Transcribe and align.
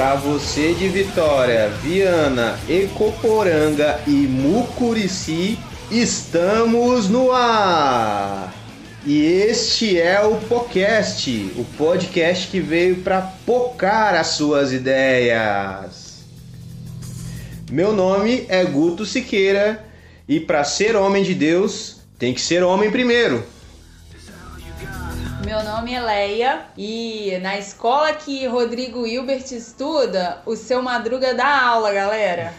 Para 0.00 0.14
você 0.14 0.72
de 0.72 0.88
Vitória, 0.88 1.68
Viana, 1.82 2.58
Ecoporanga 2.66 4.00
e 4.06 4.12
Mucurici, 4.26 5.58
estamos 5.90 7.10
no 7.10 7.30
ar! 7.30 8.50
E 9.04 9.26
este 9.26 10.00
é 10.00 10.18
o 10.22 10.36
podcast, 10.36 11.52
o 11.54 11.66
podcast 11.76 12.48
que 12.48 12.60
veio 12.60 13.02
para 13.02 13.20
pocar 13.44 14.14
as 14.14 14.28
suas 14.28 14.72
ideias. 14.72 16.24
Meu 17.70 17.92
nome 17.92 18.46
é 18.48 18.64
Guto 18.64 19.04
Siqueira 19.04 19.84
e 20.26 20.40
para 20.40 20.64
ser 20.64 20.96
homem 20.96 21.22
de 21.22 21.34
Deus, 21.34 22.00
tem 22.18 22.32
que 22.32 22.40
ser 22.40 22.62
homem 22.62 22.90
primeiro. 22.90 23.44
Meu 25.50 25.64
nome 25.64 25.92
é 25.92 26.00
Leia 26.00 26.60
e 26.78 27.36
na 27.42 27.58
escola 27.58 28.12
que 28.12 28.46
Rodrigo 28.46 29.04
Hilbert 29.04 29.50
estuda, 29.50 30.40
o 30.46 30.54
seu 30.54 30.80
Madruga 30.80 31.34
dá 31.34 31.64
aula, 31.64 31.92
galera. 31.92 32.54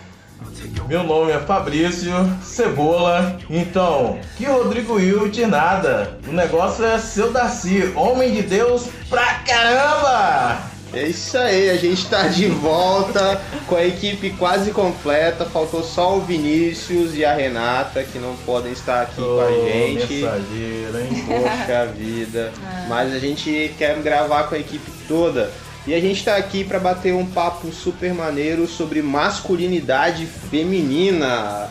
Meu 0.89 1.01
nome 1.01 1.31
é 1.31 1.39
Fabrício 1.39 2.11
Cebola. 2.43 3.39
Então, 3.49 4.19
que 4.35 4.43
Rodrigo 4.43 4.99
Hilbert 4.99 5.47
nada. 5.47 6.19
O 6.27 6.33
negócio 6.33 6.83
é 6.83 6.99
seu 6.99 7.31
Darcy, 7.31 7.93
homem 7.95 8.33
de 8.33 8.41
Deus 8.41 8.89
pra 9.09 9.35
caramba! 9.35 10.70
É 10.93 11.03
isso 11.03 11.37
aí, 11.37 11.69
a 11.69 11.77
gente 11.77 12.05
tá 12.07 12.27
de 12.27 12.47
volta 12.47 13.41
com 13.67 13.75
a 13.75 13.85
equipe 13.85 14.31
quase 14.31 14.71
completa. 14.71 15.45
Faltou 15.45 15.83
só 15.83 16.17
o 16.17 16.21
Vinícius 16.21 17.15
e 17.15 17.23
a 17.23 17.33
Renata 17.33 18.03
que 18.03 18.19
não 18.19 18.35
podem 18.45 18.73
estar 18.73 19.03
aqui 19.03 19.21
Ô, 19.21 19.35
com 19.35 19.41
a 19.41 19.51
gente. 19.51 20.13
Mensageiro, 20.13 20.99
hein? 20.99 21.25
Poxa 21.25 21.85
vida. 21.85 22.51
Mas 22.89 23.13
a 23.13 23.19
gente 23.19 23.73
quer 23.77 23.97
gravar 23.99 24.43
com 24.43 24.55
a 24.55 24.59
equipe 24.59 24.91
toda. 25.07 25.49
E 25.87 25.95
a 25.95 25.99
gente 25.99 26.23
tá 26.23 26.35
aqui 26.35 26.63
para 26.63 26.79
bater 26.79 27.11
um 27.11 27.25
papo 27.25 27.71
super 27.71 28.13
maneiro 28.13 28.67
sobre 28.67 29.01
masculinidade 29.01 30.27
feminina. 30.27 31.69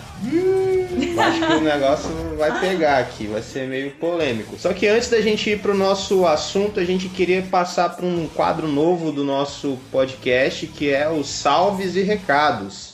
Acho 1.19 1.47
que 1.47 1.53
o 1.53 1.61
negócio 1.61 2.11
vai 2.37 2.59
pegar 2.59 2.99
aqui, 2.99 3.29
vai 3.29 3.41
ser 3.41 3.69
meio 3.69 3.93
polêmico. 3.93 4.59
Só 4.59 4.73
que 4.73 4.89
antes 4.89 5.09
da 5.09 5.21
gente 5.21 5.51
ir 5.51 5.61
pro 5.61 5.75
nosso 5.75 6.27
assunto, 6.27 6.81
a 6.81 6.85
gente 6.85 7.09
queria 7.09 7.41
passar 7.43 7.91
para 7.91 8.05
um 8.05 8.27
quadro 8.35 8.67
novo 8.67 9.13
do 9.13 9.23
nosso 9.23 9.79
podcast, 9.93 10.67
que 10.67 10.91
é 10.91 11.09
os 11.09 11.29
salves 11.29 11.95
e 11.95 12.03
recados. 12.03 12.90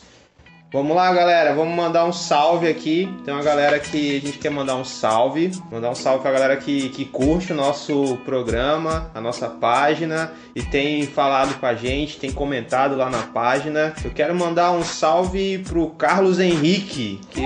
Vamos 0.72 0.97
lá, 0.97 1.12
galera. 1.14 1.55
Vamos 1.55 1.77
mandar 1.77 2.05
um 2.05 2.12
salve 2.12 2.67
aqui. 2.67 3.09
Tem 3.25 3.33
uma 3.33 3.42
galera 3.42 3.78
que 3.78 4.17
a 4.17 4.20
gente 4.20 4.39
quer 4.39 4.50
mandar 4.50 4.75
um 4.75 4.84
salve. 4.84 5.53
Mandar 5.70 5.91
um 5.91 5.95
salve 5.95 6.22
pra 6.22 6.33
galera 6.33 6.56
que, 6.56 6.89
que 6.89 7.05
curte 7.05 7.53
o 7.53 7.56
nosso 7.56 8.19
programa, 8.25 9.09
a 9.14 9.20
nossa 9.20 9.48
página 9.48 10.33
e 10.56 10.62
tem 10.62 11.06
falado 11.06 11.59
com 11.61 11.67
a 11.67 11.75
gente, 11.75 12.19
tem 12.19 12.33
comentado 12.33 12.97
lá 12.97 13.09
na 13.09 13.22
página. 13.22 13.94
Eu 14.05 14.11
quero 14.11 14.34
mandar 14.34 14.72
um 14.72 14.83
salve 14.83 15.59
pro 15.59 15.91
Carlos 15.91 16.41
Henrique, 16.41 17.20
que 17.31 17.42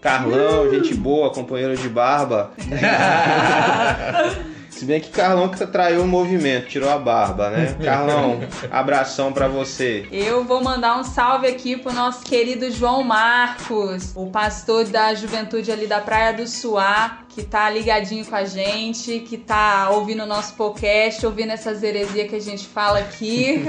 Carlão, 0.00 0.70
gente 0.70 0.94
boa, 0.94 1.30
companheiro 1.30 1.76
de 1.76 1.88
barba. 1.88 2.52
Se 4.74 4.84
bem 4.84 5.00
que 5.00 5.08
Carlão 5.08 5.48
que 5.48 5.64
traiu 5.66 6.02
o 6.02 6.06
movimento, 6.06 6.66
tirou 6.66 6.90
a 6.90 6.98
barba, 6.98 7.48
né? 7.48 7.76
Carlão, 7.82 8.40
abração 8.72 9.32
pra 9.32 9.46
você. 9.46 10.04
Eu 10.10 10.42
vou 10.42 10.62
mandar 10.62 10.98
um 10.98 11.04
salve 11.04 11.46
aqui 11.46 11.76
pro 11.76 11.92
nosso 11.92 12.24
querido 12.24 12.68
João 12.72 13.04
Marcos, 13.04 14.10
o 14.16 14.26
pastor 14.26 14.84
da 14.86 15.14
juventude 15.14 15.70
ali 15.70 15.86
da 15.86 16.00
Praia 16.00 16.32
do 16.32 16.44
Suá, 16.48 17.18
que 17.28 17.44
tá 17.44 17.70
ligadinho 17.70 18.24
com 18.26 18.34
a 18.34 18.44
gente, 18.44 19.20
que 19.20 19.38
tá 19.38 19.90
ouvindo 19.90 20.24
o 20.24 20.26
nosso 20.26 20.54
podcast, 20.54 21.24
ouvindo 21.24 21.52
essas 21.52 21.80
heresias 21.84 22.28
que 22.28 22.34
a 22.34 22.40
gente 22.40 22.66
fala 22.66 22.98
aqui. 22.98 23.64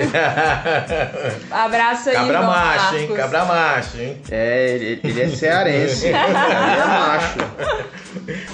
Abraço 1.52 2.10
aí, 2.10 2.16
Cabra 2.16 2.34
João 2.34 2.48
macho, 2.48 2.84
Marcos. 2.84 3.00
hein? 3.00 3.16
Cabra 3.16 3.46
macho, 3.46 3.98
hein? 4.00 4.18
É, 4.32 4.70
ele, 4.70 5.00
ele 5.04 5.22
é 5.22 5.30
cearense, 5.30 6.08
ele 6.10 6.18
é 6.18 6.86
macho. 6.86 7.38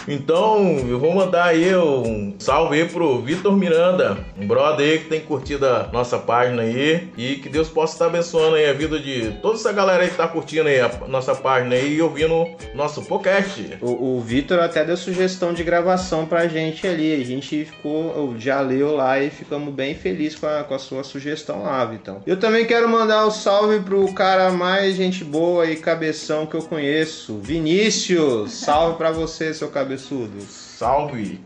Então, 0.08 0.78
eu 0.88 1.00
vou 1.00 1.14
mandar 1.14 1.46
aí 1.46 1.76
um 1.76 2.36
salve 2.40 2.82
aí 2.82 2.88
pro 2.88 3.22
Vitor 3.22 3.56
Miranda, 3.56 4.18
um 4.38 4.48
brother 4.48 4.86
aí 4.86 5.00
que 5.00 5.10
tem 5.10 5.22
curtido 5.22 5.66
a 5.66 5.90
nossa 5.92 6.18
página 6.18 6.64
aí. 6.64 7.10
E 7.18 7.36
que 7.36 7.50
Deus 7.50 7.70
possa 7.70 7.94
estar 7.94 8.06
abençoando 8.08 8.56
aí 8.56 8.70
a 8.70 8.74
vida 8.74 9.00
de 9.00 9.32
toda 9.42 9.56
essa 9.56 9.72
galera 9.72 10.04
aí 10.04 10.10
que 10.10 10.16
tá 10.16 10.28
curtindo 10.28 10.68
aí 10.68 10.80
a 10.80 10.90
nossa 11.08 11.36
página 11.36 11.76
aí 11.76 11.96
e 11.96 12.02
ouvindo 12.02 12.48
nosso 12.74 13.02
podcast. 13.04 13.78
O, 13.82 14.18
o 14.18 14.22
Vitor 14.22 14.60
até 14.60 14.84
deu 14.84 14.98
sugestão 14.98 15.54
de 15.54 15.64
gravação 15.64 16.26
pra 16.26 16.48
gente 16.48 16.88
ali. 16.88 17.22
A 17.22 17.26
gente 17.26 17.66
ficou, 17.66 18.36
já 18.38 18.62
leu 18.62 18.96
lá 18.96 19.20
e 19.20 19.30
ficamos 19.30 19.74
bem 19.74 19.96
felizes 19.96 20.38
com 20.38 20.48
a, 20.48 20.64
com 20.64 20.74
a 20.74 20.80
sua 20.80 21.04
sugestão 21.04 21.64
lá, 21.64 21.84
Vitão. 21.86 22.22
Eu 22.26 22.38
também 22.38 22.66
quero 22.66 22.88
mandar 22.88 23.26
um 23.26 23.32
salve 23.32 23.80
pro 23.80 24.12
cara 24.14 24.52
mais 24.52 24.96
gente 24.96 25.24
boa 25.24 25.66
e 25.66 25.76
cabeção 25.76 26.46
que 26.46 26.56
eu 26.56 26.62
conheço, 26.62 27.40
Vinícius. 27.40 28.52
Salve 28.54 28.98
pra 28.98 29.12
você, 29.12 29.54
seu 29.62 29.70
cabeçudo. 29.70 30.42
Salve! 30.42 31.40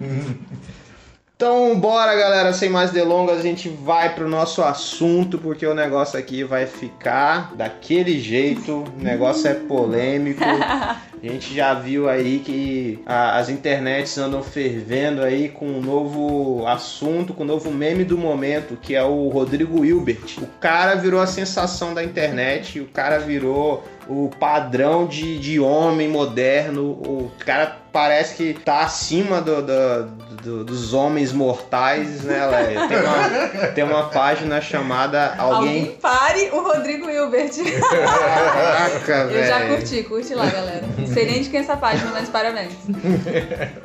Então, 1.36 1.78
bora 1.78 2.16
galera, 2.16 2.54
sem 2.54 2.70
mais 2.70 2.92
delongas, 2.92 3.40
a 3.40 3.42
gente 3.42 3.68
vai 3.68 4.16
pro 4.16 4.30
nosso 4.30 4.64
assunto, 4.64 5.38
porque 5.38 5.68
o 5.68 5.74
negócio 5.76 6.18
aqui 6.18 6.46
vai 6.46 6.66
ficar 6.66 7.54
daquele 7.58 8.18
jeito, 8.22 8.86
o 8.98 9.04
negócio 9.04 9.50
é 9.50 9.54
polêmico. 9.54 10.42
A 11.24 11.28
gente 11.28 11.56
já 11.56 11.74
viu 11.74 12.08
aí 12.08 12.38
que 12.46 13.00
a- 13.04 13.40
as 13.40 13.50
internets 13.50 14.16
andam 14.16 14.44
fervendo 14.44 15.24
aí 15.24 15.50
com 15.50 15.66
um 15.66 15.82
novo 15.82 16.68
assunto, 16.68 17.34
com 17.34 17.42
um 17.42 17.48
novo 17.48 17.72
meme 17.72 18.04
do 18.04 18.16
momento, 18.16 18.78
que 18.80 18.94
é 18.94 19.04
o 19.04 19.28
Rodrigo 19.30 19.84
Hilbert. 19.84 20.38
O 20.38 20.46
cara 20.60 20.94
virou 20.94 21.20
a 21.20 21.26
sensação 21.26 21.96
da 21.96 22.04
internet, 22.04 22.80
o 22.80 22.86
cara 22.86 23.18
virou 23.18 23.84
o 24.08 24.30
padrão 24.40 25.06
de, 25.08 25.40
de 25.40 25.60
homem 25.60 26.08
moderno, 26.08 26.84
o 26.92 27.32
cara 27.46 27.78
parece 27.92 28.36
que 28.36 28.54
tá 28.54 28.82
acima 28.82 29.40
do- 29.42 29.62
do- 29.62 30.04
do- 30.44 30.64
dos 30.66 30.94
homens 30.94 31.32
mortais, 31.32 32.24
né, 32.24 32.46
Leia? 32.46 32.88
Tem 32.88 32.98
uma, 33.00 33.68
tem 33.70 33.84
uma 33.86 34.04
página 34.10 34.60
chamada 34.60 35.34
Alguém 35.38 35.56
Alguém. 35.80 35.86
pare 36.02 36.50
o 36.52 36.60
Rodrigo 36.62 37.10
Hilbert. 37.10 37.52
Caraca, 37.90 39.14
Eu 39.32 39.44
já 39.48 39.60
velho. 39.60 39.76
curti, 39.78 40.04
curte 40.04 40.34
lá, 40.36 40.46
galera. 40.46 40.84
Não 40.98 41.08
sei 41.08 41.26
nem 41.26 41.42
de 41.42 41.50
quem 41.50 41.60
é 41.60 41.64
essa 41.64 41.78
página, 41.78 42.12
mas 42.12 42.28
parabéns. 42.30 42.74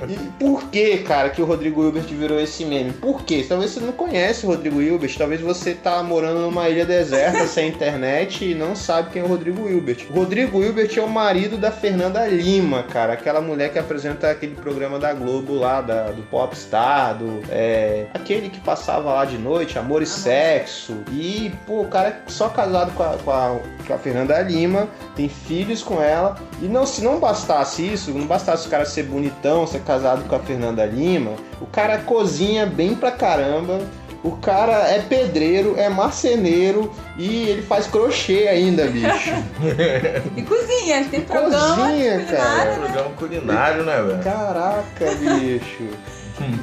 E 0.08 0.16
por 0.38 0.64
que, 0.70 0.98
cara, 0.98 1.30
que 1.30 1.40
o 1.40 1.44
Rodrigo 1.44 1.82
Hilbert 1.84 2.04
virou 2.06 2.40
esse 2.40 2.64
meme? 2.64 2.92
Por 2.92 3.22
quê? 3.22 3.44
Talvez 3.48 3.70
você 3.70 3.80
não 3.80 3.92
conhece 3.92 4.44
o 4.44 4.48
Rodrigo 4.48 4.80
Hilbert, 4.82 5.14
talvez 5.16 5.40
você 5.40 5.72
tá 5.74 6.02
morando 6.02 6.40
numa 6.40 6.68
ilha 6.68 6.84
deserta 6.84 7.46
sem 7.48 7.68
internet 7.68 8.44
e 8.50 8.54
não 8.54 8.74
sabe 8.74 9.10
quem 9.10 9.22
é 9.22 9.24
o 9.24 9.28
Rodrigo 9.28 9.68
Hilbert. 9.68 10.06
Rodrigo 10.12 10.62
Hilbert 10.62 10.90
é 10.96 11.00
o 11.00 11.08
marido 11.08 11.56
da 11.56 11.70
Fernanda 11.70 12.26
Lima, 12.26 12.82
cara, 12.82 13.12
aquela 13.12 13.40
mulher 13.40 13.70
que 13.72 13.78
apresenta 13.78 14.28
aquele 14.30 14.56
programa 14.56 14.98
da 14.98 15.12
Globo 15.14 15.54
lá, 15.54 15.80
da- 15.80 16.10
do 16.10 16.22
Popstar, 16.22 17.14
do. 17.16 17.40
É, 17.48 18.06
aquele 18.12 18.48
que 18.48 18.58
passava 18.60 19.12
lá 19.12 19.24
de 19.24 19.38
noite, 19.38 19.78
Amor 19.78 20.02
e 20.02 20.06
Sexo. 20.06 20.98
E, 21.12 21.52
pô, 21.66 21.82
o 21.82 21.88
cara 21.88 22.08
é 22.08 22.16
só 22.26 22.48
casado 22.48 22.92
com 22.92 23.02
a, 23.04 23.16
com 23.24 23.30
a, 23.30 23.56
com 23.86 23.94
a 23.94 23.98
Fernanda 23.98 24.40
Lima, 24.40 24.88
tem 25.14 25.28
filhos 25.28 25.82
com 25.82 26.02
ela. 26.02 26.36
E 26.60 26.66
não, 26.66 26.84
se 26.86 27.02
não 27.04 27.20
bastasse 27.20 27.86
isso, 27.86 28.10
não 28.10 28.26
bastasse 28.26 28.66
o 28.66 28.70
cara 28.70 28.84
ser 28.84 29.04
bonitão, 29.04 29.66
ser 29.66 29.80
casado 29.82 30.24
com 30.28 30.34
a 30.34 30.40
Fernanda 30.40 30.84
Lima, 30.84 31.32
o 31.60 31.66
cara 31.66 31.98
cozinha 31.98 32.66
bem 32.66 32.94
pra 32.96 33.12
caramba. 33.12 33.78
O 34.22 34.32
cara 34.32 34.88
é 34.90 34.98
pedreiro, 35.00 35.74
é 35.78 35.88
marceneiro 35.88 36.92
e 37.16 37.48
ele 37.48 37.62
faz 37.62 37.86
crochê 37.86 38.48
ainda, 38.48 38.86
bicho. 38.86 39.08
E 40.36 40.42
cozinha, 40.42 41.04
tem 41.10 41.20
programa. 41.22 41.76
Cozinha, 41.76 42.18
de 42.18 42.24
cara. 42.36 42.36
culinária. 42.36 42.76
Programa 42.78 43.10
culinário, 43.16 43.82
né, 43.84 44.02
velho? 44.02 44.22
Caraca, 44.22 45.06
bicho. 45.18 45.88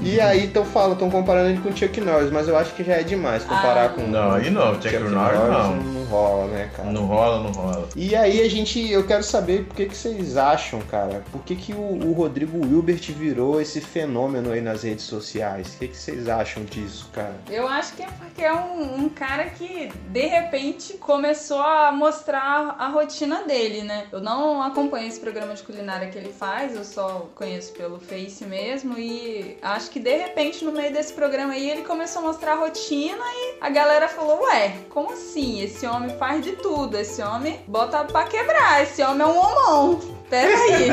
E 0.01 0.19
aí 0.21 0.45
estão 0.45 0.65
falando, 0.65 0.94
estão 0.94 1.09
comparando 1.09 1.50
ele 1.50 1.59
com 1.62 1.69
o 1.69 1.75
Chuck 1.77 2.01
Norris, 2.01 2.31
mas 2.31 2.48
eu 2.48 2.57
acho 2.57 2.74
que 2.74 2.83
já 2.83 2.94
é 2.95 3.04
demais 3.04 3.44
comparar 3.44 3.86
Ah. 3.86 3.89
com 3.89 4.01
Não, 4.01 4.31
aí 4.31 4.50
não, 4.50 4.74
Chuck 4.81 4.98
Norris 4.98 5.39
não. 5.39 5.75
não 5.75 6.03
rola, 6.06 6.48
né, 6.48 6.69
cara? 6.75 6.89
Não 6.89 7.06
rola, 7.06 7.44
não 7.44 7.51
rola. 7.51 7.88
E 7.95 8.15
aí 8.15 8.42
a 8.42 8.50
gente, 8.50 8.89
eu 8.92 9.06
quero 9.06 9.21
saber 9.24 9.65
por 9.65 9.75
que, 9.75 9.86
que 9.86 9.95
vocês 9.95 10.36
acham, 10.36 10.80
cara, 10.89 11.21
por 11.31 11.42
que, 11.44 11.56
que 11.56 11.74
o, 11.74 11.77
o 12.07 12.13
Rodrigo 12.13 12.57
Wilbert 12.57 13.12
virou 13.13 13.62
esse 13.62 13.80
fenômeno 13.81 14.51
aí 14.51 14.62
nas 14.62 14.81
redes 14.81 15.06
sociais? 15.06 15.68
O 15.75 15.80
que, 15.80 15.89
que 15.89 15.98
vocês 15.98 16.27
acham 16.27 16.63
disso, 16.63 17.07
cara? 17.13 17.36
Eu 17.50 17.68
acho 17.68 17.94
que 17.94 18.04
é 18.04 18.08
porque 18.08 18.44
é 18.44 18.54
um, 18.54 19.06
um 19.06 19.10
cara 19.10 19.46
que, 19.46 19.90
de 20.10 20.26
repente, 20.26 20.94
começou 20.98 21.62
a 21.62 21.92
mostrar 21.92 22.76
a 22.78 22.88
rotina 22.88 23.44
dele, 23.44 23.84
né? 23.84 24.08
Eu 24.12 24.20
não 24.20 24.62
acompanho 24.62 25.08
esse 25.08 25.20
programa 25.20 25.54
de 25.54 25.64
culinária 25.64 26.10
que 26.10 26.18
ele 26.18 26.34
faz, 26.34 26.76
eu 26.76 26.84
só 26.84 27.30
conheço 27.36 27.72
pelo 27.74 28.00
Face 28.00 28.44
mesmo. 28.46 28.98
E 28.98 29.58
acho 29.62 29.90
que, 29.90 30.00
de 30.00 30.16
repente, 30.16 30.66
no 30.66 30.72
meio 30.72 30.92
desse 30.92 31.14
programa 31.14 31.54
aí, 31.54 31.70
ele 31.70 31.84
começou 31.84 32.22
a 32.22 32.26
mostrar 32.26 32.54
a 32.54 32.56
rotina 32.56 33.24
e 33.24 33.58
a 33.62 33.70
galera 33.70 34.08
falou: 34.08 34.44
Ué, 34.44 34.74
como 34.90 35.14
assim? 35.14 35.62
Esse 35.62 35.88
homem 35.88 36.16
faz 36.18 36.44
de 36.44 36.54
tudo, 36.54 36.98
esse 36.98 37.22
homem 37.22 37.62
bota 37.68 38.04
pra 38.04 38.26
quebrar, 38.26 38.84
esse 38.84 39.02
homem 39.02 39.22
é 39.22 39.26
um 39.26 39.38
homão. 39.38 40.17
Peraí. 40.29 40.89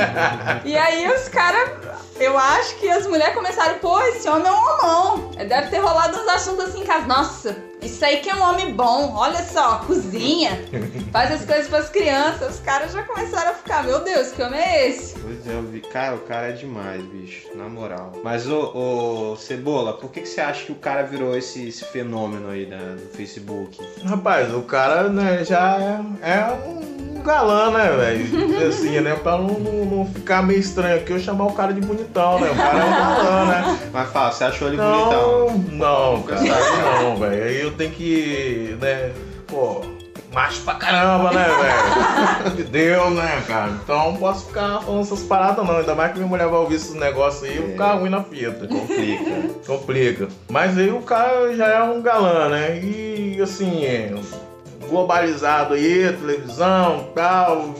e 0.64 0.76
aí 0.76 1.10
os 1.10 1.28
caras 1.28 1.70
Eu 2.20 2.38
acho 2.38 2.76
que 2.76 2.88
as 2.88 3.06
mulheres 3.06 3.34
começaram, 3.34 3.78
pô, 3.78 4.00
esse 4.02 4.28
homem 4.28 4.46
é 4.46 4.52
um 4.52 4.54
homão. 4.56 5.30
Deve 5.36 5.68
ter 5.68 5.78
rolado 5.78 6.16
uns 6.18 6.28
assuntos 6.28 6.66
assim 6.66 6.82
em 6.82 6.84
casa. 6.84 7.06
Nossa, 7.06 7.56
isso 7.84 8.04
aí 8.04 8.18
que 8.18 8.30
é 8.30 8.34
um 8.34 8.42
homem 8.42 8.72
bom. 8.74 9.14
Olha 9.14 9.42
só, 9.42 9.78
cozinha, 9.86 10.58
faz 11.12 11.32
as 11.32 11.44
coisas 11.44 11.68
pras 11.68 11.88
crianças. 11.88 12.54
Os 12.54 12.60
caras 12.60 12.92
já 12.92 13.02
começaram 13.02 13.50
a 13.50 13.54
ficar, 13.54 13.84
meu 13.84 14.00
Deus, 14.02 14.32
que 14.32 14.42
homem 14.42 14.60
é 14.60 14.88
esse? 14.88 15.18
Pois 15.18 15.46
é, 15.46 15.54
eu 15.54 15.62
vi. 15.62 15.80
Cara, 15.80 16.14
o 16.16 16.20
cara 16.20 16.48
é 16.48 16.52
demais, 16.52 17.02
bicho. 17.02 17.48
Na 17.54 17.68
moral. 17.68 18.12
Mas, 18.22 18.48
ô, 18.48 19.32
ô 19.32 19.36
Cebola, 19.36 19.92
por 19.94 20.10
que, 20.10 20.22
que 20.22 20.28
você 20.28 20.40
acha 20.40 20.64
que 20.64 20.72
o 20.72 20.76
cara 20.76 21.02
virou 21.02 21.36
esse, 21.36 21.68
esse 21.68 21.84
fenômeno 21.84 22.50
aí 22.50 22.66
da, 22.66 22.76
do 22.76 23.08
Facebook? 23.14 23.78
Rapaz, 24.04 24.52
o 24.52 24.62
cara 24.62 25.08
né, 25.08 25.44
já 25.44 25.78
é, 26.22 26.30
é 26.30 26.52
um 26.52 27.22
galã, 27.22 27.70
né, 27.70 27.90
velho? 27.90 28.68
Assim, 28.68 29.00
né? 29.00 29.14
Pra 29.14 29.38
não, 29.38 29.58
não, 29.58 29.84
não 29.84 30.06
ficar 30.06 30.42
meio 30.42 30.60
estranho 30.60 30.96
aqui 30.96 31.10
eu 31.12 31.18
chamar 31.18 31.46
o 31.46 31.52
cara 31.52 31.72
de 31.72 31.80
bonitão, 31.80 32.38
né? 32.38 32.50
O 32.50 32.54
cara 32.56 32.78
é 32.78 32.84
um 32.84 32.90
galã, 32.90 33.44
né? 33.46 33.78
Mas 33.92 34.10
fala, 34.10 34.30
você 34.32 34.44
achou 34.44 34.68
ele 34.68 34.76
Não, 34.76 35.46
bonitão? 35.46 35.64
não, 35.72 36.22
cara, 36.22 36.40
não, 37.02 37.16
velho. 37.16 37.73
Tenho 37.76 37.90
que, 37.90 38.76
né, 38.80 39.12
pô, 39.46 39.82
macho 40.32 40.60
pra 40.62 40.74
caramba, 40.74 41.30
né, 41.32 41.44
velho? 41.44 42.56
De 42.56 42.64
Deus, 42.64 43.12
né, 43.14 43.42
cara? 43.46 43.70
Então 43.82 44.12
não 44.12 44.16
posso 44.18 44.46
ficar 44.46 44.80
falando 44.80 45.02
essas 45.02 45.22
paradas, 45.22 45.64
não. 45.64 45.76
Ainda 45.76 45.94
mais 45.94 46.12
que 46.12 46.18
minha 46.18 46.28
mulher 46.28 46.48
vai 46.48 46.58
ouvir 46.58 46.74
esses 46.74 46.94
negócios 46.94 47.44
aí 47.44 47.54
e 47.54 47.58
eu 47.58 47.68
ficar 47.68 47.94
ruim 47.94 48.10
na 48.10 48.22
fita. 48.22 48.66
Complica. 48.66 49.30
Complica. 49.66 50.28
Mas 50.48 50.76
aí 50.76 50.90
o 50.90 51.00
cara 51.00 51.54
já 51.56 51.66
é 51.68 51.82
um 51.82 52.02
galã, 52.02 52.48
né? 52.48 52.80
E 52.80 53.40
assim, 53.40 53.84
é, 53.84 54.12
globalizado 54.88 55.74
aí, 55.74 56.12
televisão, 56.12 57.08
tal, 57.14 57.74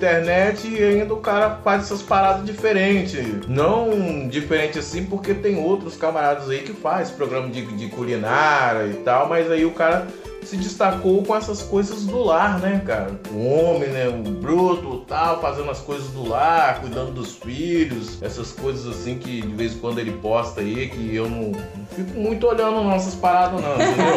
internet, 0.00 0.66
e 0.66 0.82
ainda 0.82 1.12
o 1.12 1.18
cara 1.18 1.60
faz 1.62 1.82
essas 1.82 2.00
paradas 2.00 2.44
diferentes. 2.44 3.46
Não 3.46 4.26
diferente 4.28 4.78
assim, 4.78 5.04
porque 5.04 5.34
tem 5.34 5.62
outros 5.62 5.96
camaradas 5.96 6.48
aí 6.48 6.60
que 6.60 6.72
faz 6.72 7.10
programa 7.10 7.48
de, 7.48 7.66
de 7.66 7.88
culinária 7.88 8.86
e 8.86 8.94
tal, 9.04 9.28
mas 9.28 9.50
aí 9.50 9.64
o 9.64 9.72
cara 9.72 10.06
se 10.44 10.56
destacou 10.56 11.22
com 11.22 11.36
essas 11.36 11.62
coisas 11.62 12.04
do 12.04 12.18
lar, 12.18 12.58
né, 12.58 12.82
cara? 12.84 13.10
O 13.30 13.46
homem, 13.46 13.88
né, 13.90 14.08
o 14.08 14.22
bruto, 14.22 15.04
tal, 15.06 15.40
fazendo 15.40 15.70
as 15.70 15.78
coisas 15.80 16.08
do 16.08 16.26
lar, 16.26 16.80
cuidando 16.80 17.12
dos 17.12 17.36
filhos, 17.36 18.20
essas 18.22 18.50
coisas 18.52 18.86
assim 18.86 19.18
que 19.18 19.42
de 19.42 19.54
vez 19.54 19.74
em 19.74 19.78
quando 19.78 19.98
ele 19.98 20.12
posta 20.12 20.60
aí, 20.60 20.88
que 20.88 21.14
eu 21.14 21.28
não, 21.28 21.50
não 21.50 21.86
fico 21.94 22.18
muito 22.18 22.46
olhando 22.46 22.82
nossas 22.82 23.14
paradas 23.14 23.60
não, 23.60 23.74
entendeu? 23.74 24.14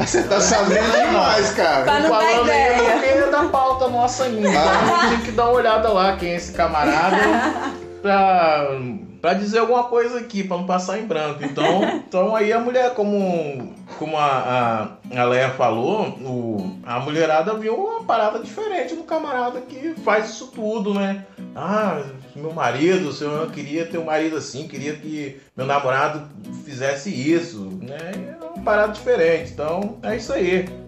Você 0.00 0.22
tá 0.22 0.40
sabendo 0.40 0.90
demais, 0.92 1.50
cara. 1.50 1.84
Dar 1.84 2.02
Falando 2.08 2.50
aí, 2.50 2.65
nossa 3.88 4.24
ainda. 4.24 4.48
Então 4.48 5.08
tem 5.10 5.20
que 5.22 5.32
dar 5.32 5.44
uma 5.44 5.54
olhada 5.54 5.88
lá 5.88 6.16
quem 6.16 6.30
é 6.30 6.36
esse 6.36 6.52
camarada 6.52 7.16
pra, 8.02 8.68
pra 9.20 9.34
dizer 9.34 9.58
alguma 9.58 9.84
coisa 9.84 10.18
aqui, 10.20 10.44
pra 10.44 10.56
não 10.56 10.66
passar 10.66 10.98
em 10.98 11.06
branco. 11.06 11.44
Então, 11.44 11.82
então 12.06 12.36
aí 12.36 12.52
a 12.52 12.60
mulher, 12.60 12.94
como, 12.94 13.74
como 13.98 14.16
a, 14.16 14.98
a, 15.12 15.20
a 15.20 15.24
Leia 15.24 15.50
falou, 15.50 16.08
o, 16.20 16.78
a 16.84 17.00
mulherada 17.00 17.54
viu 17.54 17.74
uma 17.74 18.04
parada 18.04 18.38
diferente 18.38 18.94
do 18.94 19.02
camarada 19.02 19.60
que 19.60 19.94
faz 20.04 20.30
isso 20.30 20.52
tudo, 20.54 20.94
né? 20.94 21.24
Ah, 21.54 22.02
meu 22.34 22.52
marido, 22.52 23.10
eu 23.20 23.50
queria 23.50 23.86
ter 23.86 23.98
um 23.98 24.04
marido 24.04 24.36
assim, 24.36 24.68
queria 24.68 24.94
que 24.94 25.40
meu 25.56 25.66
namorado 25.66 26.28
fizesse 26.64 27.10
isso, 27.10 27.78
né? 27.80 28.36
É 28.40 28.44
uma 28.44 28.62
parada 28.62 28.92
diferente. 28.92 29.52
Então, 29.52 29.98
é 30.02 30.16
isso 30.16 30.32
aí. 30.32 30.85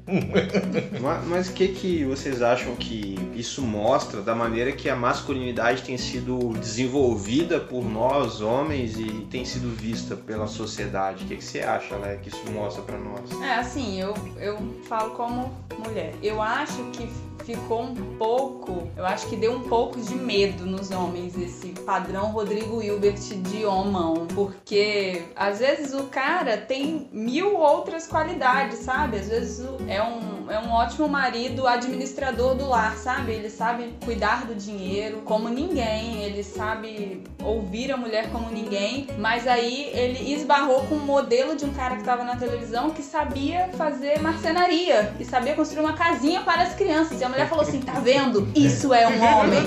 Ma- 1.01 1.21
Mas 1.27 1.49
o 1.49 1.53
que, 1.53 1.69
que 1.69 2.05
vocês 2.05 2.43
acham 2.43 2.75
que 2.77 3.17
isso 3.35 3.63
mostra 3.63 4.21
da 4.23 4.35
maneira 4.35 4.73
que 4.73 4.89
a 4.89 4.97
masculinidade 4.97 5.83
tem 5.83 5.97
sido 5.99 6.53
desenvolvida 6.59 7.61
por 7.61 7.85
nós, 7.85 8.41
homens, 8.41 8.99
e 8.99 9.27
tem 9.31 9.45
sido 9.45 9.69
vista 9.75 10.17
pela 10.17 10.47
sociedade? 10.47 11.25
O 11.25 11.27
que, 11.29 11.37
que 11.37 11.45
você 11.45 11.61
acha, 11.61 11.97
Léa, 11.97 12.17
que 12.17 12.29
isso 12.29 12.43
mostra 12.53 12.83
pra 12.83 12.97
nós? 12.99 13.21
É, 13.43 13.55
assim, 13.55 14.01
eu, 14.01 14.15
eu 14.39 14.59
falo 14.89 15.11
como 15.11 15.53
mulher. 15.87 16.15
Eu 16.23 16.41
acho 16.43 16.83
que 16.93 17.09
ficou 17.45 17.83
um 17.83 17.95
pouco, 18.19 18.89
eu 18.95 19.07
acho 19.07 19.27
que 19.29 19.37
deu 19.37 19.53
um 19.53 19.61
pouco 19.61 19.99
de 19.99 20.15
medo 20.15 20.67
nos 20.67 20.91
homens 20.91 21.35
esse 21.39 21.69
padrão 21.69 22.27
Rodrigo 22.31 22.83
Hilbert 22.83 23.15
de 23.15 23.65
homão, 23.65 24.27
porque 24.35 25.23
às 25.35 25.61
vezes 25.61 25.95
o 25.95 26.05
cara 26.05 26.59
tem 26.59 27.09
mil 27.11 27.57
outras 27.57 28.07
qualidades, 28.07 28.81
sabe? 28.81 29.17
Às 29.19 29.29
vezes 29.29 29.67
o- 29.67 29.79
é 29.99 30.03
um, 30.03 30.51
é 30.51 30.59
um 30.61 30.71
ótimo 30.71 31.09
marido 31.09 31.67
administrador 31.67 32.55
do 32.55 32.69
lar, 32.69 32.97
sabe? 32.97 33.33
Ele 33.33 33.51
sabe 33.51 33.93
cuidar 34.05 34.47
do 34.47 34.55
dinheiro 34.55 35.23
como 35.25 35.49
ninguém, 35.49 36.23
ele 36.23 36.45
sabe 36.45 37.25
ouvir 37.43 37.91
a 37.91 37.97
mulher 37.97 38.31
como 38.31 38.49
ninguém, 38.51 39.09
mas 39.19 39.47
aí 39.49 39.91
ele 39.93 40.33
esbarrou 40.33 40.83
com 40.87 40.95
um 40.95 41.05
modelo 41.05 41.57
de 41.57 41.65
um 41.65 41.75
cara 41.75 41.97
que 41.97 42.03
estava 42.03 42.23
na 42.23 42.37
televisão 42.37 42.91
que 42.91 43.03
sabia 43.03 43.69
fazer 43.77 44.21
marcenaria 44.21 45.13
e 45.19 45.25
sabia 45.25 45.55
construir 45.55 45.81
uma 45.81 45.95
casinha 45.95 46.43
para 46.43 46.63
as 46.63 46.75
crianças. 46.75 47.21
E 47.21 47.25
a 47.25 47.29
mulher 47.29 47.49
falou 47.49 47.65
assim: 47.65 47.81
tá 47.81 47.95
vendo? 47.95 48.49
Isso 48.55 48.95
é 48.95 49.09
um 49.09 49.21
homem. 49.21 49.59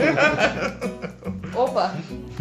Opa! 1.54 1.94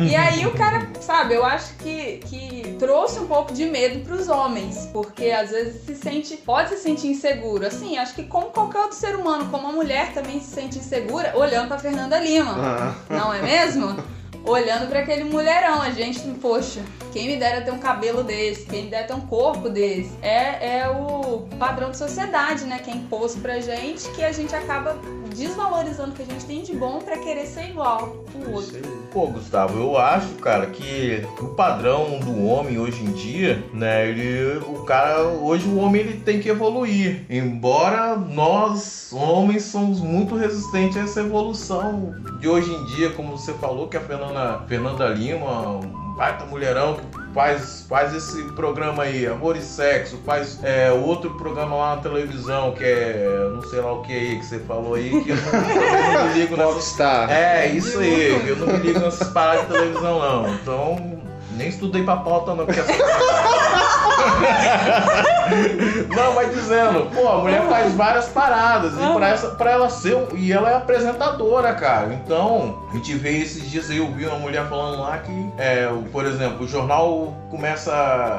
E 0.04 0.14
aí 0.16 0.46
o 0.46 0.52
cara, 0.52 0.88
sabe, 1.00 1.34
eu 1.34 1.44
acho 1.44 1.74
que, 1.74 2.18
que 2.26 2.76
trouxe 2.78 3.18
um 3.18 3.26
pouco 3.26 3.52
de 3.52 3.66
medo 3.66 4.00
pros 4.00 4.28
homens, 4.28 4.88
porque 4.92 5.30
às 5.30 5.50
vezes 5.50 5.84
se 5.84 5.94
sente, 5.94 6.36
pode 6.38 6.70
se 6.70 6.78
sentir 6.78 7.08
inseguro. 7.08 7.66
Assim, 7.66 7.98
acho 7.98 8.14
que 8.14 8.24
como 8.24 8.46
qualquer 8.46 8.78
outro 8.80 8.96
ser 8.96 9.16
humano, 9.16 9.48
como 9.50 9.68
a 9.68 9.72
mulher 9.72 10.12
também 10.12 10.40
se 10.40 10.54
sente 10.54 10.78
insegura, 10.78 11.32
olhando 11.36 11.68
pra 11.68 11.78
Fernanda 11.78 12.18
Lima. 12.18 12.54
Ah, 12.56 12.94
Não 13.08 13.32
é 13.32 13.42
mesmo? 13.42 13.96
Olhando 14.42 14.88
pra 14.88 15.00
aquele 15.00 15.24
mulherão, 15.24 15.82
a 15.82 15.90
gente, 15.90 16.18
poxa, 16.40 16.80
quem 17.12 17.26
me 17.26 17.36
dera 17.36 17.60
ter 17.60 17.70
um 17.72 17.78
cabelo 17.78 18.24
desse, 18.24 18.64
quem 18.64 18.84
me 18.84 18.90
dera 18.90 19.06
ter 19.06 19.12
um 19.12 19.20
corpo 19.26 19.68
desse. 19.68 20.10
É, 20.22 20.78
é 20.78 20.88
o 20.88 21.46
padrão 21.58 21.90
de 21.90 21.98
sociedade, 21.98 22.64
né? 22.64 22.78
Que 22.78 22.90
é 22.90 22.94
imposto 22.94 23.38
pra 23.40 23.60
gente, 23.60 24.08
que 24.12 24.24
a 24.24 24.32
gente 24.32 24.54
acaba 24.54 24.96
desvalorizando 25.30 26.10
o 26.10 26.14
que 26.14 26.22
a 26.22 26.26
gente 26.26 26.44
tem 26.44 26.62
de 26.62 26.74
bom 26.74 26.98
pra 27.00 27.18
querer 27.18 27.46
ser 27.46 27.70
igual 27.70 28.24
o 28.34 28.52
outro. 28.52 28.80
Pô, 29.12 29.26
Gustavo, 29.26 29.78
eu 29.78 29.96
acho, 29.96 30.28
cara, 30.36 30.66
que 30.66 31.24
o 31.40 31.48
padrão 31.48 32.20
do 32.20 32.44
homem 32.44 32.78
hoje 32.78 33.02
em 33.02 33.12
dia, 33.12 33.62
né, 33.72 34.08
ele, 34.08 34.58
o 34.58 34.84
cara, 34.84 35.22
hoje 35.24 35.68
o 35.68 35.78
homem 35.78 36.02
ele 36.02 36.20
tem 36.20 36.40
que 36.40 36.48
evoluir. 36.48 37.24
Embora 37.28 38.16
nós, 38.16 39.10
homens, 39.12 39.64
somos 39.64 40.00
muito 40.00 40.36
resistentes 40.36 40.96
a 40.96 41.00
essa 41.00 41.20
evolução 41.20 42.14
de 42.40 42.48
hoje 42.48 42.72
em 42.72 42.84
dia, 42.96 43.10
como 43.10 43.36
você 43.36 43.52
falou, 43.54 43.88
que 43.88 43.96
a 43.96 44.00
Fernanda, 44.00 44.64
Fernanda 44.68 45.08
Lima, 45.08 45.80
baita 46.16 46.44
mulherão 46.46 46.94
que 46.94 47.32
faz, 47.32 47.86
faz 47.88 48.14
esse 48.14 48.42
programa 48.52 49.04
aí, 49.04 49.26
Amor 49.26 49.56
e 49.56 49.62
Sexo, 49.62 50.18
faz 50.24 50.58
é, 50.62 50.90
outro 50.92 51.30
programa 51.36 51.76
lá 51.76 51.96
na 51.96 52.02
televisão, 52.02 52.72
que 52.72 52.84
é, 52.84 53.50
não 53.54 53.62
sei 53.62 53.80
lá 53.80 53.92
o 53.92 54.02
que 54.02 54.12
aí, 54.12 54.38
que 54.38 54.44
você 54.44 54.58
falou 54.60 54.94
aí, 54.94 55.10
que 55.22 55.30
eu 55.30 55.36
não, 55.36 56.28
me 56.28 56.34
ligo 56.38 56.56
Popstar. 56.56 57.30
é, 57.30 57.66
isso 57.66 57.98
aí, 57.98 58.48
eu 58.48 58.56
não 58.56 58.66
me 58.66 58.78
ligo 58.78 58.98
nessas 59.00 59.28
paradas 59.28 59.66
de 59.66 59.72
televisão 59.72 60.18
não. 60.18 60.54
Então, 60.54 61.20
nem 61.56 61.68
estudei 61.68 62.02
pra 62.02 62.16
pauta 62.16 62.54
não, 62.54 62.64
porque 62.64 62.80
essa... 62.80 62.92
Não, 66.14 66.34
mas 66.34 66.54
dizendo, 66.54 67.10
pô, 67.14 67.28
a 67.28 67.38
mulher 67.38 67.62
faz 67.68 67.94
várias 67.94 68.28
paradas 68.28 68.92
e 68.94 69.14
pra, 69.14 69.28
essa, 69.28 69.48
pra 69.50 69.70
ela 69.72 69.88
ser. 69.88 70.16
E 70.34 70.52
ela 70.52 70.70
é 70.70 70.76
apresentadora, 70.76 71.72
cara. 71.74 72.12
Então, 72.12 72.78
a 72.90 72.96
gente 72.96 73.14
vê 73.14 73.38
esses 73.38 73.70
dias 73.70 73.90
aí, 73.90 73.98
eu 73.98 74.10
vi 74.12 74.26
uma 74.26 74.38
mulher 74.38 74.66
falando 74.68 75.00
lá 75.02 75.18
que, 75.18 75.52
é, 75.58 75.88
por 76.12 76.24
exemplo, 76.24 76.64
o 76.64 76.68
jornal 76.68 77.34
começa. 77.50 77.90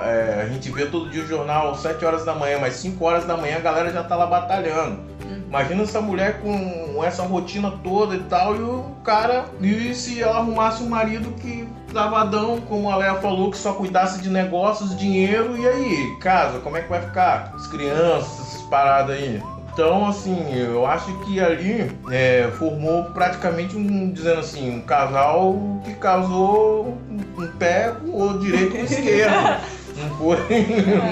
é, 0.05 0.41
a 0.43 0.47
gente 0.47 0.71
vê 0.71 0.85
todo 0.85 1.09
dia 1.09 1.23
o 1.23 1.27
jornal 1.27 1.75
7 1.75 2.03
horas 2.05 2.25
da 2.25 2.33
manhã, 2.33 2.57
mas 2.59 2.75
5 2.75 3.03
horas 3.03 3.25
da 3.25 3.35
manhã 3.37 3.57
a 3.57 3.61
galera 3.61 3.91
já 3.91 4.03
tá 4.03 4.15
lá 4.15 4.25
batalhando. 4.25 5.10
Imagina 5.51 5.83
essa 5.83 5.99
mulher 5.99 6.39
com 6.39 7.03
essa 7.03 7.23
rotina 7.23 7.73
toda 7.83 8.15
e 8.15 8.19
tal, 8.19 8.55
e 8.55 8.61
o 8.61 8.85
cara. 9.03 9.43
E 9.59 9.93
se 9.93 10.21
ela 10.21 10.37
arrumasse 10.37 10.81
um 10.81 10.87
marido 10.87 11.29
que 11.41 11.67
travadão, 11.89 12.61
como 12.61 12.89
a 12.89 12.95
Leia 12.95 13.15
falou, 13.15 13.51
que 13.51 13.57
só 13.57 13.73
cuidasse 13.73 14.21
de 14.21 14.29
negócios, 14.29 14.97
dinheiro, 14.97 15.57
e 15.57 15.67
aí? 15.67 16.17
Casa, 16.21 16.59
como 16.59 16.77
é 16.77 16.81
que 16.81 16.87
vai 16.87 17.01
ficar? 17.01 17.51
As 17.53 17.67
crianças, 17.67 18.47
essas 18.47 18.61
paradas 18.61 19.17
aí. 19.17 19.43
Então, 19.73 20.07
assim, 20.07 20.53
eu 20.53 20.85
acho 20.85 21.13
que 21.25 21.41
ali 21.41 21.91
é, 22.09 22.49
formou 22.57 23.03
praticamente 23.11 23.75
um, 23.75 24.09
dizendo 24.09 24.39
assim, 24.39 24.77
um 24.77 24.81
casal 24.81 25.81
que 25.83 25.93
casou 25.95 26.97
um 27.11 27.47
pé 27.59 27.93
com 28.05 28.21
o 28.21 28.39
direito 28.39 28.71
com 28.71 28.77
o 28.77 28.85
esquerdo. 28.85 29.61
Não 29.97 30.17
foi, 30.17 30.37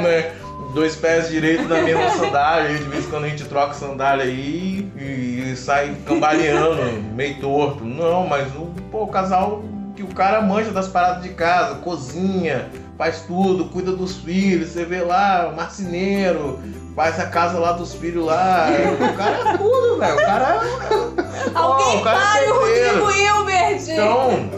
né? 0.02 0.32
Dois 0.74 0.96
pés 0.96 1.30
direitos 1.30 1.68
na 1.68 1.82
mesma 1.82 2.10
sandália, 2.18 2.72
e 2.72 2.78
de 2.78 2.84
vez 2.84 3.06
em 3.06 3.10
quando 3.10 3.26
a 3.26 3.30
gente 3.30 3.46
troca 3.46 3.74
sandália 3.74 4.26
aí 4.26 4.88
e, 4.98 5.56
sai 5.56 5.96
cambaleando, 6.06 6.82
meio 7.16 7.40
torto. 7.40 7.84
Não, 7.84 8.28
mas 8.28 8.48
o, 8.56 8.68
pô, 8.92 9.04
o 9.04 9.08
casal 9.08 9.64
que 9.96 10.04
o 10.04 10.08
cara 10.08 10.42
manja 10.42 10.72
das 10.72 10.88
paradas 10.88 11.24
de 11.24 11.30
casa, 11.30 11.76
cozinha, 11.76 12.70
faz 12.98 13.22
tudo, 13.22 13.66
cuida 13.66 13.92
dos 13.92 14.18
filhos, 14.18 14.70
você 14.70 14.86
vê 14.86 15.02
lá, 15.02 15.52
marceneiro, 15.56 16.60
faz 16.96 17.20
a 17.20 17.26
casa 17.26 17.58
lá 17.60 17.74
dos 17.74 17.94
filhos 17.94 18.26
lá. 18.26 18.68
O 18.94 19.14
cara 19.18 19.38
é 19.38 19.58
tudo, 19.58 19.98
velho. 19.98 20.14
O 20.14 20.18
cara 20.18 20.56
é. 20.56 21.52
Alguém 21.54 21.98
o 21.98 22.04
cara 22.04 22.18
é 22.18 22.22
pare 22.22 22.52
o 22.52 22.66
certeiro. 22.66 23.06
Rodrigo 23.06 23.20
Hilbert! 23.20 23.82
Então, 23.90 24.50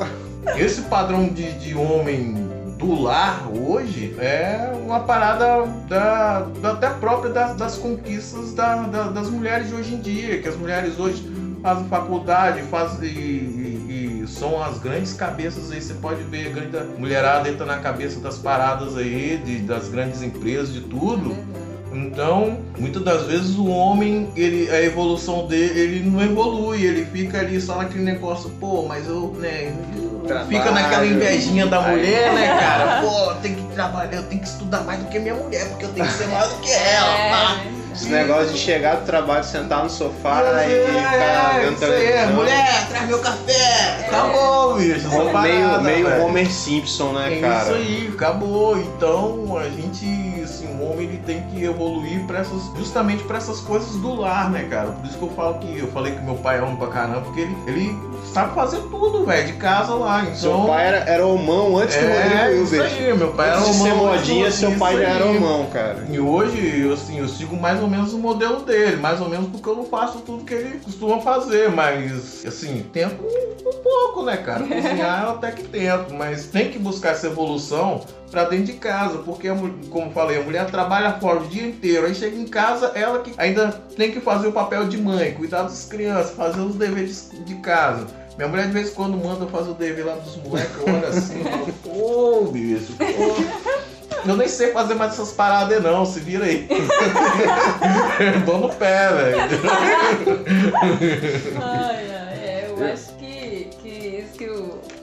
esse 0.58 0.82
padrão 0.82 1.28
de, 1.28 1.54
de 1.54 1.76
homem 1.76 2.51
do 2.82 3.00
lar 3.00 3.48
hoje 3.56 4.16
é 4.18 4.74
uma 4.84 5.02
parada 5.02 5.68
da, 5.88 6.42
da 6.62 6.72
até 6.72 6.90
própria 6.90 7.32
das, 7.32 7.56
das 7.56 7.78
conquistas 7.78 8.54
da, 8.54 8.76
da, 8.84 9.04
das 9.04 9.30
mulheres 9.30 9.70
de 9.70 9.76
hoje 9.76 9.94
em 9.94 10.02
dia, 10.02 10.42
que 10.42 10.50
as 10.50 10.58
mulheres 10.58 11.00
hoje 11.00 11.24
fazem 11.62 11.88
faculdade, 11.88 12.64
fazem 12.64 13.08
e, 13.08 14.24
e, 14.24 14.28
são 14.28 14.62
as 14.62 14.80
grandes 14.80 15.14
cabeças 15.14 15.72
aí, 15.72 15.80
você 15.80 15.94
pode 15.94 16.24
ver, 16.24 16.48
a 16.48 16.50
grande 16.50 17.00
mulherada 17.00 17.48
entra 17.48 17.66
na 17.68 17.78
cabeça 17.78 18.20
das 18.20 18.40
paradas 18.40 18.98
aí, 18.98 19.40
de, 19.46 19.60
das 19.60 19.88
grandes 19.88 20.24
empresas, 20.24 20.74
de 20.74 20.82
tudo. 20.82 21.36
Então, 21.94 22.60
muitas 22.78 23.04
das 23.04 23.26
vezes 23.26 23.56
o 23.58 23.68
homem, 23.68 24.30
ele, 24.36 24.70
a 24.72 24.82
evolução 24.82 25.46
dele, 25.48 25.80
ele 25.80 26.10
não 26.10 26.22
evolui, 26.22 26.84
ele 26.84 27.06
fica 27.06 27.40
ali 27.40 27.60
só 27.60 27.78
naquele 27.78 28.04
negócio, 28.04 28.50
pô, 28.60 28.86
mas 28.88 29.08
eu, 29.08 29.36
né, 29.38 29.74
Trabalho. 30.26 30.48
fica 30.48 30.72
naquela 30.72 31.06
invejinha 31.06 31.68
da 31.68 31.82
mulher, 31.82 32.34
né, 32.34 32.48
cara? 32.60 33.02
Pô, 33.06 33.34
tem 33.42 33.56
que 33.56 33.64
trabalhar, 33.74 34.18
eu 34.18 34.24
tenho 34.24 34.42
que 34.42 34.48
estudar 34.48 34.82
mais 34.82 35.00
do 35.00 35.10
que 35.10 35.20
minha 35.20 35.36
mulher, 35.36 35.68
porque 35.70 35.86
eu 35.86 35.90
tenho 35.90 36.08
que 36.08 36.14
ser 36.14 36.28
mais 36.28 36.48
do 36.50 36.60
que 36.60 36.72
ela, 36.72 37.62
é. 37.66 37.81
Esse 37.94 38.10
negócio 38.10 38.54
de 38.54 38.60
chegar 38.60 38.98
do 38.98 39.06
trabalho, 39.06 39.44
sentar 39.44 39.84
no 39.84 39.90
sofá 39.90 40.42
é, 40.42 40.68
e 40.68 40.86
ficar 40.86 41.60
vendo 41.60 41.80
televisão. 41.80 42.34
Mulher, 42.34 42.88
traz 42.90 43.08
meu 43.08 43.20
café. 43.20 44.06
Acabou, 44.08 44.76
bicho. 44.76 45.10
meio 45.10 45.32
parada, 45.32 45.80
meio 45.80 46.24
Homer 46.24 46.50
Simpson, 46.50 47.12
né, 47.14 47.38
é 47.38 47.42
cara? 47.42 47.64
Isso 47.64 47.74
aí, 47.74 48.12
acabou. 48.14 48.78
Então 48.78 49.58
a 49.58 49.70
gente, 49.70 50.06
assim, 50.44 50.68
o 50.68 50.90
homem 50.90 51.08
ele 51.08 51.18
tem 51.26 51.42
que 51.44 51.64
evoluir 51.64 52.26
para 52.26 52.40
essas, 52.40 52.64
justamente 52.78 53.24
para 53.24 53.38
essas 53.38 53.60
coisas 53.60 53.92
do 53.98 54.16
lar, 54.16 54.50
né, 54.50 54.66
cara? 54.70 54.92
Por 54.92 55.06
isso 55.06 55.18
que 55.18 55.24
eu 55.24 55.32
falo 55.32 55.60
que 55.60 55.80
eu 55.80 55.88
falei 55.92 56.14
que 56.14 56.22
meu 56.22 56.36
pai 56.36 56.60
é 56.60 56.62
homem 56.62 56.78
pra 56.78 56.88
caramba, 56.88 57.22
porque 57.22 57.42
ele, 57.42 57.58
ele 57.68 58.11
sabe 58.26 58.56
fazer 58.56 58.82
tudo, 58.90 59.26
velho, 59.26 59.48
de 59.48 59.54
casa 59.54 59.94
lá. 59.94 60.24
Então, 60.24 60.36
seu 60.36 60.66
pai 60.66 60.88
era, 60.88 60.98
era 61.10 61.26
homão 61.26 61.78
antes 61.78 61.96
do 61.98 62.06
é, 62.06 62.24
Rodrigo 62.24 62.56
Hilbert. 62.56 62.88
Isso 62.88 63.00
aí, 63.00 63.18
meu 63.18 63.34
pai 63.34 63.50
era 63.50 63.58
homão. 63.58 63.74
Se 63.74 63.80
ser 63.82 63.94
modinha, 63.94 64.52
seu 64.52 64.72
pai 64.78 64.98
já 64.98 65.10
era 65.10 65.26
homão, 65.26 65.66
cara. 65.68 66.06
E 66.10 66.20
hoje, 66.20 66.90
assim, 66.92 67.20
eu 67.20 67.28
sigo 67.28 67.56
mais 67.56 67.82
ou 67.82 67.88
menos 67.88 68.14
o 68.14 68.18
modelo 68.18 68.62
dele, 68.62 68.98
mais 68.98 69.20
ou 69.22 69.30
menos 69.30 69.50
porque 69.50 69.68
eu 69.68 69.76
não 69.76 69.86
faço 69.86 70.20
tudo 70.20 70.44
que 70.44 70.54
ele 70.54 70.80
costuma 70.80 71.20
fazer, 71.22 71.70
mas, 71.70 72.46
assim, 72.46 72.86
tento 72.92 73.24
um 73.24 73.84
pouco, 73.84 74.24
né, 74.24 74.38
cara? 74.38 74.64
Cozinhar 74.68 75.24
eu 75.24 75.30
até 75.32 75.52
que 75.52 75.64
tento, 75.64 76.14
mas 76.14 76.46
tem 76.46 76.70
que 76.70 76.80
buscar 76.80 77.12
essa 77.12 77.28
evolução 77.28 78.02
para 78.32 78.46
dentro 78.46 78.68
de 78.68 78.74
casa, 78.74 79.18
porque, 79.20 79.50
como 79.90 80.12
falei, 80.12 80.40
a 80.40 80.42
mulher 80.42 80.66
trabalha 80.68 81.20
fora 81.20 81.42
o 81.42 81.48
dia 81.48 81.68
inteiro, 81.68 82.06
aí 82.06 82.16
chega 82.16 82.36
em 82.38 82.48
casa, 82.48 82.94
ela 82.96 83.20
que 83.20 83.34
ainda 83.38 83.72
tem 83.96 84.10
que 84.10 84.22
fazer 84.22 84.48
o 84.48 84.54
papel 84.54 84.88
de 84.88 84.98
mãe, 84.98 85.34
cuidar 85.34 85.64
das 85.64 85.86
crianças, 85.86 86.32
fazer 86.32 86.62
os 86.62 86.76
deveres 86.76 87.30
de 87.46 87.56
casa. 87.56 88.08
Minha 88.38 88.48
mulher 88.48 88.68
de 88.68 88.72
vez 88.72 88.90
em 88.90 88.94
quando 88.94 89.18
manda 89.18 89.46
fazer 89.48 89.72
o 89.72 89.74
dever 89.74 90.06
lá 90.06 90.16
dos 90.16 90.38
moleques, 90.38 90.72
eu 90.78 90.94
olho 90.94 91.08
assim, 91.08 91.44
pô, 91.84 92.50
bicho, 92.52 92.94
pô. 92.98 93.82
Eu 94.26 94.38
nem 94.38 94.48
sei 94.48 94.72
fazer 94.72 94.94
mais 94.94 95.14
essas 95.14 95.32
paradas 95.32 95.82
não, 95.82 96.06
se 96.06 96.20
vira 96.20 96.46
aí. 96.46 96.68
Dou 98.46 98.60
no 98.60 98.70
pé, 98.70 99.10
velho. 99.10 99.38
ai, 101.60 102.06
ai, 102.12 102.40
é, 102.44 102.68
eu 102.70 102.86
acho 102.86 103.11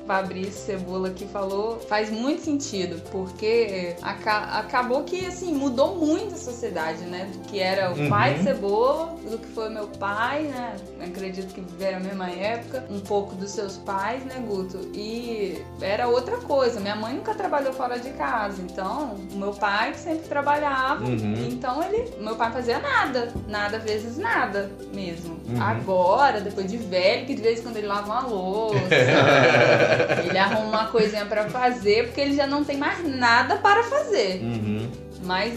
Fabrício 0.09 0.65
Cebola 0.65 1.11
que 1.11 1.27
falou 1.27 1.79
faz 1.81 2.11
muito 2.11 2.43
sentido, 2.43 2.99
porque 3.11 3.95
aca 4.01 4.59
acabou 4.59 5.05
que 5.05 5.27
assim 5.27 5.53
mudou 5.53 5.97
muito 5.97 6.35
a 6.35 6.39
sociedade, 6.39 7.05
né? 7.05 7.29
Do 7.31 7.41
que 7.41 7.61
era 7.61 7.93
o 7.93 7.99
uhum. 7.99 8.09
pai 8.09 8.35
de 8.35 8.45
Cebola, 8.45 9.15
do 9.31 9.37
que 9.37 9.47
foi 9.49 9.69
meu 9.69 9.87
pai, 9.87 10.45
né? 10.45 10.77
Acredito 11.05 11.53
que 11.53 11.61
viveram 11.61 11.99
a 11.99 12.01
mesma 12.01 12.31
época, 12.31 12.87
um 12.89 13.01
pouco 13.01 13.35
dos 13.35 13.51
seus 13.51 13.77
pais, 13.77 14.25
né, 14.25 14.43
Guto? 14.47 14.79
E 14.95 15.63
era 15.83 16.09
outra 16.09 16.39
coisa. 16.39 16.81
Minha 16.81 16.97
mãe 16.97 17.13
nunca 17.13 17.35
trabalhou 17.35 17.75
fora 17.75 17.99
de 17.99 18.11
casa, 18.13 18.63
então 18.63 19.15
o 19.31 19.37
meu 19.37 19.53
pai 19.53 19.93
sempre 19.93 20.27
trabalhava, 20.27 21.05
uhum. 21.05 21.49
então 21.51 21.85
ele, 21.85 22.15
meu 22.19 22.35
pai 22.35 22.51
fazia 22.51 22.79
nada, 22.79 23.31
nada 23.47 23.79
vezes 23.79 24.17
nada 24.17 24.71
mesmo. 24.95 25.39
Uhum. 25.47 25.63
Agora, 25.63 26.41
depois 26.41 26.71
de 26.71 26.79
velho, 26.79 27.27
que 27.27 27.35
de 27.35 27.43
vez 27.43 27.61
em 27.61 27.63
quando 27.63 27.77
ele 27.77 27.87
lava 27.87 28.07
uma 28.07 28.27
louça. 28.27 28.79
ele 30.25 30.39
arruma 30.39 30.69
uma 30.69 30.87
coisinha 30.87 31.27
para 31.27 31.49
fazer 31.49 32.07
porque 32.07 32.21
ele 32.21 32.35
já 32.35 32.47
não 32.47 32.65
tem 32.65 32.77
mais 32.77 33.05
nada 33.07 33.57
para 33.57 33.83
fazer. 33.85 34.41
Uhum. 34.43 34.91
Mas 35.25 35.55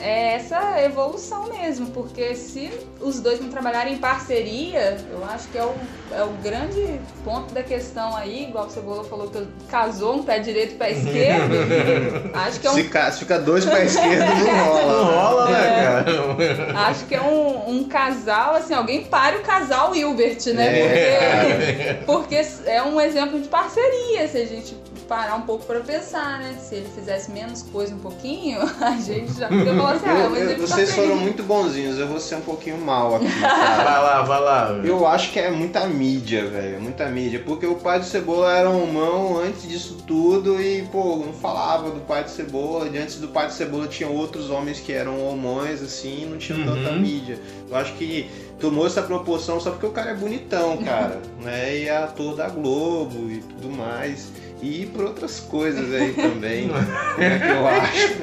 é 0.00 0.34
essa 0.34 0.80
evolução 0.82 1.48
mesmo, 1.48 1.88
porque 1.90 2.34
se 2.34 2.70
os 3.00 3.20
dois 3.20 3.40
não 3.40 3.48
trabalharem 3.48 3.94
em 3.94 3.98
parceria, 3.98 4.96
eu 5.10 5.24
acho 5.24 5.48
que 5.48 5.58
é 5.58 5.64
o, 5.64 5.74
é 6.12 6.22
o 6.22 6.30
grande 6.42 7.00
ponto 7.24 7.52
da 7.52 7.62
questão 7.62 8.16
aí, 8.16 8.44
igual 8.48 8.66
o 8.66 8.70
Cebola 8.70 9.04
falou 9.04 9.28
que 9.28 9.46
casou 9.68 10.16
um 10.16 10.22
pé 10.22 10.38
direito 10.38 10.74
e 10.74 10.76
pé 10.76 10.92
esquerdo. 10.92 12.30
acho 12.34 12.60
que 12.60 12.66
é 12.66 12.70
um... 12.70 12.74
Se, 12.74 12.82
se 12.82 13.18
fica 13.18 13.38
dois 13.38 13.64
pés 13.64 13.94
esquerdos, 13.94 14.44
não 14.44 14.64
rola. 14.64 14.86
Não 14.86 15.04
rola, 15.04 15.50
né, 15.50 15.68
é. 15.68 16.54
cara? 16.54 16.78
Acho 16.88 17.06
que 17.06 17.14
é 17.14 17.22
um, 17.22 17.70
um 17.70 17.84
casal, 17.84 18.54
assim, 18.54 18.74
alguém 18.74 19.04
pare 19.04 19.38
o 19.38 19.42
casal 19.42 19.94
Hilbert, 19.94 20.54
né? 20.54 20.78
É. 20.78 22.02
Porque, 22.04 22.36
porque 22.36 22.46
é 22.66 22.82
um 22.82 23.00
exemplo 23.00 23.40
de 23.40 23.48
parceria, 23.48 24.28
se 24.28 24.38
a 24.38 24.46
gente 24.46 24.74
parar 25.08 25.36
um 25.36 25.42
pouco 25.42 25.64
para 25.64 25.80
pensar, 25.80 26.38
né? 26.38 26.54
Se 26.60 26.76
ele 26.76 26.88
fizesse 26.94 27.30
menos 27.30 27.62
coisa 27.62 27.94
um 27.94 27.98
pouquinho, 27.98 28.60
a 28.78 28.96
gente 28.96 29.32
já 29.32 29.48
podia 29.48 29.74
falar 29.74 29.92
assim, 29.92 30.06
ah, 30.06 30.28
mas 30.30 30.50
ele 30.50 30.60
Vocês 30.60 30.90
tá 30.90 30.94
foram 30.96 31.16
muito 31.16 31.42
bonzinhos, 31.42 31.98
eu 31.98 32.06
vou 32.06 32.20
ser 32.20 32.36
um 32.36 32.42
pouquinho 32.42 32.78
mal 32.78 33.16
aqui. 33.16 33.26
Cara. 33.40 33.84
vai 33.84 34.02
lá, 34.02 34.22
vai 34.22 34.40
lá. 34.40 34.80
Eu 34.84 35.06
acho 35.06 35.32
que 35.32 35.40
é 35.40 35.50
muita 35.50 35.86
mídia, 35.86 36.46
velho, 36.46 36.80
muita 36.80 37.08
mídia, 37.08 37.42
porque 37.44 37.66
o 37.66 37.76
pai 37.76 37.98
do 37.98 38.04
Cebola 38.04 38.52
era 38.52 38.68
um 38.68 38.86
mão 38.92 39.38
antes 39.38 39.66
disso 39.66 39.96
tudo 40.06 40.60
e, 40.60 40.82
pô, 40.92 41.16
não 41.16 41.32
falava 41.32 41.90
do 41.90 42.00
pai 42.00 42.22
do 42.22 42.30
Cebola, 42.30 42.86
e 42.88 42.98
antes 42.98 43.16
do 43.16 43.28
pai 43.28 43.46
do 43.46 43.52
Cebola 43.54 43.88
tinha 43.88 44.08
outros 44.08 44.50
homens 44.50 44.78
que 44.78 44.92
eram 44.92 45.26
homões, 45.26 45.82
assim, 45.82 46.26
não 46.26 46.36
tinha 46.36 46.58
uhum. 46.58 46.66
tanta 46.66 46.92
mídia. 46.92 47.38
Eu 47.70 47.76
acho 47.76 47.94
que 47.94 48.30
tomou 48.60 48.86
essa 48.86 49.00
proporção 49.00 49.58
só 49.58 49.70
porque 49.70 49.86
o 49.86 49.90
cara 49.90 50.10
é 50.10 50.14
bonitão, 50.14 50.76
cara, 50.78 51.18
né? 51.40 51.78
E 51.78 51.88
é 51.88 51.96
ator 51.96 52.36
da 52.36 52.48
Globo 52.48 53.30
e 53.30 53.38
tudo 53.38 53.70
mais 53.70 54.28
e 54.60 54.86
por 54.86 55.04
outras 55.04 55.40
coisas 55.40 55.92
aí 55.92 56.12
também, 56.12 56.66
né, 57.18 57.38
que 57.38 57.48
eu 57.48 57.66
acho. 57.66 58.18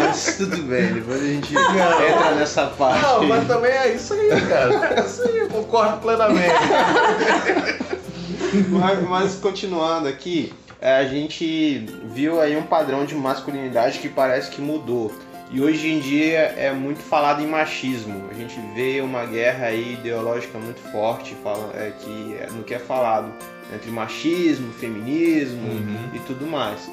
Mas 0.00 0.36
tudo 0.36 0.62
bem, 0.62 0.94
depois 0.94 1.22
a 1.22 1.26
gente 1.26 1.52
não, 1.52 2.08
entra 2.08 2.34
nessa 2.34 2.66
parte. 2.66 3.02
Não, 3.02 3.24
mas 3.24 3.46
também 3.46 3.70
é 3.70 3.94
isso 3.94 4.14
aí, 4.14 4.28
cara. 4.48 4.94
É 4.96 5.04
isso 5.04 5.22
aí, 5.22 5.38
eu 5.38 5.48
concordo 5.48 5.98
plenamente. 5.98 6.54
mas, 8.70 9.02
mas 9.02 9.34
continuando 9.36 10.08
aqui, 10.08 10.52
é, 10.80 10.96
a 10.96 11.04
gente 11.04 11.86
viu 12.04 12.40
aí 12.40 12.56
um 12.56 12.62
padrão 12.62 13.04
de 13.04 13.14
masculinidade 13.14 13.98
que 13.98 14.08
parece 14.08 14.50
que 14.50 14.60
mudou. 14.60 15.12
E 15.50 15.60
hoje 15.60 15.88
em 15.88 16.00
dia 16.00 16.54
é 16.56 16.72
muito 16.72 16.98
falado 16.98 17.40
em 17.40 17.46
machismo. 17.46 18.24
A 18.30 18.34
gente 18.34 18.58
vê 18.74 19.00
uma 19.00 19.24
guerra 19.24 19.66
aí 19.66 19.94
ideológica 19.94 20.58
muito 20.58 20.80
forte 20.90 21.36
fala, 21.42 21.70
é, 21.74 21.92
que, 22.00 22.36
é, 22.40 22.48
no 22.50 22.64
que 22.64 22.74
é 22.74 22.78
falado 22.78 23.32
entre 23.74 23.90
machismo, 23.90 24.72
feminismo 24.72 25.68
uhum. 25.68 26.10
e 26.14 26.18
tudo 26.20 26.46
mais. 26.46 26.86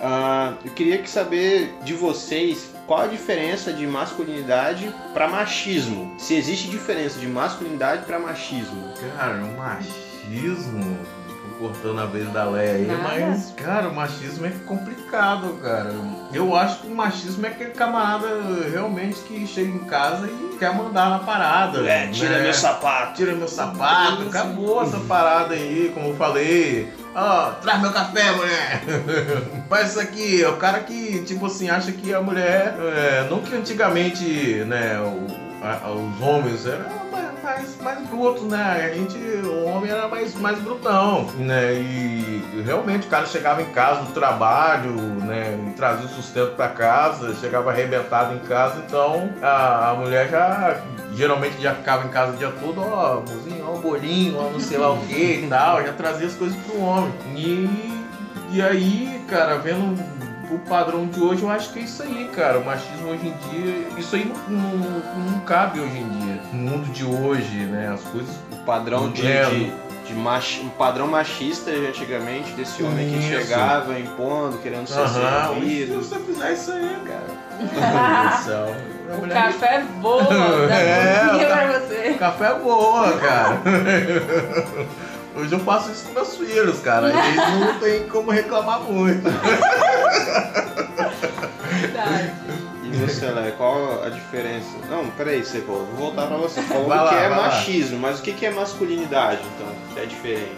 Uh, 0.00 0.56
eu 0.64 0.72
queria 0.72 0.96
que 0.98 1.10
saber 1.10 1.74
de 1.84 1.92
vocês 1.92 2.70
qual 2.86 3.02
a 3.02 3.06
diferença 3.06 3.70
de 3.72 3.86
masculinidade 3.86 4.92
para 5.12 5.28
machismo. 5.28 6.14
Se 6.18 6.34
existe 6.34 6.70
diferença 6.70 7.18
de 7.20 7.26
masculinidade 7.26 8.06
para 8.06 8.18
machismo. 8.18 8.94
Cara, 9.16 9.44
o 9.44 9.56
machismo 9.58 11.19
cortando 11.60 12.00
a 12.00 12.06
vez 12.06 12.26
da 12.32 12.44
Leia 12.44 12.72
aí, 12.72 12.86
Nada. 12.86 13.02
mas, 13.02 13.52
cara, 13.54 13.88
o 13.88 13.94
machismo 13.94 14.46
é 14.46 14.50
complicado, 14.66 15.60
cara. 15.62 15.94
Eu 16.32 16.56
acho 16.56 16.80
que 16.80 16.86
o 16.86 16.94
machismo 16.94 17.44
é 17.44 17.50
aquele 17.50 17.70
camarada 17.70 18.26
realmente 18.72 19.20
que 19.20 19.46
chega 19.46 19.68
em 19.68 19.80
casa 19.80 20.26
e 20.26 20.56
quer 20.58 20.74
mandar 20.74 21.10
na 21.10 21.18
parada. 21.18 21.86
É, 21.86 22.06
tira 22.08 22.38
né? 22.38 22.44
meu 22.44 22.54
sapato. 22.54 23.14
Tira 23.14 23.34
meu 23.34 23.48
sapato, 23.48 24.22
acabou 24.22 24.82
essa 24.82 24.98
parada 25.00 25.54
aí, 25.54 25.90
como 25.92 26.08
eu 26.08 26.16
falei. 26.16 26.90
Ó, 27.14 27.48
oh, 27.48 27.52
traz 27.60 27.80
meu 27.82 27.92
café, 27.92 28.32
mulher! 28.32 28.82
Faz 29.68 29.90
isso 29.90 30.00
aqui, 30.00 30.42
é 30.42 30.48
o 30.48 30.56
cara 30.56 30.80
que, 30.80 31.22
tipo 31.24 31.44
assim, 31.46 31.68
acha 31.68 31.92
que 31.92 32.14
a 32.14 32.20
mulher. 32.20 32.76
É, 32.78 33.26
não 33.28 33.40
que 33.40 33.54
antigamente, 33.54 34.64
né, 34.66 34.98
o, 35.00 35.26
a, 35.62 35.90
os 35.90 36.20
homens 36.26 36.66
eram 36.66 36.84
mais, 37.42 37.80
mais 37.80 38.08
brutos, 38.08 38.42
né? 38.44 38.90
A 38.90 38.94
gente, 38.94 39.18
o 39.18 39.64
homem 39.64 39.90
era 39.90 40.08
mais, 40.08 40.34
mais 40.34 40.58
brutão, 40.60 41.24
né? 41.38 41.74
E 41.74 42.62
realmente 42.64 43.06
o 43.06 43.10
cara 43.10 43.26
chegava 43.26 43.62
em 43.62 43.72
casa 43.72 44.02
do 44.02 44.12
trabalho, 44.12 44.92
né? 44.92 45.58
E 45.68 45.72
trazia 45.72 46.06
o 46.06 46.08
sustento 46.08 46.54
para 46.56 46.68
casa, 46.68 47.34
chegava 47.34 47.70
arrebentado 47.70 48.34
em 48.34 48.40
casa, 48.40 48.82
então 48.86 49.30
a, 49.42 49.90
a 49.90 49.94
mulher 49.94 50.28
já 50.28 50.80
geralmente 51.14 51.60
já 51.60 51.74
ficava 51.74 52.06
em 52.06 52.10
casa 52.10 52.32
o 52.32 52.36
dia 52.36 52.52
todo, 52.60 52.80
ó, 52.80 53.20
mozinho, 53.20 53.64
ó, 53.66 53.74
um 53.74 53.80
bolinho, 53.80 54.38
ó, 54.38 54.50
não 54.50 54.60
sei 54.60 54.78
lá 54.78 54.92
o 54.92 54.98
que 55.06 55.44
e 55.44 55.46
tal, 55.48 55.82
já 55.82 55.92
trazia 55.92 56.26
as 56.26 56.34
coisas 56.34 56.56
pro 56.62 56.80
homem. 56.80 57.12
E, 57.34 58.06
e 58.52 58.62
aí, 58.62 59.24
cara, 59.28 59.56
vendo 59.58 59.98
o 60.50 60.58
padrão 60.58 61.06
de 61.06 61.20
hoje, 61.20 61.42
eu 61.42 61.50
acho 61.50 61.72
que 61.72 61.78
é 61.78 61.82
isso 61.82 62.02
aí, 62.02 62.28
cara. 62.34 62.58
O 62.58 62.64
machismo 62.64 63.08
hoje 63.08 63.28
em 63.28 63.50
dia, 63.50 63.88
isso 63.96 64.16
aí 64.16 64.24
não, 64.24 64.58
não, 64.58 65.18
não 65.32 65.40
cabe 65.40 65.80
hoje 65.80 65.98
em 65.98 66.08
dia. 66.08 66.29
No 66.52 66.70
mundo 66.70 66.90
de 66.92 67.04
hoje, 67.04 67.56
né? 67.66 67.90
As 67.94 68.00
coisas. 68.02 68.34
O 68.52 68.56
padrão 68.64 69.10
de, 69.10 69.22
de, 69.22 69.72
de 70.06 70.14
mach, 70.14 70.60
um 70.62 70.68
padrão 70.70 71.06
machista 71.06 71.70
de 71.70 71.86
antigamente, 71.86 72.50
desse 72.52 72.82
homem 72.82 73.08
que 73.10 73.22
chegava 73.22 73.98
impondo, 73.98 74.58
querendo 74.58 74.86
ser 74.88 74.98
Aham, 74.98 75.06
mas 75.54 75.64
se 75.64 75.76
servido. 75.76 75.96
você 76.02 76.18
fizer 76.18 76.52
isso 76.52 76.72
aí, 76.72 76.96
cara. 77.06 77.26
Meu 77.58 77.68
Deus 77.68 78.38
do 78.38 78.44
céu. 78.44 78.76
A 79.10 79.16
O 79.18 79.28
café 79.28 79.74
é 79.76 79.80
boa, 80.00 80.72
É, 80.72 81.44
tá. 81.48 81.56
pra 81.56 81.78
você. 81.80 82.14
Café 82.18 82.44
é 82.46 82.54
boa, 82.54 83.12
cara. 83.18 83.60
Hoje 85.36 85.52
eu 85.52 85.60
faço 85.60 85.90
isso 85.92 86.06
com 86.06 86.12
meus 86.14 86.36
filhos, 86.36 86.80
cara. 86.80 87.08
Eles 87.08 87.36
não 87.60 87.78
tem 87.78 88.08
como 88.08 88.30
reclamar 88.32 88.80
muito. 88.80 89.22
Verdade. 91.70 92.32
E 92.92 92.96
você, 92.96 93.26
Léo, 93.26 93.52
qual 93.52 94.02
a 94.04 94.08
diferença? 94.08 94.68
Não, 94.90 95.06
peraí, 95.10 95.44
você, 95.44 95.60
pô, 95.60 95.74
vou 95.74 95.86
voltar 95.96 96.26
pra 96.26 96.36
você. 96.36 96.60
Falou 96.62 96.88
Vai 96.88 97.08
que 97.08 97.14
lá, 97.14 97.20
é 97.20 97.28
vai 97.28 97.38
lá. 97.38 97.46
machismo, 97.46 97.98
mas 97.98 98.18
o 98.18 98.22
que 98.22 98.32
que 98.32 98.44
é 98.46 98.50
masculinidade, 98.50 99.40
então? 99.54 99.72
Que 99.94 100.00
é 100.00 100.06
diferente. 100.06 100.50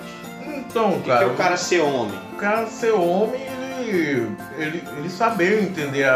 Então, 0.47 0.91
O 0.91 0.97
que, 0.97 1.03
que 1.03 1.09
cara, 1.11 1.25
é 1.25 1.27
o 1.27 1.35
cara 1.35 1.57
ser 1.57 1.81
homem? 1.81 2.19
o 2.33 2.37
cara 2.37 2.67
ser 2.67 2.93
homem, 2.93 3.41
ele, 3.81 4.29
ele, 4.59 4.85
ele 4.99 5.11
saber 5.11 5.62
entender 5.62 6.05
a- 6.05 6.15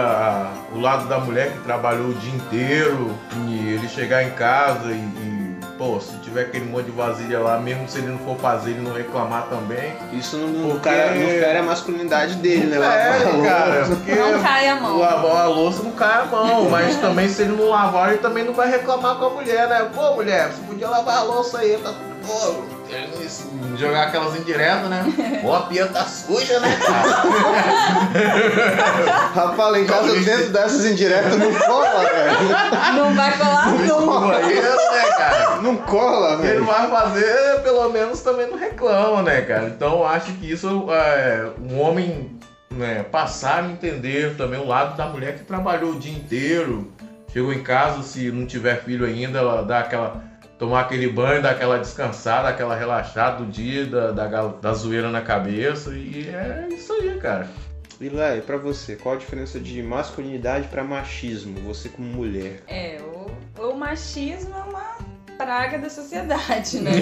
a- 0.72 0.74
o 0.76 0.80
lado 0.80 1.06
da 1.08 1.18
mulher 1.20 1.52
que 1.52 1.58
trabalhou 1.60 2.08
o 2.08 2.14
dia 2.14 2.32
inteiro 2.34 3.14
e 3.48 3.72
ele 3.74 3.88
chegar 3.88 4.22
em 4.24 4.30
casa 4.30 4.90
e, 4.92 4.96
e, 4.96 5.35
pô, 5.78 6.00
se 6.00 6.16
tiver 6.18 6.42
aquele 6.42 6.64
monte 6.64 6.86
de 6.86 6.90
vasilha 6.92 7.38
lá, 7.40 7.58
mesmo 7.58 7.88
se 7.88 7.98
ele 7.98 8.08
não 8.08 8.18
for 8.18 8.36
fazer, 8.38 8.70
ele 8.70 8.80
não 8.80 8.92
reclamar 8.92 9.46
também. 9.48 9.94
Isso 10.12 10.36
não, 10.36 10.48
não, 10.48 10.70
Porque- 10.70 10.88
cara, 10.88 11.14
não 11.14 11.26
fere 11.28 11.58
a 11.58 11.62
masculinidade 11.62 12.34
dele, 12.36 12.66
né? 12.66 12.76
É, 12.76 13.46
cara, 13.48 13.86
Não 13.86 14.42
cai 14.42 14.68
a 14.68 14.76
mão. 14.76 14.98
lavar 14.98 15.42
a 15.42 15.46
louça 15.46 15.82
não 15.82 15.92
cai 15.92 16.20
a 16.22 16.24
mão, 16.24 16.68
mas 16.70 16.96
também 16.96 17.28
se 17.28 17.42
ele 17.42 17.52
não 17.56 17.68
lavar, 17.68 18.10
ele 18.10 18.18
também 18.18 18.44
não 18.44 18.52
vai 18.54 18.70
reclamar 18.70 19.16
com 19.16 19.26
a 19.26 19.30
mulher, 19.30 19.68
né? 19.68 19.88
Pô, 19.94 20.14
mulher, 20.14 20.48
você 20.52 20.62
podia 20.66 20.88
lavar 20.88 21.18
a 21.18 21.22
louça 21.22 21.58
aí, 21.58 21.78
tá 21.82 21.92
isso, 22.24 22.64
jogar 23.76 24.04
aquelas 24.04 24.36
indiretas, 24.36 24.88
né? 24.88 25.04
Pô, 25.42 25.54
a 25.54 25.62
pia 25.62 25.86
tá 25.86 26.04
suja, 26.04 26.60
né, 26.60 26.76
cara? 26.76 27.08
Rapaz, 29.34 29.72
lá 29.72 29.78
em 29.78 29.86
casa 29.86 30.14
dentro 30.20 30.50
dessas 30.52 30.84
indiretas 30.84 31.36
não 31.36 31.52
cola, 31.54 32.00
velho. 32.04 32.48
Não 32.96 33.14
vai 33.14 33.38
colar 33.38 33.70
nunca. 33.70 34.38
né, 34.38 35.04
cara? 35.16 35.56
Não 35.62 35.76
cola, 35.76 36.36
Se 36.36 36.42
ele 36.46 36.52
velho. 36.60 36.64
vai 36.64 36.88
fazer, 36.90 37.60
pelo 37.62 37.88
menos 37.90 38.20
também 38.20 38.48
não 38.50 38.58
reclama, 38.58 39.22
né, 39.22 39.40
cara? 39.42 39.66
Então 39.66 39.98
eu 39.98 40.06
acho 40.06 40.32
que 40.34 40.50
isso 40.50 40.86
é 40.90 41.50
um 41.60 41.80
homem 41.80 42.38
né, 42.70 43.04
passar 43.10 43.64
a 43.64 43.66
entender 43.68 44.36
também 44.36 44.60
o 44.60 44.66
lado 44.66 44.96
da 44.96 45.06
mulher 45.06 45.36
que 45.36 45.44
trabalhou 45.44 45.92
o 45.92 45.98
dia 45.98 46.12
inteiro, 46.16 46.90
chegou 47.32 47.52
em 47.52 47.62
casa, 47.62 48.02
se 48.02 48.30
não 48.30 48.46
tiver 48.46 48.82
filho 48.82 49.04
ainda, 49.06 49.38
ela 49.38 49.62
dá 49.62 49.80
aquela. 49.80 50.22
Tomar 50.58 50.82
aquele 50.82 51.08
banho, 51.08 51.42
dar 51.42 51.50
aquela 51.50 51.78
descansada, 51.78 52.48
aquela 52.48 52.74
relaxada 52.74 53.44
do 53.44 53.50
dia, 53.50 53.86
da, 53.86 54.10
da, 54.12 54.46
da 54.46 54.74
zoeira 54.74 55.10
na 55.10 55.20
cabeça. 55.20 55.94
E 55.94 56.28
é 56.28 56.68
isso 56.70 56.92
aí, 56.92 57.18
cara. 57.18 57.48
E 58.00 58.10
Léo, 58.10 58.42
pra 58.42 58.58
você, 58.58 58.94
qual 58.94 59.14
a 59.14 59.18
diferença 59.18 59.58
de 59.58 59.82
masculinidade 59.82 60.68
pra 60.68 60.84
machismo? 60.84 61.58
Você 61.60 61.88
como 61.88 62.06
mulher. 62.06 62.62
É, 62.66 63.00
o, 63.00 63.62
o 63.62 63.74
machismo 63.74 64.54
é 64.54 64.62
uma 64.62 64.95
praga 65.36 65.78
da 65.78 65.90
sociedade, 65.90 66.80
né? 66.80 66.92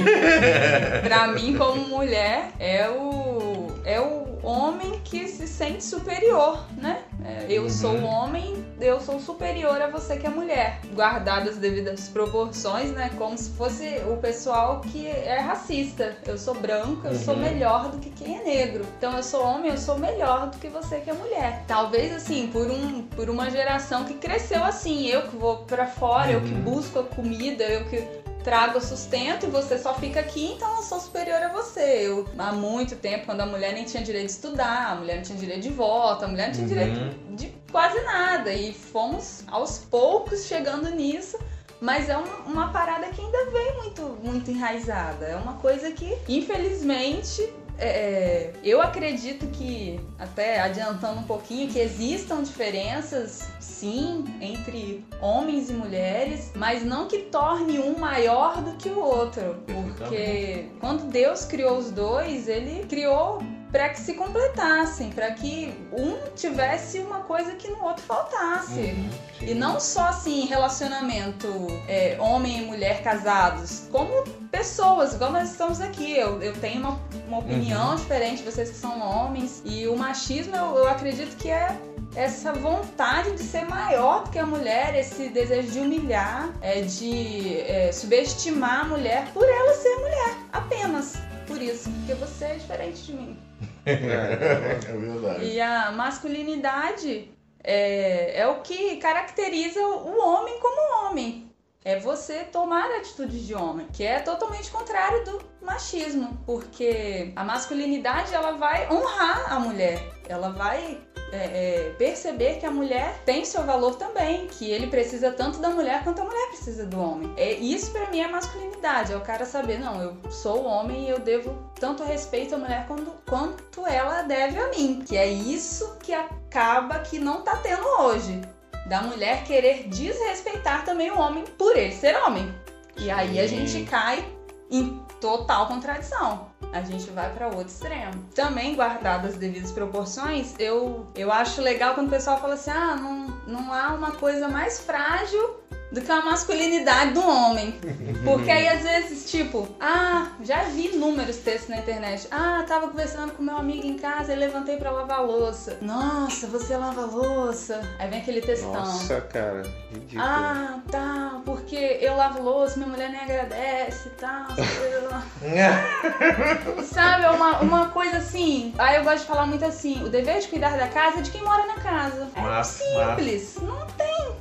pra 1.02 1.28
mim, 1.28 1.56
como 1.56 1.86
mulher, 1.88 2.50
é 2.58 2.88
o, 2.88 3.68
é 3.84 4.00
o 4.00 4.38
homem 4.42 5.00
que 5.04 5.26
se 5.28 5.46
sente 5.46 5.82
superior, 5.84 6.64
né? 6.76 6.98
É, 7.24 7.46
eu 7.48 7.62
Uhum. 7.64 7.70
sou 7.70 8.02
homem, 8.04 8.62
eu 8.80 9.00
sou 9.00 9.18
superior 9.18 9.80
a 9.80 9.86
você 9.86 10.16
que 10.18 10.26
é 10.26 10.30
mulher. 10.30 10.80
Guardadas 10.94 11.54
as 11.54 11.56
devidas 11.56 12.08
proporções, 12.08 12.90
né? 12.90 13.10
Como 13.16 13.36
se 13.38 13.50
fosse 13.50 14.00
o 14.12 14.16
pessoal 14.18 14.80
que 14.80 15.06
é 15.06 15.38
racista. 15.38 16.16
Eu 16.26 16.37
sou 16.37 16.54
branca, 16.54 17.09
eu 17.09 17.14
sou 17.18 17.35
Uhum. 17.35 17.40
melhor 17.40 17.90
do 17.90 17.98
que 17.98 18.11
quem 18.11 18.37
é 18.38 18.42
negro. 18.44 18.85
Então 18.98 19.16
eu 19.16 19.22
sou 19.22 19.42
homem, 19.42 19.70
eu 19.70 19.78
sou 19.78 19.98
melhor 19.98 20.50
do 20.50 20.59
que 20.59 20.68
você 20.68 21.00
que 21.00 21.09
é 21.09 21.14
mulher. 21.14 21.62
Talvez 21.66 22.12
assim, 22.14 22.48
por, 22.52 22.70
um, 22.70 23.02
por 23.02 23.30
uma 23.30 23.50
geração 23.50 24.04
que 24.04 24.14
cresceu 24.14 24.62
assim, 24.62 25.06
eu 25.06 25.22
que 25.22 25.37
vou 25.37 25.59
pra 25.59 25.87
fora, 25.87 26.32
eu 26.32 26.40
que 26.42 26.52
Uhum. 26.52 26.61
busco 26.61 26.98
a 26.98 27.04
comida, 27.04 27.64
eu 27.64 27.87
que 27.87 28.06
trago 28.44 28.78
sustento 28.80 29.46
e 29.46 29.48
você 29.48 29.78
só 29.78 29.94
fica 29.94 30.20
aqui, 30.20 30.52
então 30.52 30.76
eu 30.76 30.83
sou 30.83 31.00
superior 31.00 31.42
a 31.42 31.48
você. 31.48 31.80
Eu, 32.07 32.28
há 32.38 32.52
muito 32.52 32.94
tempo, 32.96 33.24
quando 33.26 33.40
a 33.40 33.46
mulher 33.46 33.72
nem 33.72 33.85
tinha 33.85 34.02
direito 34.02 34.26
de 34.26 34.33
estudar, 34.33 34.92
a 34.92 34.94
mulher 34.96 35.16
não 35.16 35.22
tinha 35.22 35.38
direito 35.38 35.62
de 35.62 35.70
voto, 35.70 36.26
a 36.26 36.28
mulher 36.28 36.48
não 36.48 36.54
tinha 36.54 36.66
Uhum. 36.66 36.68
direito 36.68 37.35
de 37.35 37.54
quase 37.72 38.00
nada. 38.02 38.52
E 38.52 38.72
fomos 38.74 39.42
aos 39.48 39.78
poucos 39.78 40.44
chegando 40.44 40.90
nisso. 40.90 41.38
Mas 41.80 42.09
é 42.09 42.16
uma, 42.16 42.37
uma 42.46 42.72
parada 42.72 43.09
que 43.09 43.20
ainda 43.20 43.50
vem 43.50 43.76
muito, 43.78 44.02
muito 44.22 44.50
enraizada. 44.50 45.26
É 45.26 45.37
uma 45.37 45.54
coisa 45.54 45.90
que, 45.90 46.16
infelizmente, 46.28 47.52
é, 47.78 48.52
eu 48.62 48.80
acredito 48.80 49.46
que, 49.48 50.00
até 50.18 50.61
adiantando 50.61 51.20
um 51.20 51.24
pouquinho, 51.24 51.68
que 51.68 51.78
existam 51.78 52.42
diferenças, 52.42 53.48
sim, 53.74 54.24
entre 54.40 55.04
homens 55.20 55.70
e 55.70 55.72
mulheres, 55.72 56.52
mas 56.54 56.84
não 56.84 57.08
que 57.08 57.18
torne 57.18 57.78
um 57.78 57.98
maior 57.98 58.62
do 58.62 58.76
que 58.76 58.88
o 58.88 58.98
outro. 58.98 59.56
Porque 59.66 60.68
quando 60.80 61.10
Deus 61.10 61.44
criou 61.44 61.78
os 61.78 61.90
dois, 61.90 62.48
ele 62.48 62.87
criou 62.87 63.42
para 63.74 63.88
que 63.88 63.98
se 63.98 64.14
completassem, 64.14 65.10
para 65.10 65.32
que 65.32 65.74
um 65.92 66.16
tivesse 66.37 67.00
uma 67.00 67.22
coisa 67.22 67.56
que 67.56 67.68
no 67.68 67.82
outro 67.82 68.04
faltasse. 68.04 68.78
Uhum. 68.78 69.10
E 69.42 69.52
não 69.52 69.80
só 69.80 70.04
assim, 70.04 70.46
relacionamento 70.46 71.48
é, 71.88 72.16
homem 72.20 72.62
e 72.62 72.66
mulher 72.66 73.02
casados, 73.02 73.88
como 73.90 74.22
pessoas, 74.48 75.14
igual 75.14 75.32
nós 75.32 75.50
estamos 75.50 75.80
aqui. 75.80 76.16
Eu, 76.16 76.40
eu 76.40 76.52
tenho 76.60 76.82
uma, 76.82 77.00
uma 77.26 77.38
opinião 77.38 77.96
diferente, 77.96 78.44
vocês 78.44 78.70
que 78.70 78.76
são 78.76 79.00
homens. 79.00 79.60
E 79.64 79.88
o 79.88 79.96
machismo, 79.96 80.54
eu, 80.54 80.76
eu 80.76 80.88
acredito 80.88 81.37
que 81.37 81.50
é 81.50 81.76
essa 82.16 82.53
vontade 82.53 83.33
de 83.33 83.42
ser 83.42 83.64
maior 83.66 84.31
que 84.31 84.38
a 84.38 84.46
mulher, 84.46 84.94
esse 84.94 85.29
desejo 85.29 85.70
de 85.72 85.81
humilhar, 85.81 86.53
é, 86.61 86.81
de 86.83 87.61
é, 87.61 87.90
subestimar 87.92 88.83
a 88.83 88.85
mulher 88.85 89.27
por 89.33 89.48
ela 89.48 89.74
ser 89.74 89.96
mulher, 89.96 90.37
apenas. 90.53 91.16
Por 91.46 91.61
isso, 91.61 91.90
porque 91.90 92.14
você 92.14 92.44
é 92.46 92.55
diferente 92.55 93.03
de 93.03 93.12
mim. 93.12 93.38
É 93.87 94.96
verdade. 94.96 95.44
E 95.44 95.61
a 95.61 95.92
masculinidade 95.92 97.31
é, 97.62 98.40
é 98.40 98.46
o 98.46 98.61
que 98.61 98.96
caracteriza 98.96 99.81
o 99.81 100.18
homem 100.18 100.59
como 100.61 101.07
homem. 101.07 101.50
É 101.85 101.98
você 101.98 102.44
tomar 102.44 102.87
atitudes 102.96 103.46
de 103.46 103.55
homem, 103.55 103.87
que 103.92 104.05
é 104.05 104.18
totalmente 104.20 104.70
contrário 104.70 105.22
do 105.24 105.40
machismo, 105.61 106.38
porque 106.46 107.31
a 107.37 107.44
masculinidade 107.44 108.35
ela 108.35 108.53
vai 108.53 108.90
honrar 108.90 109.53
a 109.53 109.61
mulher, 109.61 110.03
ela 110.27 110.48
vai 110.48 110.98
é, 111.35 111.88
é, 111.88 111.94
perceber 111.99 112.61
que 112.61 112.66
a 112.66 112.70
mulher 112.70 113.20
tem 113.27 113.44
seu 113.44 113.64
valor 113.64 113.97
também, 113.97 114.47
que 114.47 114.70
ele 114.70 114.87
precisa 114.87 115.33
tanto 115.33 115.59
da 115.59 115.68
mulher 115.70 116.05
quanto 116.05 116.23
a 116.23 116.25
mulher 116.25 116.49
precisa 116.49 116.87
do 116.87 117.01
homem. 117.01 117.33
É 117.37 117.53
isso 117.55 117.90
para 117.90 118.09
mim 118.09 118.20
é 118.20 118.29
masculinidade, 118.29 119.12
é 119.12 119.16
o 119.16 119.20
cara 119.20 119.44
saber 119.44 119.81
não, 119.81 120.01
eu 120.01 120.16
sou 120.31 120.64
homem 120.64 121.07
e 121.07 121.11
eu 121.11 121.18
devo 121.18 121.59
tanto 121.75 122.05
respeito 122.05 122.55
à 122.55 122.59
mulher 122.59 122.87
quanto, 122.87 123.12
quanto 123.29 123.85
ela 123.85 124.23
deve 124.23 124.59
a 124.61 124.68
mim, 124.68 125.03
que 125.05 125.16
é 125.16 125.27
isso 125.27 125.97
que 126.01 126.12
acaba 126.12 127.01
que 127.01 127.18
não 127.18 127.42
tá 127.42 127.57
tendo 127.57 127.85
hoje 128.01 128.40
da 128.87 129.03
mulher 129.03 129.42
querer 129.42 129.88
desrespeitar 129.88 130.85
também 130.85 131.11
o 131.11 131.18
homem 131.18 131.42
por 131.59 131.77
ele 131.77 131.92
ser 131.92 132.16
homem. 132.16 132.55
E 132.97 133.11
aí 133.11 133.40
a 133.40 133.47
gente 133.49 133.83
cai 133.90 134.25
em 134.70 135.03
total 135.20 135.66
contradição. 135.66 136.49
A 136.74 136.80
gente 136.80 137.08
vai 137.12 137.32
para 137.32 137.46
outro 137.46 137.68
extremo. 137.68 138.24
Também, 138.34 138.74
guardadas 138.74 139.34
as 139.34 139.38
devidas 139.38 139.70
proporções, 139.70 140.56
eu, 140.58 141.06
eu 141.14 141.30
acho 141.30 141.62
legal 141.62 141.94
quando 141.94 142.08
o 142.08 142.10
pessoal 142.10 142.40
fala 142.40 142.54
assim: 142.54 142.72
ah, 142.72 142.96
não, 142.96 143.26
não 143.46 143.72
há 143.72 143.94
uma 143.94 144.10
coisa 144.10 144.48
mais 144.48 144.80
frágil 144.80 145.60
do 145.90 146.01
que 146.01 146.11
a 146.11 146.23
masculinidade 146.23 147.12
do 147.12 147.20
homem. 147.20 147.79
Porque 148.25 148.51
aí 148.51 148.68
às 148.68 148.83
vezes, 148.83 149.31
tipo, 149.31 149.68
ah, 149.81 150.29
já 150.42 150.64
vi 150.64 150.94
inúmeros 150.94 151.37
textos 151.37 151.68
na 151.68 151.79
internet. 151.79 152.27
Ah, 152.31 152.64
tava 152.66 152.88
conversando 152.88 153.33
com 153.33 153.42
meu 153.42 153.57
amigo 153.57 153.87
em 153.87 153.97
casa 153.97 154.33
e 154.33 154.37
levantei 154.37 154.77
pra 154.77 154.90
lavar 154.90 155.18
a 155.18 155.23
louça. 155.23 155.79
Nossa, 155.81 156.47
você 156.47 156.77
lava 156.77 157.07
louça. 157.07 157.81
Aí 157.99 158.09
vem 158.09 158.20
aquele 158.20 158.40
textão. 158.40 158.73
Nossa, 158.73 159.20
cara. 159.20 159.62
Ridículo. 159.92 160.23
Ah, 160.23 160.79
tá, 160.90 161.40
porque 161.44 161.99
eu 162.01 162.16
lavo 162.16 162.42
louça, 162.42 162.77
minha 162.77 162.88
mulher 162.88 163.11
nem 163.11 163.20
agradece 163.20 164.09
e 164.09 164.12
tal. 164.12 164.47
Sabe, 166.85 167.25
é 167.25 167.31
uma, 167.31 167.61
uma 167.61 167.88
coisa 167.90 168.18
assim. 168.18 168.75
Aí 168.79 168.97
eu 168.97 169.05
gosto 169.05 169.20
de 169.20 169.27
falar 169.27 169.47
muito 169.47 169.64
assim: 169.64 170.03
o 170.03 170.09
dever 170.09 170.40
de 170.40 170.49
cuidar 170.49 170.77
da 170.77 170.88
casa 170.88 171.18
é 171.18 171.23
de 171.23 171.31
quem 171.31 171.42
mora 171.42 171.66
na 171.66 171.75
casa. 171.75 172.29
É 172.35 172.40
Massa, 172.40 172.83
simples. 172.85 173.57
Não 173.62 173.87
tem 173.87 173.93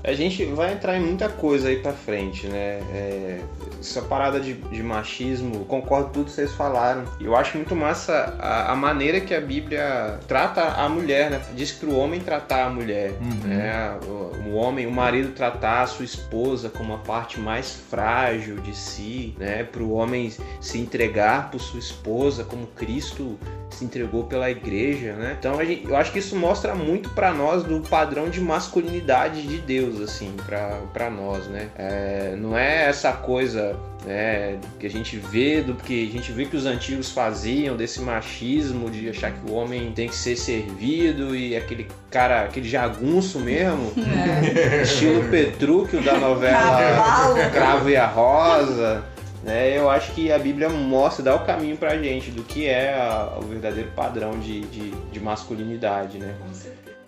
A 0.04 0.14
gente 0.14 0.44
vai 0.46 0.74
entrar 0.74 0.98
em 0.98 1.02
muita 1.02 1.30
coisa 1.30 1.70
aí 1.70 1.78
pra 1.78 1.94
frente, 1.94 2.46
né? 2.48 2.82
É, 2.94 3.40
essa 3.80 4.02
parada 4.02 4.38
de, 4.38 4.54
de, 4.54 4.84
machismo, 4.84 5.64
concordo 5.66 6.08
com 6.08 6.14
tudo 6.14 6.26
que 6.26 6.32
vocês 6.32 6.52
falaram. 6.54 7.06
Eu 7.22 7.36
acho 7.36 7.56
muito 7.56 7.74
massa 7.74 8.36
a, 8.38 8.74
a, 8.74 8.76
maneira 8.76 9.22
que 9.22 9.34
a 9.34 9.40
Bíblia 9.40 10.20
trata 10.28 10.62
a 10.62 10.90
mulher, 10.90 11.32
né? 11.32 11.42
Diz 11.56 11.72
que 11.72 11.86
pro 11.86 11.96
homem 11.96 12.20
tratar 12.20 12.66
a 12.66 12.70
mulher, 12.70 13.12
uhum. 13.22 13.48
né? 13.48 13.98
O, 14.04 14.50
o, 14.50 14.56
homem, 14.56 14.86
o 14.86 14.92
marido 14.92 15.32
tratar 15.32 15.84
a 15.84 15.88
sua 15.88 16.04
esposa 16.04 16.70
como 16.70 16.94
a 16.94 16.98
parte 16.98 17.40
mais 17.40 17.74
frágil 17.90 18.58
de 18.58 18.76
si, 18.76 19.34
né? 19.38 19.64
Pro 19.64 19.92
homem 19.92 20.34
se 20.60 20.78
entregar 20.78 21.50
por 21.50 21.62
sua 21.62 21.80
esposa 21.80 22.44
como 22.44 22.68
Cristo 22.68 23.40
se 23.74 23.86
entregou 23.86 24.24
pela 24.24 24.50
igreja, 24.50 25.14
né? 25.14 25.36
Então 25.40 25.64
gente, 25.64 25.88
eu 25.88 25.96
acho 25.96 26.12
que 26.12 26.20
isso 26.20 26.36
mostra 26.36 26.76
muito 26.76 27.10
para 27.10 27.34
nós 27.34 27.64
do 27.64 27.82
padrão 27.82 28.30
de 28.30 28.40
masculinidade 28.42 29.42
de 29.42 29.58
Deus, 29.58 30.02
assim, 30.02 30.36
para 30.46 31.10
nós, 31.10 31.48
né? 31.48 31.70
É, 31.76 32.36
não 32.38 32.58
é 32.58 32.90
essa 32.90 33.12
coisa 33.12 33.78
né, 34.06 34.60
que 34.80 34.86
a 34.86 34.90
gente 34.90 35.18
vê 35.18 35.62
do 35.62 35.76
que 35.76 36.10
a 36.10 36.12
gente 36.12 36.32
vê 36.32 36.46
que 36.46 36.56
os 36.56 36.66
antigos 36.66 37.12
faziam 37.12 37.76
desse 37.76 38.02
machismo 38.02 38.90
de 38.90 39.10
achar 39.10 39.32
que 39.32 39.50
o 39.50 39.54
homem 39.54 39.92
tem 39.94 40.08
que 40.08 40.16
ser 40.16 40.36
servido 40.36 41.36
e 41.36 41.56
aquele 41.56 41.88
cara, 42.10 42.44
aquele 42.44 42.68
jagunço 42.68 43.40
mesmo, 43.40 43.94
é. 43.98 44.82
estilo 44.84 45.30
Petrúquio 45.30 46.02
da 46.02 46.18
novela 46.18 47.50
Cravo 47.52 47.90
e 47.90 47.96
a 47.96 48.06
Rosa. 48.06 49.13
Né, 49.44 49.78
eu 49.78 49.90
acho 49.90 50.14
que 50.14 50.32
a 50.32 50.40
Bíblia 50.40 50.70
mostra, 50.70 51.22
dá 51.22 51.36
o 51.36 51.46
caminho 51.46 51.76
pra 51.76 52.02
gente 52.02 52.32
do 52.32 52.44
que 52.44 52.66
é 52.66 52.94
a, 52.94 53.38
o 53.38 53.42
verdadeiro 53.42 53.92
padrão 53.92 54.40
de, 54.40 54.62
de, 54.62 54.92
de 54.92 55.20
masculinidade, 55.20 56.18
né? 56.18 56.34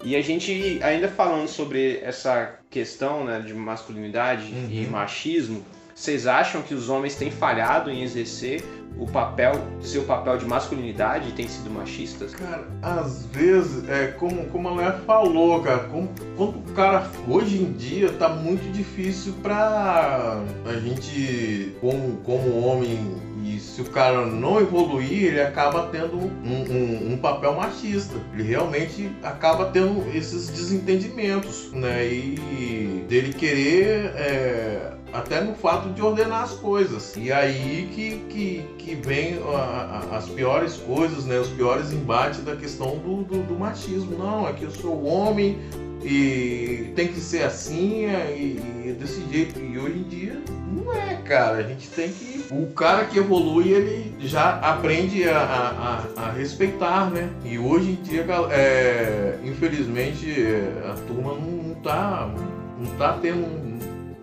E 0.04 0.16
a 0.16 0.22
gente, 0.22 0.80
ainda 0.84 1.08
falando 1.08 1.48
sobre 1.48 2.00
essa 2.04 2.60
questão 2.70 3.24
né, 3.24 3.40
de 3.40 3.54
masculinidade 3.54 4.52
uhum. 4.54 4.68
e 4.70 4.86
machismo, 4.86 5.66
vocês 5.96 6.28
acham 6.28 6.62
que 6.62 6.74
os 6.74 6.90
homens 6.90 7.16
têm 7.16 7.32
falhado 7.32 7.90
em 7.90 8.04
exercer 8.04 8.62
o 8.98 9.06
papel, 9.06 9.54
seu 9.82 10.04
papel 10.04 10.38
de 10.38 10.46
masculinidade 10.46 11.32
têm 11.34 11.48
sido 11.48 11.70
machistas? 11.70 12.34
Cara, 12.34 12.66
às 12.82 13.26
vezes, 13.28 13.88
é 13.90 14.08
como, 14.08 14.46
como 14.48 14.70
a 14.70 14.76
Léa 14.76 14.92
falou, 15.06 15.62
cara, 15.62 15.80
como, 15.80 16.10
quando 16.36 16.58
o 16.58 16.74
cara 16.74 17.10
hoje 17.28 17.62
em 17.62 17.74
dia 17.74 18.12
tá 18.14 18.30
muito 18.30 18.72
difícil 18.72 19.34
pra 19.42 20.42
a 20.66 20.74
gente, 20.80 21.76
como, 21.82 22.18
como 22.18 22.66
homem, 22.66 23.16
e 23.46 23.60
se 23.60 23.82
o 23.82 23.86
cara 23.86 24.26
não 24.26 24.60
evoluir, 24.60 25.26
ele 25.26 25.42
acaba 25.42 25.88
tendo 25.92 26.18
um, 26.18 26.32
um, 26.44 27.14
um, 27.14 27.18
papel 27.18 27.54
machista. 27.54 28.16
Ele 28.34 28.44
realmente 28.44 29.12
acaba 29.22 29.66
tendo 29.66 30.04
esses 30.16 30.50
desentendimentos, 30.50 31.72
né? 31.72 32.08
E 32.08 33.06
dele 33.08 33.34
querer 33.34 34.14
é, 34.16 34.94
até 35.16 35.42
no 35.42 35.56
fato 35.56 35.90
de 35.90 36.02
ordenar 36.02 36.44
as 36.44 36.52
coisas. 36.52 37.16
E 37.16 37.32
aí 37.32 37.90
que, 37.94 38.18
que, 38.30 38.66
que 38.78 38.96
vem 38.96 39.40
a, 39.48 40.10
a, 40.12 40.18
as 40.18 40.28
piores 40.28 40.76
coisas, 40.78 41.26
né? 41.26 41.40
Os 41.40 41.50
piores 41.50 41.92
embates 41.94 42.44
da 42.44 42.56
questão 42.56 42.98
do, 42.98 43.24
do, 43.24 43.44
do, 43.44 43.56
machismo. 43.56 44.18
Não, 44.18 44.48
é 44.48 44.54
que 44.54 44.64
eu 44.64 44.72
sou 44.72 45.06
homem 45.06 45.58
e 46.04 46.92
tem 46.96 47.08
que 47.08 47.20
ser 47.20 47.44
assim 47.44 48.06
é, 48.06 48.36
e, 48.38 48.90
e 48.90 48.92
desse 48.92 49.26
jeito. 49.32 49.60
E 49.60 49.80
hoje 49.80 50.00
em 50.00 50.04
dia 50.04 50.42
não 50.68 50.94
é, 50.94 51.16
cara. 51.24 51.58
A 51.58 51.64
gente 51.64 51.88
tem 51.90 52.10
que. 52.12 52.46
O 52.52 52.68
cara 52.74 53.06
que 53.06 53.18
evolui, 53.18 53.70
ele 53.70 54.16
já 54.20 54.60
aprende 54.60 55.28
a, 55.30 56.04
a, 56.18 56.24
a 56.24 56.32
respeitar, 56.32 57.10
né? 57.10 57.30
E 57.44 57.58
hoje 57.58 57.92
em 57.92 58.04
dia, 58.04 58.26
é, 58.52 59.40
infelizmente, 59.44 60.28
a 60.90 60.94
turma 61.08 61.34
não, 61.34 61.64
não 61.64 61.76
tá. 61.76 62.30
Não 62.78 62.98
tá 62.98 63.18
tendo 63.22 63.75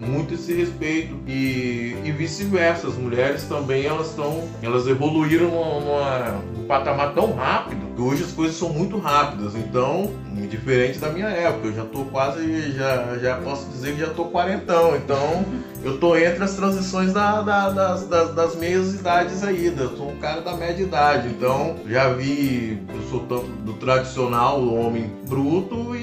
muito 0.07 0.35
esse 0.35 0.53
respeito 0.53 1.17
e, 1.27 1.97
e 2.05 2.13
vice-versa. 2.13 2.89
As 2.89 2.95
mulheres 2.95 3.45
também 3.45 3.87
elas 3.87 4.09
estão, 4.09 4.49
elas 4.63 4.87
evoluíram 4.87 5.49
numa, 5.49 6.43
num 6.57 6.67
patamar 6.67 7.15
tão 7.15 7.33
rápido 7.33 7.95
que 7.95 8.03
hoje 8.03 8.25
as 8.25 8.33
coisas 8.33 8.57
são 8.57 8.71
muito 8.71 8.99
rápidas. 8.99 9.55
Então, 9.55 10.11
diferente 10.53 10.99
da 10.99 11.09
minha 11.09 11.29
época, 11.29 11.69
eu 11.69 11.75
já 11.75 11.85
tô 11.85 12.05
quase, 12.05 12.73
já, 12.73 13.19
já 13.19 13.37
posso 13.37 13.69
dizer 13.71 13.95
que 13.95 14.01
já 14.01 14.11
tô 14.11 14.27
quarentão. 14.27 14.95
Então, 14.97 15.45
eu 15.83 15.99
tô 15.99 16.15
entre 16.17 16.45
as 16.45 16.55
transições 16.55 17.13
da, 17.13 17.41
da, 17.41 17.71
das, 17.71 18.07
das, 18.07 18.35
das 18.35 18.57
meias 18.57 18.95
idades 18.95 19.43
aí. 19.43 19.67
Eu 19.77 19.97
sou 19.97 20.11
um 20.11 20.17
cara 20.17 20.43
da 20.43 20.55
média 20.55 20.83
idade. 20.83 21.29
Então, 21.29 21.77
já 21.89 22.13
vi, 22.13 22.79
eu 22.95 23.03
sou 23.09 23.21
tanto 23.21 23.47
do 23.47 23.73
tradicional, 23.75 24.61
do 24.61 24.75
homem 24.75 25.11
bruto 25.27 25.97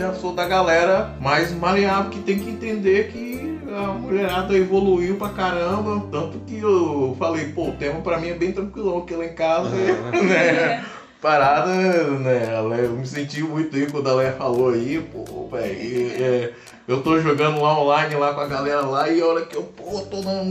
já 0.00 0.14
sou 0.14 0.32
da 0.32 0.46
galera 0.46 1.14
mais 1.20 1.52
maleável 1.52 2.10
que 2.10 2.20
tem 2.20 2.38
que 2.38 2.48
entender 2.48 3.08
que 3.12 3.60
a 3.70 3.92
mulherada 3.92 4.56
evoluiu 4.56 5.16
pra 5.16 5.28
caramba. 5.28 6.02
Tanto 6.10 6.38
que 6.40 6.58
eu 6.58 7.14
falei, 7.18 7.52
pô, 7.52 7.68
o 7.68 7.72
tema 7.72 8.00
pra 8.00 8.18
mim 8.18 8.28
é 8.28 8.34
bem 8.34 8.50
tranquilão, 8.50 9.00
porque 9.00 9.14
lá 9.14 9.26
em 9.26 9.34
casa, 9.34 9.68
uhum. 9.68 10.24
né? 10.24 10.82
Parada, 11.20 11.70
né? 11.70 12.48
Eu 12.82 12.92
me 12.92 13.06
senti 13.06 13.42
muito 13.42 13.76
aí 13.76 13.86
quando 13.90 14.08
a 14.08 14.14
Leia 14.14 14.32
falou 14.32 14.70
aí, 14.70 14.98
pô, 15.12 15.48
velho. 15.48 16.12
É, 16.18 16.52
eu 16.88 17.02
tô 17.02 17.20
jogando 17.20 17.60
lá 17.60 17.78
online 17.78 18.14
lá 18.14 18.32
com 18.32 18.40
a 18.40 18.46
galera 18.46 18.80
lá 18.80 19.06
e 19.06 19.20
a 19.20 19.26
hora 19.26 19.44
que 19.44 19.54
eu, 19.54 19.64
pô, 19.64 20.00
tô 20.00 20.22
na, 20.22 20.42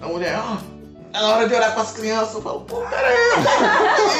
na 0.00 0.08
mulher, 0.08 0.38
ó. 0.38 0.75
Ah, 1.16 1.18
é 1.18 1.22
na 1.22 1.28
hora 1.28 1.48
de 1.48 1.54
olhar 1.54 1.74
pras 1.74 1.92
crianças, 1.92 2.34
eu 2.34 2.42
falo, 2.42 2.60
pô, 2.60 2.76
peraí, 2.82 3.16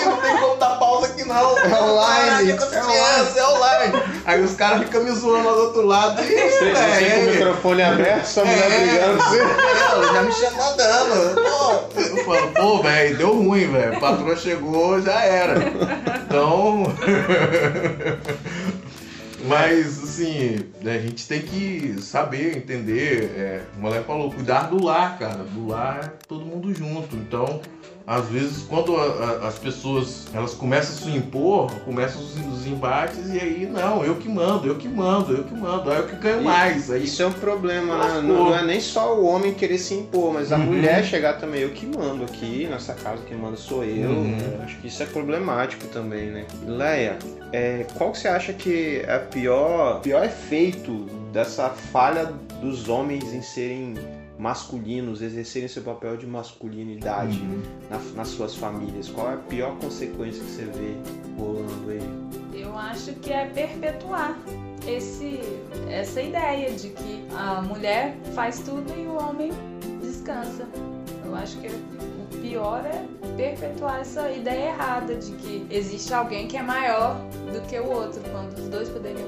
não 0.07 0.17
tem 0.17 0.37
como 0.39 0.57
dar 0.57 0.79
pausa 0.79 1.09
aqui 1.09 1.25
não. 1.25 1.59
É 1.59 1.83
online. 1.83 2.51
É, 2.51 2.57
crianças, 2.57 3.37
é 3.37 3.47
online. 3.47 4.03
Aí 4.25 4.43
os 4.43 4.55
caras 4.55 4.83
ficam 4.85 5.05
me 5.05 5.11
zoando 5.11 5.47
lá 5.47 5.55
do 5.55 5.61
outro 5.61 5.83
lado. 5.87 6.23
E, 6.23 6.27
você, 6.27 6.71
é, 6.71 6.75
você 6.75 7.11
com 7.11 7.21
o 7.21 7.33
microfone 7.33 7.83
aberto, 7.83 8.25
só 8.25 8.45
mulher 8.45 8.73
é, 8.73 8.79
brigando. 8.79 9.23
É, 9.97 10.13
já 10.13 10.23
me 10.23 10.33
chamou 10.33 10.77
dando. 10.77 11.35
Pô, 11.35 12.01
eu 12.01 12.25
falo, 12.25 12.53
pô, 12.53 12.83
velho, 12.83 13.17
deu 13.17 13.33
ruim, 13.35 13.71
velho. 13.71 13.97
A 13.97 14.01
patroa 14.01 14.37
chegou, 14.37 15.01
já 15.01 15.21
era. 15.21 15.55
Então. 16.27 16.85
Mas, 19.47 20.03
assim, 20.03 20.59
a 20.85 20.99
gente 20.99 21.27
tem 21.27 21.43
que 21.43 21.97
saber, 22.01 22.57
entender. 22.57 23.25
É, 23.37 23.63
o 23.77 23.81
moleque 23.81 24.07
falou, 24.07 24.33
cuidar 24.33 24.63
do 24.71 24.83
lar, 24.83 25.19
cara. 25.19 25.45
Do 25.45 25.69
lar 25.69 26.15
todo 26.27 26.45
mundo 26.45 26.75
junto. 26.75 27.15
Então, 27.17 27.61
às 28.07 28.27
vezes 28.29 28.63
quando 28.63 28.97
a, 28.97 29.03
a, 29.03 29.49
as 29.49 29.59
pessoas 29.59 30.27
elas 30.33 30.55
começam 30.55 30.95
a 30.95 31.11
se 31.11 31.17
impor, 31.17 31.71
começam 31.81 32.21
os, 32.21 32.37
os, 32.37 32.67
embates 32.67 33.29
e 33.29 33.39
aí 33.39 33.67
não, 33.67 34.05
eu 34.05 34.15
que 34.15 34.29
mando, 34.29 34.69
eu 34.69 34.77
que 34.77 34.89
mando, 34.89 35.33
eu 35.33 35.45
que 35.45 35.55
mando, 35.55 35.91
aí 35.91 35.99
eu 35.99 36.07
que 36.07 36.17
ganho 36.17 36.43
mais. 36.43 36.91
Aí, 36.91 37.05
isso 37.05 37.23
é 37.23 37.27
um 37.27 37.33
problema, 37.33 37.99
né? 37.99 38.21
não, 38.23 38.23
não, 38.23 38.57
é 38.57 38.65
nem 38.65 38.81
só 38.81 39.19
o 39.19 39.25
homem 39.27 39.53
querer 39.55 39.79
se 39.79 39.95
impor, 39.95 40.33
mas 40.33 40.53
a 40.53 40.57
uhum. 40.57 40.67
mulher 40.67 41.05
chegar 41.05 41.35
também, 41.35 41.63
eu 41.63 41.71
que 41.71 41.85
mando 41.85 42.25
aqui 42.25 42.69
nessa 42.71 42.95
casa, 42.95 43.23
quem 43.27 43.37
manda 43.37 43.57
sou 43.57 43.83
eu. 43.83 44.11
Uhum. 44.11 44.61
Acho 44.63 44.77
que 44.79 44.87
isso 44.87 45.03
é 45.03 45.07
problemático 45.07 45.87
também, 45.89 46.31
né? 46.31 46.45
Leia, 46.65 47.19
é, 47.53 47.87
qual 47.95 48.13
que 48.13 48.19
você 48.19 48.29
acha 48.29 48.53
que 48.53 49.03
é 49.05 49.17
a 49.17 49.19
pior, 49.19 50.01
pior 50.01 50.25
efeito 50.25 51.07
dessa 51.33 51.71
falha 51.71 52.33
dos 52.61 52.89
homens 52.89 53.33
em 53.33 53.43
serem 53.43 53.95
masculinos 54.39 55.23
exercerem 55.23 55.69
seu 55.69 55.83
papel 55.83 56.17
de 56.17 56.27
masculinidade 56.27 57.39
uhum. 57.39 57.63
na, 57.91 57.99
nas 58.15 58.29
suas 58.29 58.55
famílias? 58.55 59.09
Qual 59.09 59.31
é 59.31 59.35
a 59.35 59.39
pior 59.39 59.77
consequência 59.79 60.43
que 60.43 60.51
você 60.51 60.65
vê 60.65 60.97
rolando 61.39 61.91
aí? 61.91 62.61
Eu 62.61 62.77
acho 62.77 63.13
que 63.15 63.33
é 63.33 63.47
perpetuar 63.47 64.37
esse, 64.87 65.41
essa 65.91 66.23
ideia 66.23 66.71
de 66.73 66.91
que 66.91 67.27
a 67.35 67.61
mulher 67.63 68.17
faz 68.35 68.61
tudo 68.61 68.93
e 68.97 69.07
o 69.07 69.15
homem 69.17 69.51
descansa. 70.01 70.67
Eu 71.25 71.35
acho 71.35 71.59
que 71.59 71.69
o 71.69 72.16
pior 72.47 72.83
é 72.87 73.05
perpetuar 73.37 74.01
essa 74.01 74.31
ideia 74.31 74.69
errada 74.69 75.15
de 75.17 75.33
que 75.33 75.67
existe 75.71 76.13
alguém 76.15 76.47
que 76.47 76.57
é 76.57 76.63
maior 76.63 77.17
do 77.53 77.61
que 77.63 77.79
o 77.79 77.91
outro, 77.91 78.21
quando 78.31 78.57
os 78.57 78.69
dois 78.69 78.89
poderiam 78.89 79.27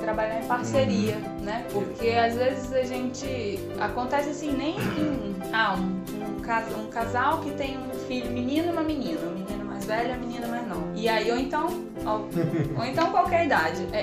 trabalhar 0.00 0.42
em 0.42 0.46
parceria, 0.46 1.16
uhum. 1.16 1.44
né? 1.44 1.66
Porque 1.72 2.10
às 2.10 2.34
vezes 2.34 2.72
a 2.72 2.82
gente. 2.82 3.58
Acontece 3.80 4.30
assim, 4.30 4.52
nem 4.52 4.76
em. 4.76 5.36
Ah, 5.52 5.76
um, 5.76 6.38
um, 6.38 6.40
cas, 6.40 6.64
um 6.76 6.86
casal 6.86 7.40
que 7.40 7.50
tem 7.52 7.76
um 7.78 7.90
filho 8.06 8.30
menino 8.30 8.68
e 8.68 8.72
uma 8.72 8.82
menina. 8.82 9.20
O 9.20 9.32
menino 9.32 9.64
mais 9.64 9.84
velho 9.84 10.10
e 10.10 10.12
a 10.12 10.16
menina 10.16 10.46
mais 10.46 10.68
nova. 10.68 10.86
E 10.94 11.08
aí, 11.08 11.30
ou 11.30 11.38
então. 11.38 11.66
Ou, 12.06 12.28
ou 12.78 12.84
então 12.84 13.10
qualquer 13.10 13.46
idade. 13.46 13.84
É, 13.92 13.98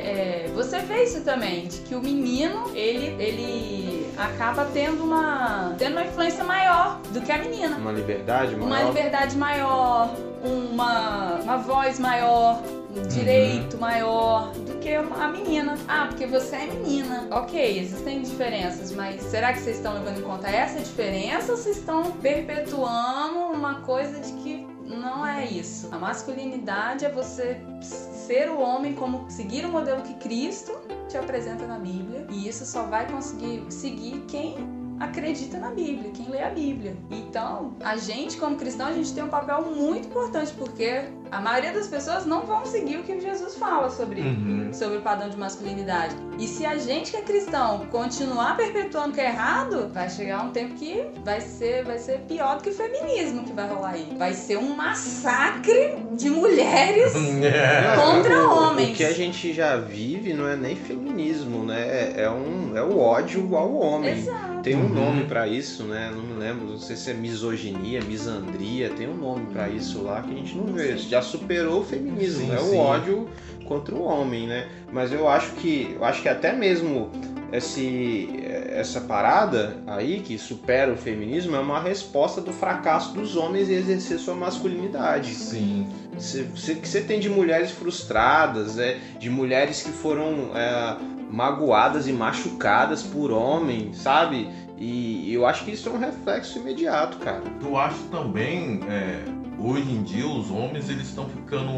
é, 0.45 0.51
você 0.53 0.79
vê 0.79 1.03
isso 1.03 1.21
também, 1.21 1.67
de 1.67 1.79
que 1.79 1.95
o 1.95 2.01
menino, 2.01 2.69
ele, 2.75 3.15
ele 3.21 4.02
acaba 4.17 4.65
tendo 4.65 5.04
uma. 5.04 5.76
tendo 5.78 5.93
uma 5.93 6.04
influência 6.06 6.43
maior 6.43 6.99
do 7.12 7.21
que 7.21 7.32
a 7.32 7.38
menina. 7.38 7.78
Uma 7.78 7.91
liberdade 7.91 8.56
maior. 8.56 8.65
Uma 8.65 8.84
liberdade 8.84 9.38
maior, 9.38 10.15
uma, 10.43 11.36
uma 11.41 11.58
voz 11.58 11.99
maior, 11.99 12.62
um 12.95 13.02
direito 13.08 13.73
uhum. 13.76 13.80
maior 13.80 14.52
do 14.52 14.78
que 14.80 14.93
a 14.93 15.28
menina. 15.28 15.76
Ah, 15.88 16.08
porque 16.08 16.26
você 16.26 16.56
é 16.56 16.65
menina. 16.67 17.28
Ok, 17.32 17.80
existem 17.80 18.21
diferenças, 18.21 18.91
mas 18.91 19.21
será 19.23 19.54
que 19.54 19.60
vocês 19.60 19.78
estão 19.78 19.93
levando 19.93 20.19
em 20.19 20.23
conta 20.23 20.49
essa 20.49 20.80
diferença 20.80 21.52
ou 21.52 21.58
vocês 21.58 21.78
estão 21.78 22.12
perpetuando 22.12 23.39
uma 23.54 23.76
coisa 23.82 24.19
de 24.19 24.34
que 24.43 24.72
não 24.93 25.25
é 25.25 25.45
isso. 25.45 25.89
A 25.91 25.97
masculinidade 25.97 27.06
é 27.06 27.12
você 27.12 27.62
ser 27.82 28.49
o 28.49 28.60
homem 28.60 28.93
como 28.93 29.29
seguir 29.29 29.65
o 29.65 29.69
modelo 29.69 30.01
que 30.01 30.13
Cristo 30.15 30.71
te 31.08 31.17
apresenta 31.17 31.65
na 31.67 31.79
Bíblia 31.79 32.25
e 32.29 32.47
isso 32.47 32.65
só 32.65 32.84
vai 32.84 33.10
conseguir 33.10 33.65
seguir 33.69 34.23
quem 34.27 34.56
acredita 34.99 35.58
na 35.58 35.71
Bíblia, 35.71 36.12
quem 36.12 36.29
lê 36.29 36.41
a 36.41 36.49
Bíblia. 36.49 36.95
Então, 37.12 37.75
a 37.82 37.97
gente 37.97 38.38
como 38.38 38.56
cristão, 38.56 38.88
a 38.88 38.93
gente 38.93 39.13
tem 39.13 39.23
um 39.23 39.29
papel 39.29 39.62
muito 39.63 40.08
importante 40.08 40.53
porque 40.53 41.03
a 41.33 41.41
maioria 41.41 41.71
das 41.71 41.87
pessoas 41.87 42.25
não 42.25 42.45
vão 42.45 42.63
seguir 42.65 42.97
o 42.97 43.03
que 43.03 43.19
Jesus 43.19 43.55
fala 43.55 43.89
sobre, 43.89 44.21
uhum. 44.21 44.69
sobre 44.71 44.97
o 44.97 45.01
padrão 45.01 45.29
de 45.29 45.37
masculinidade. 45.37 46.15
E 46.37 46.47
se 46.47 46.65
a 46.65 46.77
gente 46.77 47.11
que 47.11 47.17
é 47.17 47.21
cristão 47.21 47.85
continuar 47.91 48.55
perpetuando 48.55 49.09
o 49.09 49.13
que 49.13 49.21
é 49.21 49.29
errado, 49.29 49.89
vai 49.91 50.09
chegar 50.09 50.43
um 50.43 50.51
tempo 50.51 50.75
que 50.75 51.05
vai 51.23 51.41
ser, 51.41 51.83
vai 51.83 51.97
ser 51.97 52.19
pior 52.27 52.57
do 52.57 52.63
que 52.63 52.69
o 52.69 52.73
feminismo 52.73 53.43
que 53.43 53.53
vai 53.53 53.67
rolar 53.67 53.91
aí. 53.91 54.15
Vai 54.17 54.33
ser 54.33 54.57
um 54.57 54.75
massacre 54.75 55.95
de 56.11 56.29
mulheres 56.29 57.13
é. 57.43 57.95
contra 57.95 58.47
homens. 58.47 58.91
O 58.91 58.95
que 58.95 59.03
a 59.03 59.13
gente 59.13 59.53
já 59.53 59.77
vive 59.77 60.33
não 60.33 60.47
é 60.47 60.55
nem 60.55 60.75
feminismo, 60.75 61.63
né? 61.63 62.13
É, 62.15 62.29
um, 62.29 62.75
é 62.75 62.83
o 62.83 62.99
ódio 62.99 63.55
ao 63.55 63.75
homem. 63.75 64.17
Exato. 64.17 64.53
Tem 64.63 64.75
um 64.75 64.83
uhum. 64.83 64.89
nome 64.89 65.25
para 65.25 65.47
isso, 65.47 65.83
né? 65.83 66.11
Não 66.15 66.23
me 66.23 66.39
lembro, 66.39 66.65
não 66.67 66.77
sei 66.77 66.95
se 66.95 67.11
é 67.11 67.13
misoginia, 67.13 68.01
misandria, 68.01 68.89
tem 68.89 69.09
um 69.09 69.17
nome 69.17 69.47
para 69.47 69.67
isso 69.67 70.01
lá 70.01 70.21
que 70.21 70.31
a 70.31 70.37
gente 70.37 70.55
não 70.55 70.67
vê. 70.67 70.95
Já 70.97 71.21
superou 71.23 71.81
o 71.81 71.83
feminismo, 71.83 72.45
sim, 72.45 72.53
é 72.53 72.57
sim. 72.57 72.75
o 72.75 72.77
ódio 72.77 73.29
contra 73.65 73.95
o 73.95 74.03
homem, 74.03 74.47
né? 74.47 74.67
Mas 74.91 75.12
eu 75.12 75.27
acho 75.27 75.51
que 75.53 75.95
eu 75.95 76.03
acho 76.03 76.21
que 76.21 76.29
até 76.29 76.53
mesmo 76.53 77.09
esse, 77.51 78.29
essa 78.69 79.01
parada 79.01 79.77
aí 79.86 80.21
que 80.21 80.39
supera 80.39 80.91
o 80.91 80.97
feminismo 80.97 81.55
é 81.55 81.59
uma 81.59 81.79
resposta 81.79 82.41
do 82.41 82.51
fracasso 82.51 83.13
dos 83.13 83.36
homens 83.36 83.69
em 83.69 83.73
exercer 83.73 84.17
sua 84.17 84.33
masculinidade. 84.33 85.36
Sim. 85.36 85.88
Que 86.12 86.88
você 86.88 87.01
tem 87.01 87.19
de 87.19 87.29
mulheres 87.29 87.71
frustradas, 87.71 88.75
né? 88.75 88.99
de 89.19 89.29
mulheres 89.29 89.83
que 89.83 89.91
foram 89.91 90.49
é, 90.55 90.97
magoadas 91.29 92.07
e 92.07 92.12
machucadas 92.12 93.03
por 93.03 93.31
homens, 93.31 93.97
sabe? 93.97 94.49
E 94.77 95.31
eu 95.31 95.45
acho 95.45 95.63
que 95.63 95.71
isso 95.71 95.88
é 95.89 95.91
um 95.91 95.97
reflexo 95.97 96.57
imediato, 96.57 97.17
cara. 97.17 97.43
Eu 97.63 97.77
acho 97.77 98.03
também, 98.05 98.79
é, 98.89 99.23
hoje 99.63 99.89
em 99.89 100.04
dia, 100.04 100.28
os 100.28 100.52
homens 100.52 100.89
eles 100.89 101.08
estão 101.08 101.26
ficando. 101.28 101.71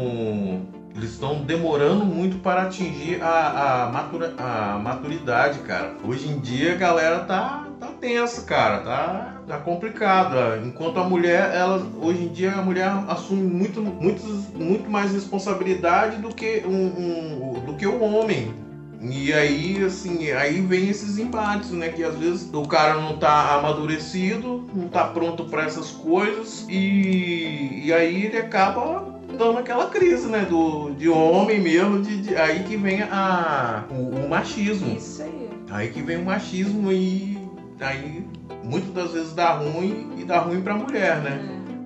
Eles 0.94 1.12
estão 1.12 1.42
demorando 1.42 2.06
muito 2.06 2.38
para 2.38 2.62
atingir 2.62 3.22
a, 3.22 3.84
a, 3.84 3.92
matura, 3.92 4.34
a 4.38 4.78
maturidade, 4.78 5.58
cara. 5.58 5.94
Hoje 6.02 6.26
em 6.26 6.40
dia 6.40 6.72
a 6.72 6.76
galera 6.76 7.20
tá, 7.20 7.66
tá 7.78 7.88
tensa, 8.00 8.42
cara. 8.42 8.78
Tá, 8.78 9.42
tá 9.46 9.58
complicada. 9.58 10.58
Enquanto 10.64 10.98
a 10.98 11.04
mulher, 11.04 11.54
ela, 11.54 11.86
hoje 12.00 12.24
em 12.24 12.28
dia 12.28 12.52
a 12.52 12.62
mulher 12.62 12.90
assume 13.08 13.42
muito, 13.42 13.82
muito, 13.82 14.22
muito 14.54 14.90
mais 14.90 15.12
responsabilidade 15.12 16.16
do 16.16 16.34
que, 16.34 16.62
um, 16.66 16.70
um 16.72 17.60
do 17.66 17.74
que 17.74 17.86
o 17.86 18.02
homem 18.02 18.65
e 19.10 19.32
aí, 19.32 19.82
assim, 19.84 20.30
aí 20.30 20.60
vem 20.60 20.88
esses 20.88 21.18
embates, 21.18 21.70
né? 21.70 21.88
Que 21.88 22.02
às 22.02 22.16
vezes 22.16 22.48
o 22.52 22.62
cara 22.62 22.94
não 22.94 23.16
tá 23.16 23.54
amadurecido, 23.54 24.64
não 24.74 24.88
tá 24.88 25.04
pronto 25.04 25.44
para 25.44 25.64
essas 25.64 25.90
coisas, 25.90 26.66
e, 26.68 27.82
e 27.84 27.92
aí 27.92 28.24
ele 28.24 28.38
acaba 28.38 29.16
dando 29.36 29.58
aquela 29.58 29.86
crise, 29.86 30.26
né? 30.28 30.46
Do, 30.48 30.90
de 30.90 31.08
homem 31.08 31.60
mesmo, 31.60 32.00
de, 32.00 32.22
de 32.22 32.36
aí 32.36 32.62
que 32.64 32.76
vem 32.76 33.02
a, 33.02 33.84
o, 33.90 34.24
o, 34.24 34.28
machismo. 34.28 34.96
Isso 34.96 35.22
aí. 35.22 35.48
Aí 35.70 35.88
que 35.88 36.00
vem 36.00 36.18
o 36.18 36.24
machismo 36.24 36.92
e 36.92 37.38
aí 37.80 38.24
muitas 38.64 38.92
das 38.92 39.12
vezes 39.12 39.32
dá 39.32 39.52
ruim 39.52 40.12
e 40.16 40.24
dá 40.24 40.38
ruim 40.38 40.60
pra 40.62 40.74
mulher, 40.74 41.20
né? 41.20 41.40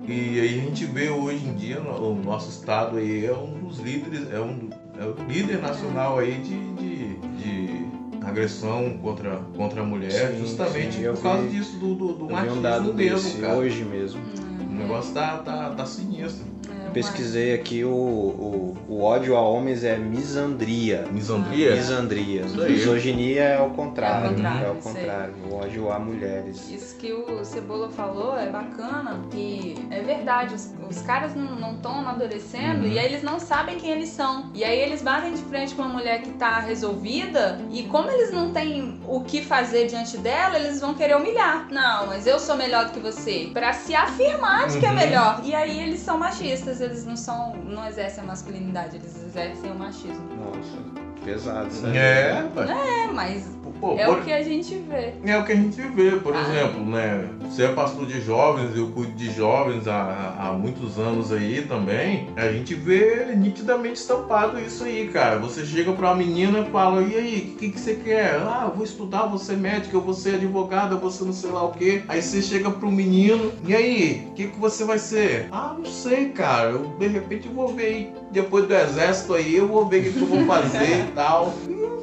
É. 0.07 0.11
E 0.11 0.39
aí 0.39 0.59
a 0.59 0.61
gente 0.63 0.85
vê 0.85 1.09
hoje 1.09 1.45
em 1.47 1.53
dia 1.53 1.79
o 1.81 2.15
nosso 2.15 2.49
estado 2.49 2.97
aí 2.97 3.25
é 3.25 3.33
um 3.33 3.59
dos 3.59 3.79
líderes, 3.79 4.31
é 4.31 4.39
um 4.39 4.69
é 5.01 5.05
o 5.05 5.15
líder 5.27 5.59
nacional 5.59 6.19
aí 6.19 6.37
de, 6.39 6.73
de, 6.75 7.15
de 7.15 7.85
agressão 8.21 8.97
contra, 9.01 9.37
contra 9.55 9.81
a 9.81 9.83
mulher, 9.83 10.31
sim, 10.31 10.39
justamente 10.39 10.97
sim, 10.97 11.03
por 11.03 11.21
causa 11.23 11.41
vi, 11.43 11.57
disso, 11.57 11.77
do, 11.77 11.95
do, 11.95 12.13
do 12.13 12.29
machismo 12.29 12.61
um 12.89 12.93
mesmo, 12.93 13.41
cara. 13.41 13.57
Hoje 13.57 13.83
mesmo. 13.83 14.21
O 14.69 14.73
negócio 14.73 15.13
tá, 15.13 15.39
tá, 15.39 15.71
tá 15.71 15.85
sinistro 15.85 16.50
pesquisei 16.91 17.53
aqui 17.53 17.83
o, 17.83 17.89
o, 17.89 18.77
o, 18.87 19.03
ódio 19.03 19.35
a 19.35 19.41
homens 19.41 19.83
é 19.83 19.97
misandria. 19.97 21.07
Misandria? 21.11 21.75
Misandria. 21.75 22.45
Misoginia 22.45 23.43
é 23.43 23.61
o 23.61 23.69
contrário. 23.71 24.27
É 24.27 24.29
o 24.29 24.35
contrário. 24.35 24.65
É 24.65 24.71
o, 24.71 24.75
contrário. 24.75 25.33
o 25.49 25.55
ódio 25.55 25.91
a 25.91 25.99
mulheres. 25.99 26.69
Isso 26.69 26.95
que 26.97 27.11
o 27.13 27.43
Cebola 27.43 27.89
falou 27.89 28.37
é 28.37 28.49
bacana 28.49 29.21
e 29.33 29.75
é 29.89 30.01
verdade. 30.01 30.55
Os, 30.55 30.73
os 30.89 31.01
caras 31.01 31.35
não 31.35 31.73
estão 31.73 31.99
amadurecendo 31.99 32.85
uhum. 32.85 32.91
e 32.91 32.99
aí 32.99 33.05
eles 33.05 33.23
não 33.23 33.39
sabem 33.39 33.77
quem 33.77 33.91
eles 33.91 34.09
são. 34.09 34.51
E 34.53 34.63
aí 34.63 34.79
eles 34.79 35.01
batem 35.01 35.33
de 35.33 35.41
frente 35.43 35.73
com 35.73 35.81
uma 35.81 35.93
mulher 35.93 36.21
que 36.21 36.31
tá 36.31 36.59
resolvida 36.59 37.59
e 37.71 37.83
como 37.83 38.09
eles 38.11 38.31
não 38.31 38.51
têm 38.51 38.99
o 39.07 39.21
que 39.21 39.41
fazer 39.41 39.87
diante 39.87 40.17
dela, 40.17 40.57
eles 40.57 40.79
vão 40.79 40.93
querer 40.93 41.15
humilhar. 41.15 41.67
Não, 41.71 42.07
mas 42.07 42.27
eu 42.27 42.39
sou 42.39 42.55
melhor 42.55 42.85
do 42.85 42.91
que 42.91 42.99
você. 42.99 43.49
para 43.53 43.73
se 43.73 43.95
afirmar 43.95 44.67
de 44.67 44.79
que 44.79 44.85
é 44.85 44.89
uhum. 44.89 44.95
melhor. 44.95 45.41
E 45.43 45.55
aí 45.55 45.79
eles 45.79 45.99
são 45.99 46.17
machistas 46.17 46.80
eles 46.81 47.05
não 47.05 47.15
são. 47.15 47.55
não 47.55 47.85
exercem 47.87 48.23
a 48.23 48.27
masculinidade, 48.27 48.97
eles 48.97 49.15
exercem 49.23 49.71
o 49.71 49.75
machismo. 49.75 50.27
Nossa, 50.35 51.23
pesado, 51.23 51.73
né? 51.81 51.97
É, 51.97 53.05
é, 53.05 53.11
mas 53.11 53.60
Pô, 53.81 53.95
é 53.97 54.05
por... 54.05 54.19
o 54.19 54.21
que 54.21 54.31
a 54.31 54.43
gente 54.43 54.75
vê. 54.75 55.13
É 55.25 55.35
o 55.35 55.43
que 55.43 55.51
a 55.51 55.55
gente 55.55 55.81
vê, 55.81 56.11
por 56.11 56.35
ah. 56.35 56.41
exemplo, 56.41 56.85
né? 56.85 57.27
Você 57.41 57.63
é 57.63 57.67
pastor 57.69 58.05
de 58.05 58.21
jovens, 58.21 58.77
eu 58.77 58.87
cuido 58.91 59.13
de 59.13 59.33
jovens 59.33 59.87
há, 59.87 60.35
há 60.39 60.51
muitos 60.53 60.99
anos 60.99 61.31
aí 61.31 61.63
também. 61.63 62.29
A 62.37 62.47
gente 62.51 62.75
vê 62.75 63.33
nitidamente 63.35 63.99
estampado 63.99 64.59
isso 64.59 64.83
aí, 64.83 65.07
cara. 65.07 65.39
Você 65.39 65.65
chega 65.65 65.91
pra 65.93 66.09
uma 66.09 66.15
menina 66.15 66.59
e 66.59 66.65
fala, 66.71 67.01
e 67.01 67.17
aí, 67.17 67.53
o 67.55 67.57
que, 67.57 67.71
que 67.71 67.79
você 67.79 67.95
quer? 67.95 68.35
Ah, 68.35 68.67
eu 68.69 68.75
vou 68.75 68.85
estudar, 68.85 69.25
vou 69.25 69.39
ser 69.39 69.57
médica, 69.57 69.97
eu 69.97 70.01
vou 70.01 70.13
ser 70.13 70.35
advogada, 70.35 70.93
eu 70.93 70.99
vou 70.99 71.09
ser 71.09 71.25
não 71.25 71.33
sei 71.33 71.49
lá 71.49 71.63
o 71.63 71.71
quê. 71.71 72.03
Aí 72.07 72.21
você 72.21 72.39
chega 72.39 72.69
pro 72.69 72.91
menino, 72.91 73.51
e 73.65 73.75
aí, 73.75 74.27
o 74.29 74.33
que, 74.33 74.47
que 74.47 74.59
você 74.59 74.83
vai 74.85 74.99
ser? 74.99 75.47
Ah, 75.51 75.73
não 75.75 75.85
sei, 75.85 76.29
cara. 76.29 76.69
Eu, 76.69 76.85
de 76.99 77.07
repente 77.07 77.47
eu 77.47 77.53
vou 77.53 77.69
ver 77.69 77.85
aí, 77.85 78.13
depois 78.29 78.67
do 78.67 78.75
exército 78.75 79.33
aí, 79.33 79.55
eu 79.55 79.67
vou 79.67 79.87
ver 79.87 80.01
o 80.01 80.03
que, 80.03 80.11
que 80.11 80.21
eu 80.21 80.27
vou 80.27 80.45
fazer 80.45 81.07
e 81.09 81.11
tal. 81.15 81.51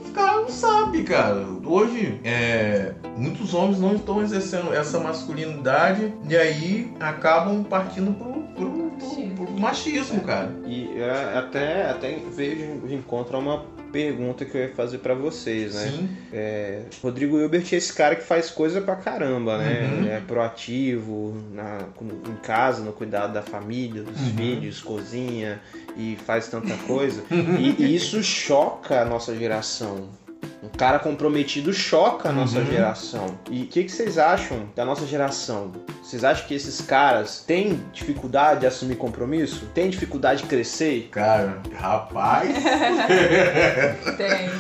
Os 0.09 0.15
caras 0.15 0.41
não 0.41 0.49
sabem, 0.49 1.05
cara. 1.05 1.47
Hoje 1.67 2.19
é, 2.25 2.95
muitos 3.15 3.53
homens 3.53 3.79
não 3.79 3.95
estão 3.95 4.23
exercendo 4.23 4.73
essa 4.73 4.99
masculinidade 4.99 6.15
e 6.27 6.35
aí 6.35 6.91
acabam 6.99 7.63
partindo 7.63 8.15
pro, 8.15 8.43
pro, 8.55 8.88
pro, 8.99 9.47
pro 9.47 9.61
machismo, 9.61 10.21
cara. 10.23 10.53
E 10.67 10.99
é, 10.99 11.39
até, 11.39 11.91
até 11.91 12.19
vejo 12.35 12.65
encontra 12.91 13.39
uma 13.39 13.65
pergunta 13.93 14.45
que 14.45 14.55
eu 14.57 14.63
ia 14.63 14.75
fazer 14.75 14.99
para 14.99 15.15
vocês, 15.15 15.75
né? 15.75 15.91
Sim. 15.91 16.09
É, 16.33 16.83
Rodrigo 17.03 17.39
Hilbert 17.39 17.67
é 17.73 17.77
esse 17.77 17.93
cara 17.93 18.15
que 18.15 18.23
faz 18.23 18.51
coisa 18.51 18.81
pra 18.81 18.97
caramba, 18.97 19.59
né? 19.59 19.89
Uhum. 19.91 20.09
É 20.09 20.21
proativo 20.21 21.35
na, 21.53 21.79
em 22.03 22.37
casa, 22.43 22.83
no 22.83 22.93
cuidado 22.93 23.33
da 23.33 23.43
família, 23.43 24.03
dos 24.03 24.21
uhum. 24.21 24.37
filhos, 24.37 24.81
cozinha 24.81 25.61
e 25.97 26.17
faz 26.25 26.49
tanta 26.49 26.75
coisa. 26.87 27.23
e, 27.31 27.83
e 27.83 27.95
isso 27.95 28.23
choca 28.23 29.01
a 29.01 29.05
nossa 29.05 29.35
geração. 29.37 30.09
Um 30.63 30.69
cara 30.69 30.99
comprometido 30.99 31.73
choca 31.73 32.31
a 32.31 32.33
nossa 32.33 32.59
uhum. 32.59 32.67
geração. 32.67 33.39
E 33.51 33.63
o 33.63 33.67
que, 33.67 33.85
que, 33.85 33.93
vocês 33.93 34.19
acham 34.19 34.69
da 34.75 34.85
nossa 34.85 35.07
geração? 35.07 35.73
Vocês 36.03 36.25
acham 36.25 36.47
que 36.47 36.55
esses 36.55 36.81
caras 36.81 37.45
têm 37.47 37.81
dificuldade 37.93 38.61
de 38.61 38.67
assumir 38.67 38.97
compromisso? 38.97 39.67
Tem 39.73 39.89
dificuldade 39.89 40.43
de 40.43 40.49
crescer? 40.49 41.09
Cara, 41.13 41.63
rapaz. 41.75 42.53
Tem. 44.17 44.51